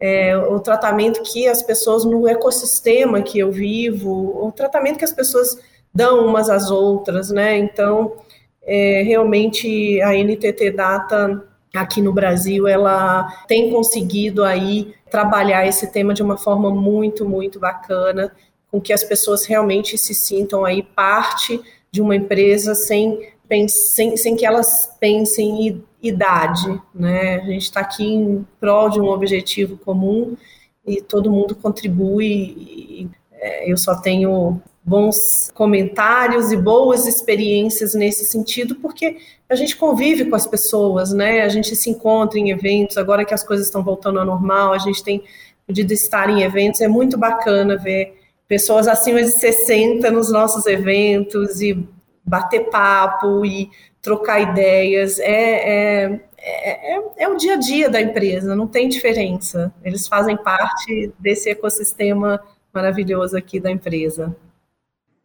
é, 0.00 0.34
o 0.38 0.58
tratamento 0.58 1.22
que 1.22 1.46
as 1.46 1.62
pessoas 1.62 2.06
no 2.06 2.26
ecossistema 2.26 3.20
que 3.20 3.38
eu 3.38 3.52
vivo, 3.52 4.46
o 4.46 4.50
tratamento 4.50 4.96
que 4.96 5.04
as 5.04 5.12
pessoas 5.12 5.58
dão 5.94 6.26
umas 6.26 6.48
às 6.48 6.70
outras, 6.70 7.30
né? 7.30 7.58
Então, 7.58 8.12
é, 8.62 9.02
realmente 9.02 10.00
a 10.02 10.12
NTT 10.12 10.70
Data 10.72 11.44
aqui 11.74 12.00
no 12.00 12.12
Brasil, 12.12 12.66
ela 12.66 13.44
tem 13.46 13.70
conseguido 13.70 14.44
aí 14.44 14.94
trabalhar 15.10 15.66
esse 15.66 15.90
tema 15.92 16.14
de 16.14 16.22
uma 16.22 16.36
forma 16.36 16.70
muito, 16.70 17.28
muito 17.28 17.58
bacana, 17.58 18.32
com 18.70 18.80
que 18.80 18.92
as 18.92 19.02
pessoas 19.02 19.44
realmente 19.46 19.98
se 19.98 20.14
sintam 20.14 20.64
aí 20.64 20.82
parte 20.82 21.60
de 21.90 22.00
uma 22.00 22.14
empresa 22.14 22.74
sem, 22.74 23.32
sem, 23.68 24.16
sem 24.16 24.36
que 24.36 24.46
elas 24.46 24.96
pensem 25.00 25.68
em 25.68 25.84
idade, 26.02 26.80
né? 26.94 27.36
A 27.36 27.46
gente 27.46 27.62
está 27.62 27.80
aqui 27.80 28.04
em 28.04 28.46
prol 28.60 28.88
de 28.88 29.00
um 29.00 29.08
objetivo 29.08 29.76
comum 29.76 30.36
e 30.86 31.02
todo 31.02 31.30
mundo 31.30 31.54
contribui. 31.54 32.26
E, 32.26 33.08
é, 33.32 33.70
eu 33.70 33.76
só 33.76 33.96
tenho 33.96 34.60
bons 34.82 35.50
comentários 35.54 36.50
e 36.50 36.56
boas 36.56 37.06
experiências 37.06 37.94
nesse 37.94 38.24
sentido, 38.24 38.74
porque 38.76 39.18
a 39.48 39.54
gente 39.54 39.76
convive 39.76 40.24
com 40.24 40.36
as 40.36 40.46
pessoas, 40.46 41.12
né? 41.12 41.42
A 41.42 41.48
gente 41.48 41.76
se 41.76 41.90
encontra 41.90 42.38
em 42.38 42.50
eventos, 42.50 42.96
agora 42.96 43.24
que 43.24 43.34
as 43.34 43.44
coisas 43.44 43.66
estão 43.66 43.82
voltando 43.82 44.18
ao 44.18 44.24
normal, 44.24 44.72
a 44.72 44.78
gente 44.78 45.02
tem 45.02 45.22
podido 45.66 45.92
estar 45.92 46.28
em 46.30 46.42
eventos, 46.42 46.80
é 46.80 46.88
muito 46.88 47.18
bacana 47.18 47.76
ver 47.76 48.18
pessoas 48.48 48.88
acima 48.88 49.22
de 49.22 49.30
60 49.30 50.10
nos 50.10 50.30
nossos 50.32 50.66
eventos 50.66 51.60
e 51.60 51.86
bater 52.24 52.68
papo 52.70 53.44
e 53.44 53.70
trocar 54.02 54.40
ideias. 54.40 55.18
É, 55.20 56.02
é, 56.02 56.20
é, 56.38 57.24
é, 57.24 57.28
o 57.28 57.36
dia 57.36 57.54
a 57.54 57.56
dia 57.56 57.88
da 57.88 58.00
empresa, 58.00 58.56
não 58.56 58.66
tem 58.66 58.88
diferença. 58.88 59.72
Eles 59.84 60.08
fazem 60.08 60.36
parte 60.36 61.12
desse 61.18 61.50
ecossistema 61.50 62.42
maravilhoso 62.72 63.36
aqui 63.36 63.60
da 63.60 63.70
empresa. 63.70 64.34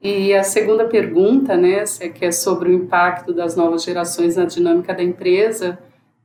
E 0.01 0.33
a 0.33 0.43
segunda 0.43 0.85
pergunta, 0.85 1.57
né, 1.57 1.83
que 2.13 2.25
é 2.25 2.31
sobre 2.31 2.69
o 2.69 2.73
impacto 2.73 3.33
das 3.33 3.55
novas 3.55 3.83
gerações 3.83 4.35
na 4.35 4.45
dinâmica 4.45 4.93
da 4.93 5.01
empresa, 5.01 5.79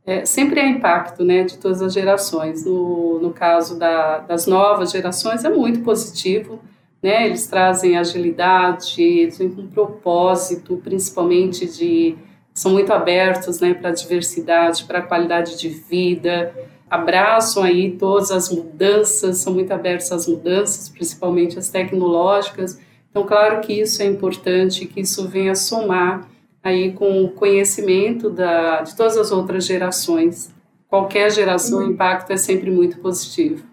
é, 0.05 0.25
sempre 0.25 0.61
há 0.61 0.67
impacto, 0.67 1.25
né, 1.25 1.45
de 1.45 1.59
todas 1.59 1.81
as 1.81 1.93
gerações. 1.93 2.65
No, 2.65 3.19
no 3.21 3.33
caso 3.33 3.79
da, 3.79 4.19
das 4.19 4.47
novas 4.47 4.91
gerações 4.91 5.45
é 5.45 5.49
muito 5.49 5.81
positivo, 5.81 6.61
né, 7.03 7.27
eles 7.27 7.47
trazem 7.47 7.97
agilidade, 7.97 9.03
eles 9.03 9.39
têm 9.39 9.47
um 9.47 9.69
propósito, 9.69 10.77
principalmente 10.79 11.67
de 11.67 12.17
são 12.53 12.73
muito 12.73 12.93
abertos, 12.93 13.61
né, 13.61 13.73
para 13.73 13.91
a 13.91 13.93
diversidade, 13.93 14.85
para 14.85 14.99
a 14.99 15.03
qualidade 15.03 15.59
de 15.59 15.69
vida, 15.69 16.53
abraçam 16.91 17.63
aí 17.63 17.93
todas 17.93 18.31
as 18.31 18.51
mudanças, 18.51 19.39
são 19.39 19.55
muito 19.55 19.73
abertos 19.73 20.11
às 20.13 20.27
mudanças, 20.27 20.89
principalmente 20.89 21.59
as 21.59 21.71
tecnológicas 21.71 22.79
então, 23.11 23.27
claro 23.27 23.61
que 23.61 23.73
isso 23.73 24.03
é 24.03 24.07
importante, 24.07 24.87
que 24.87 25.01
isso 25.01 25.29
venha 25.29 25.55
somar 25.55 26.29
aí 26.63 26.93
com 26.93 27.25
o 27.25 27.31
conhecimento 27.31 28.31
da, 28.31 28.83
de 28.83 28.95
todas 28.95 29.17
as 29.17 29.33
outras 29.33 29.65
gerações. 29.65 30.51
Qualquer 30.89 31.31
geração, 31.31 31.81
o 31.81 31.91
impacto 31.91 32.31
é 32.33 32.37
sempre 32.37 32.71
muito 32.71 32.99
positivo. 32.99 33.65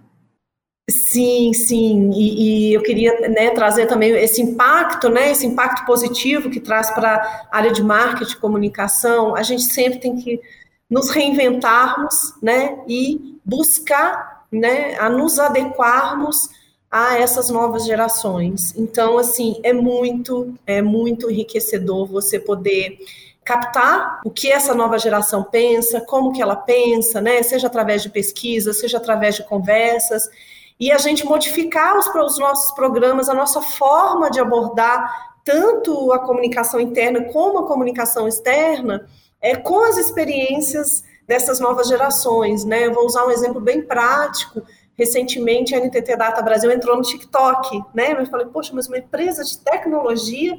Sim, 0.89 1.51
sim, 1.53 2.11
e, 2.13 2.69
e 2.69 2.73
eu 2.73 2.81
queria 2.81 3.29
né, 3.29 3.49
trazer 3.49 3.87
também 3.87 4.11
esse 4.11 4.41
impacto, 4.41 5.09
né, 5.09 5.31
esse 5.31 5.45
impacto 5.45 5.85
positivo 5.85 6.49
que 6.49 6.61
traz 6.61 6.89
para 6.91 7.47
a 7.51 7.57
área 7.57 7.73
de 7.73 7.83
marketing 7.83 8.33
e 8.33 8.37
comunicação. 8.37 9.35
A 9.35 9.43
gente 9.43 9.63
sempre 9.63 9.99
tem 9.99 10.15
que 10.15 10.39
nos 10.89 11.09
reinventarmos, 11.09 12.13
né, 12.41 12.79
e 12.87 13.37
buscar, 13.43 14.45
né, 14.49 14.97
a 14.97 15.09
nos 15.09 15.37
adequarmos 15.37 16.49
a 16.91 17.17
essas 17.19 17.49
novas 17.49 17.85
gerações. 17.85 18.73
Então, 18.75 19.17
assim, 19.17 19.59
é 19.63 19.73
muito, 19.73 20.53
é 20.65 20.81
muito 20.81 21.29
enriquecedor 21.29 22.07
você 22.07 22.39
poder 22.39 22.97
captar 23.43 24.19
o 24.25 24.29
que 24.29 24.51
essa 24.51 24.75
nova 24.75 24.99
geração 24.99 25.43
pensa, 25.43 26.01
como 26.01 26.33
que 26.33 26.41
ela 26.41 26.55
pensa, 26.55 27.21
né? 27.21 27.41
Seja 27.43 27.67
através 27.67 28.03
de 28.03 28.09
pesquisa, 28.09 28.73
seja 28.73 28.97
através 28.97 29.35
de 29.35 29.43
conversas, 29.43 30.29
e 30.79 30.91
a 30.91 30.97
gente 30.97 31.25
modificar 31.25 31.97
os, 31.97 32.07
os 32.07 32.37
nossos 32.37 32.73
programas, 32.75 33.29
a 33.29 33.33
nossa 33.33 33.61
forma 33.61 34.29
de 34.29 34.39
abordar 34.39 35.37
tanto 35.43 36.11
a 36.11 36.19
comunicação 36.19 36.79
interna 36.79 37.23
como 37.31 37.59
a 37.59 37.67
comunicação 37.67 38.27
externa 38.27 39.07
é, 39.41 39.55
com 39.55 39.79
as 39.79 39.97
experiências 39.97 41.03
dessas 41.25 41.59
novas 41.59 41.87
gerações. 41.87 42.65
Né? 42.65 42.85
Eu 42.85 42.93
vou 42.93 43.05
usar 43.05 43.25
um 43.25 43.31
exemplo 43.31 43.61
bem 43.61 43.81
prático. 43.81 44.61
Recentemente, 44.97 45.75
a 45.75 45.79
NTT 45.79 46.15
Data 46.15 46.41
Brasil 46.41 46.71
entrou 46.71 46.97
no 46.97 47.03
TikTok, 47.03 47.83
né? 47.93 48.13
Eu 48.13 48.25
falei, 48.25 48.47
poxa, 48.47 48.71
mas 48.73 48.87
uma 48.87 48.97
empresa 48.97 49.43
de 49.43 49.59
tecnologia 49.59 50.57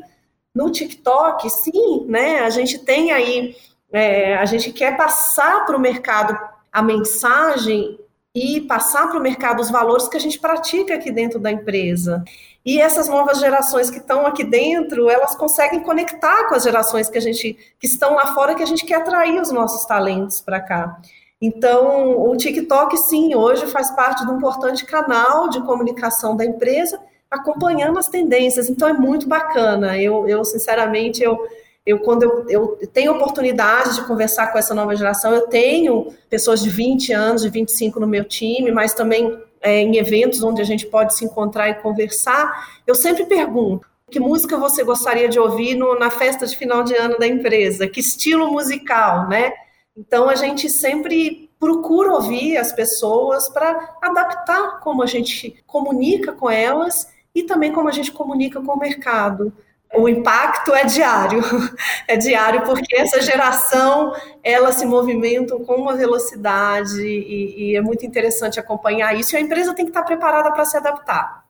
no 0.54 0.70
TikTok, 0.70 1.50
sim, 1.50 2.04
né? 2.06 2.40
A 2.40 2.50
gente 2.50 2.78
tem 2.78 3.10
aí, 3.10 3.56
é, 3.92 4.36
a 4.36 4.44
gente 4.44 4.72
quer 4.72 4.96
passar 4.96 5.66
para 5.66 5.76
o 5.76 5.80
mercado 5.80 6.38
a 6.72 6.82
mensagem 6.82 7.98
e 8.34 8.60
passar 8.60 9.08
para 9.08 9.18
o 9.18 9.22
mercado 9.22 9.60
os 9.60 9.70
valores 9.70 10.06
que 10.06 10.16
a 10.16 10.20
gente 10.20 10.38
pratica 10.38 10.94
aqui 10.94 11.10
dentro 11.10 11.40
da 11.40 11.50
empresa. 11.50 12.22
E 12.64 12.80
essas 12.80 13.08
novas 13.08 13.40
gerações 13.40 13.90
que 13.90 13.98
estão 13.98 14.26
aqui 14.26 14.44
dentro, 14.44 15.08
elas 15.08 15.34
conseguem 15.34 15.80
conectar 15.80 16.48
com 16.48 16.54
as 16.54 16.62
gerações 16.62 17.08
que 17.08 17.18
a 17.18 17.20
gente 17.20 17.58
que 17.78 17.86
estão 17.86 18.14
lá 18.14 18.34
fora 18.34 18.54
que 18.54 18.62
a 18.62 18.66
gente 18.66 18.84
quer 18.84 18.96
atrair 18.96 19.40
os 19.40 19.50
nossos 19.50 19.84
talentos 19.86 20.40
para 20.40 20.60
cá. 20.60 21.00
Então, 21.40 22.20
o 22.20 22.36
TikTok, 22.36 22.96
sim, 22.96 23.34
hoje 23.34 23.66
faz 23.66 23.90
parte 23.92 24.26
de 24.26 24.32
um 24.32 24.36
importante 24.36 24.84
canal 24.84 25.48
de 25.48 25.60
comunicação 25.62 26.36
da 26.36 26.44
empresa, 26.44 27.00
acompanhando 27.30 27.98
as 27.98 28.08
tendências. 28.08 28.68
Então, 28.68 28.88
é 28.88 28.92
muito 28.92 29.28
bacana. 29.28 29.96
Eu, 29.96 30.28
eu 30.28 30.44
sinceramente, 30.44 31.22
eu, 31.22 31.38
eu 31.86 32.00
quando 32.00 32.24
eu, 32.24 32.78
eu 32.80 32.86
tenho 32.92 33.12
oportunidade 33.12 33.94
de 33.94 34.06
conversar 34.06 34.48
com 34.48 34.58
essa 34.58 34.74
nova 34.74 34.96
geração, 34.96 35.32
eu 35.32 35.46
tenho 35.46 36.12
pessoas 36.28 36.60
de 36.60 36.70
20 36.70 37.12
anos, 37.12 37.42
de 37.42 37.50
25 37.50 38.00
no 38.00 38.06
meu 38.06 38.24
time, 38.24 38.72
mas 38.72 38.92
também 38.92 39.38
é, 39.60 39.80
em 39.80 39.96
eventos 39.96 40.42
onde 40.42 40.60
a 40.60 40.64
gente 40.64 40.86
pode 40.86 41.16
se 41.16 41.24
encontrar 41.24 41.68
e 41.68 41.74
conversar, 41.74 42.80
eu 42.86 42.94
sempre 42.94 43.26
pergunto: 43.26 43.86
que 44.10 44.18
música 44.18 44.56
você 44.56 44.82
gostaria 44.82 45.28
de 45.28 45.38
ouvir 45.38 45.74
no, 45.74 45.98
na 45.98 46.10
festa 46.10 46.46
de 46.46 46.56
final 46.56 46.82
de 46.82 46.94
ano 46.94 47.18
da 47.18 47.26
empresa? 47.26 47.86
Que 47.86 48.00
estilo 48.00 48.50
musical, 48.50 49.28
né? 49.28 49.52
Então, 49.98 50.28
a 50.28 50.36
gente 50.36 50.68
sempre 50.70 51.50
procura 51.58 52.12
ouvir 52.12 52.56
as 52.56 52.72
pessoas 52.72 53.48
para 53.48 53.96
adaptar 54.00 54.78
como 54.78 55.02
a 55.02 55.06
gente 55.06 55.60
comunica 55.66 56.32
com 56.32 56.48
elas 56.48 57.08
e 57.34 57.42
também 57.42 57.72
como 57.72 57.88
a 57.88 57.92
gente 57.92 58.12
comunica 58.12 58.60
com 58.60 58.74
o 58.74 58.78
mercado. 58.78 59.52
O 59.92 60.08
impacto 60.08 60.72
é 60.72 60.84
diário, 60.84 61.42
é 62.06 62.16
diário 62.16 62.62
porque 62.62 62.94
essa 62.94 63.20
geração 63.20 64.14
ela 64.44 64.70
se 64.70 64.86
movimenta 64.86 65.56
com 65.56 65.74
uma 65.74 65.96
velocidade 65.96 67.00
e, 67.00 67.72
e 67.72 67.76
é 67.76 67.80
muito 67.80 68.06
interessante 68.06 68.60
acompanhar 68.60 69.18
isso. 69.18 69.34
E 69.34 69.38
a 69.38 69.40
empresa 69.40 69.74
tem 69.74 69.84
que 69.84 69.90
estar 69.90 70.04
preparada 70.04 70.52
para 70.52 70.64
se 70.64 70.76
adaptar. 70.76 71.44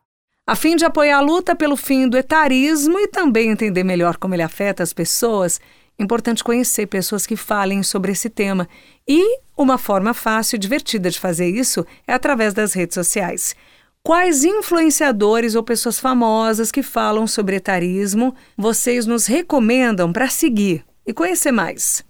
A 0.46 0.56
fim 0.56 0.76
de 0.76 0.86
apoiar 0.86 1.18
a 1.18 1.20
luta 1.20 1.54
pelo 1.54 1.76
fim 1.76 2.08
do 2.08 2.16
etarismo 2.16 2.98
e 2.98 3.08
também 3.08 3.50
entender 3.50 3.84
melhor 3.84 4.16
como 4.16 4.34
ele 4.34 4.42
afeta 4.42 4.82
as 4.82 4.94
pessoas, 4.94 5.60
Importante 5.98 6.44
conhecer 6.44 6.86
pessoas 6.86 7.26
que 7.26 7.34
falem 7.34 7.82
sobre 7.82 8.12
esse 8.12 8.30
tema. 8.30 8.68
E 9.06 9.40
uma 9.56 9.76
forma 9.76 10.14
fácil 10.14 10.54
e 10.54 10.58
divertida 10.58 11.10
de 11.10 11.18
fazer 11.18 11.48
isso 11.48 11.84
é 12.06 12.12
através 12.12 12.54
das 12.54 12.72
redes 12.72 12.94
sociais. 12.94 13.56
Quais 14.02 14.44
influenciadores 14.44 15.56
ou 15.56 15.62
pessoas 15.62 15.98
famosas 15.98 16.70
que 16.70 16.82
falam 16.82 17.26
sobre 17.26 17.56
etarismo 17.56 18.34
vocês 18.56 19.06
nos 19.06 19.26
recomendam 19.26 20.12
para 20.12 20.28
seguir 20.28 20.84
e 21.04 21.12
conhecer 21.12 21.50
mais? 21.50 22.04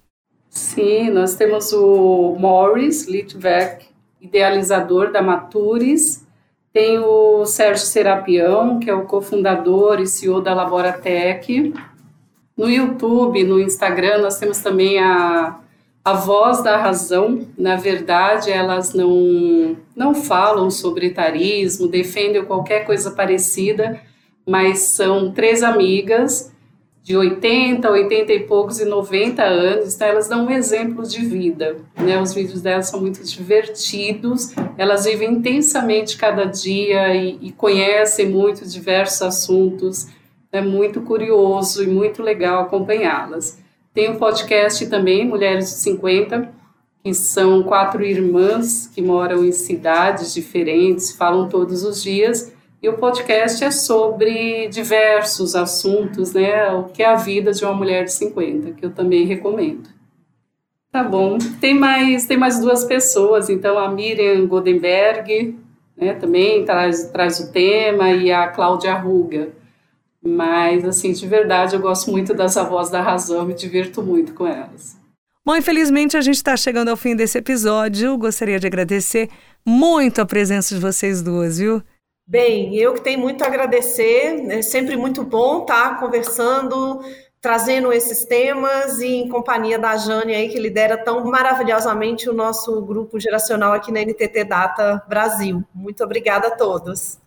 Sim, 0.51 1.11
nós 1.11 1.35
temos 1.35 1.73
o 1.73 2.37
Morris 2.39 3.07
Litvek, 3.09 3.87
idealizador 4.21 5.11
da 5.11 5.23
Matures. 5.23 6.27
Tem 6.73 6.99
o 6.99 7.47
Sérgio 7.47 7.87
Serapião, 7.87 8.79
que 8.79 8.91
é 8.91 8.95
o 8.95 9.07
cofundador 9.07 9.99
e 10.01 10.07
CEO 10.07 10.41
da 10.43 10.53
Laboratec. 10.53 11.73
No 12.59 12.69
YouTube, 12.69 13.45
no 13.45 13.61
Instagram, 13.61 14.19
nós 14.19 14.37
temos 14.41 14.59
também 14.59 14.99
a, 14.99 15.61
a 16.05 16.13
Voz 16.15 16.61
da 16.61 16.77
Razão. 16.77 17.47
Na 17.57 17.77
verdade, 17.77 18.51
elas 18.51 18.93
não, 18.93 19.77
não 19.95 20.13
falam 20.13 20.69
sobre 20.69 21.07
etarismo, 21.07 21.87
defendem 21.87 22.45
qualquer 22.45 22.85
coisa 22.85 23.13
parecida, 23.13 24.01
mas 24.45 24.81
são 24.81 25.31
três 25.31 25.63
amigas 25.63 26.53
de 27.01 27.17
80, 27.17 27.89
80 27.89 28.33
e 28.33 28.41
poucos 28.41 28.81
e 28.81 28.85
90 28.85 29.43
anos, 29.43 29.95
então 29.95 30.09
elas 30.09 30.29
dão 30.29 30.45
um 30.45 30.51
exemplo 30.51 31.07
de 31.07 31.25
vida, 31.25 31.77
né? 31.97 32.21
Os 32.21 32.35
vídeos 32.35 32.61
delas 32.61 32.89
são 32.91 33.01
muito 33.01 33.25
divertidos, 33.25 34.53
elas 34.77 35.07
vivem 35.07 35.31
intensamente 35.33 36.19
cada 36.19 36.45
dia 36.45 37.15
e, 37.15 37.39
e 37.41 37.53
conhecem 37.53 38.29
muito 38.29 38.69
diversos 38.69 39.23
assuntos, 39.23 40.09
é 40.51 40.61
muito 40.61 41.03
curioso 41.03 41.83
e 41.83 41.87
muito 41.87 42.23
legal 42.23 42.63
acompanhá-las. 42.63 43.63
Tem 43.93 44.11
um 44.11 44.17
podcast 44.17 44.87
também, 44.87 45.27
Mulheres 45.27 45.67
de 45.67 45.81
50, 45.81 46.53
que 47.03 47.15
são 47.15 47.63
quatro 47.63 48.05
irmãs 48.05 48.87
que 48.87 49.03
moram 49.03 49.45
em 49.45 49.53
cidades 49.53 50.33
diferentes, 50.33 51.13
falam 51.13 51.49
todos 51.49 51.83
os 51.83 52.03
dias. 52.03 52.53
E 52.81 52.89
o 52.89 52.95
podcast 52.95 53.65
é 53.65 53.71
sobre 53.71 54.69
diversos 54.69 55.57
assuntos, 55.57 56.33
né? 56.33 56.71
O 56.73 56.85
que 56.85 57.03
é 57.03 57.07
a 57.07 57.17
vida 57.17 57.51
de 57.53 57.65
uma 57.65 57.75
mulher 57.75 58.05
de 58.05 58.13
50, 58.13 58.73
que 58.73 58.87
eu 58.87 58.91
também 58.91 59.27
recomendo. 59.27 59.89
Tá 60.91 61.03
bom. 61.03 61.39
Tem 61.61 61.75
mais, 61.75 62.27
tem 62.27 62.37
mais 62.37 62.61
duas 62.61 62.85
pessoas, 62.85 63.51
então 63.51 63.79
a 63.79 63.91
Miriam 63.91 64.47
Goldenberg, 64.47 65.59
né, 65.97 66.15
também 66.15 66.65
traz, 66.65 67.11
traz 67.11 67.41
o 67.41 67.53
tema, 67.53 68.11
e 68.11 68.31
a 68.31 68.47
Cláudia 68.49 68.95
Ruga. 68.95 69.58
Mas, 70.23 70.85
assim, 70.85 71.13
de 71.13 71.27
verdade, 71.27 71.77
eu 71.77 71.81
gosto 71.81 72.11
muito 72.11 72.35
das 72.35 72.57
avós 72.57 72.91
da 72.91 73.01
razão, 73.01 73.47
me 73.47 73.55
divirto 73.55 74.03
muito 74.03 74.35
com 74.35 74.47
elas. 74.47 74.99
Bom, 75.49 75.57
infelizmente 75.57 76.15
a 76.15 76.21
gente 76.21 76.35
está 76.35 76.57
chegando 76.57 76.89
ao 76.91 76.97
fim 76.97 77.17
desse 77.17 77.39
episódio. 77.39 78.19
Gostaria 78.19 78.61
de 78.61 78.67
agradecer 78.67 79.31
muito 79.65 80.21
a 80.21 80.27
presença 80.27 80.75
de 80.75 80.81
vocês 80.81 81.23
duas, 81.23 81.59
viu? 81.59 81.83
Bem, 82.27 82.77
eu 82.77 82.93
que 82.93 83.01
tenho 83.01 83.19
muito 83.19 83.43
a 83.43 83.47
agradecer. 83.47 84.45
É 84.51 84.61
sempre 84.61 84.95
muito 84.95 85.25
bom 85.25 85.63
estar 85.63 85.99
conversando, 85.99 87.01
trazendo 87.41 87.91
esses 87.91 88.27
temas 88.27 88.99
e 89.01 89.07
em 89.07 89.29
companhia 89.31 89.79
da 89.79 89.97
Jane 89.97 90.35
aí, 90.35 90.51
que 90.51 90.59
lidera 90.59 90.99
tão 90.99 91.25
maravilhosamente 91.25 92.29
o 92.29 92.35
nosso 92.35 92.83
grupo 92.83 93.19
geracional 93.19 93.73
aqui 93.73 93.91
na 93.91 94.03
NTT 94.03 94.45
Data 94.45 95.03
Brasil. 95.09 95.65
Muito 95.75 96.05
obrigada 96.05 96.49
a 96.49 96.51
todos. 96.51 97.19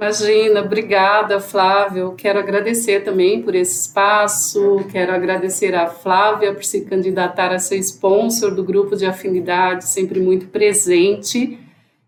Imagina, 0.00 0.62
obrigada, 0.62 1.38
Flávio. 1.40 2.14
Quero 2.16 2.38
agradecer 2.38 3.04
também 3.04 3.42
por 3.42 3.54
esse 3.54 3.82
espaço, 3.82 4.82
quero 4.90 5.12
agradecer 5.12 5.74
a 5.74 5.88
Flávia 5.88 6.54
por 6.54 6.64
se 6.64 6.86
candidatar 6.86 7.52
a 7.52 7.58
ser 7.58 7.76
sponsor 7.76 8.54
do 8.54 8.64
grupo 8.64 8.96
de 8.96 9.04
afinidade, 9.04 9.84
sempre 9.84 10.18
muito 10.18 10.46
presente. 10.46 11.58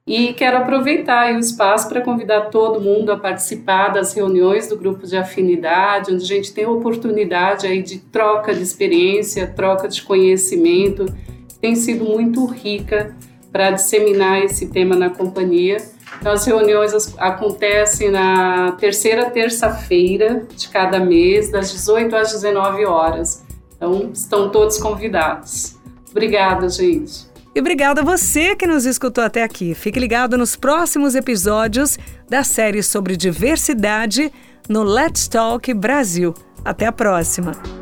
E 0.06 0.32
quero 0.32 0.56
aproveitar 0.56 1.34
o 1.34 1.38
espaço 1.38 1.86
para 1.86 2.00
convidar 2.00 2.48
todo 2.48 2.80
mundo 2.80 3.12
a 3.12 3.18
participar 3.18 3.88
das 3.88 4.14
reuniões 4.14 4.66
do 4.68 4.78
grupo 4.78 5.06
de 5.06 5.18
afinidade, 5.18 6.14
onde 6.14 6.24
a 6.24 6.26
gente 6.26 6.54
tem 6.54 6.64
oportunidade 6.64 7.66
aí 7.66 7.82
de 7.82 7.98
troca 7.98 8.54
de 8.54 8.62
experiência, 8.62 9.46
troca 9.46 9.86
de 9.86 10.00
conhecimento, 10.00 11.04
tem 11.60 11.76
sido 11.76 12.06
muito 12.06 12.46
rica 12.46 13.14
para 13.52 13.70
disseminar 13.70 14.42
esse 14.42 14.68
tema 14.68 14.96
na 14.96 15.10
companhia. 15.10 15.76
Então, 16.20 16.32
as 16.32 16.44
reuniões 16.44 17.14
acontecem 17.18 18.10
na 18.10 18.72
terceira 18.72 19.30
terça-feira 19.30 20.46
de 20.54 20.68
cada 20.68 21.00
mês, 21.00 21.50
das 21.50 21.72
18 21.72 22.14
às 22.14 22.32
19 22.32 22.84
horas. 22.86 23.44
Então, 23.76 24.10
estão 24.12 24.48
todos 24.50 24.78
convidados. 24.78 25.76
Obrigada, 26.10 26.68
gente. 26.68 27.32
E 27.54 27.60
obrigada 27.60 28.00
a 28.00 28.04
você 28.04 28.56
que 28.56 28.66
nos 28.66 28.86
escutou 28.86 29.22
até 29.22 29.42
aqui. 29.42 29.74
Fique 29.74 30.00
ligado 30.00 30.38
nos 30.38 30.56
próximos 30.56 31.14
episódios 31.14 31.98
da 32.28 32.42
série 32.42 32.82
sobre 32.82 33.16
diversidade 33.16 34.32
no 34.68 34.82
Let's 34.82 35.28
Talk 35.28 35.72
Brasil. 35.74 36.32
Até 36.64 36.86
a 36.86 36.92
próxima! 36.92 37.81